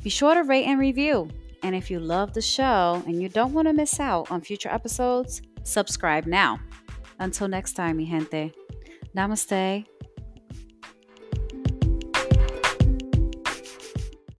Be 0.00 0.10
sure 0.10 0.32
to 0.34 0.44
rate 0.44 0.66
and 0.66 0.78
review. 0.78 1.28
And 1.64 1.74
if 1.74 1.90
you 1.90 1.98
love 1.98 2.32
the 2.32 2.40
show 2.40 3.02
and 3.08 3.20
you 3.20 3.28
don't 3.28 3.52
want 3.52 3.66
to 3.66 3.74
miss 3.74 3.98
out 3.98 4.30
on 4.30 4.42
future 4.42 4.68
episodes, 4.68 5.42
subscribe 5.64 6.24
now. 6.24 6.60
Until 7.18 7.48
next 7.48 7.72
time, 7.72 7.96
mi 7.96 8.06
gente. 8.06 8.52
Namaste 9.16 9.84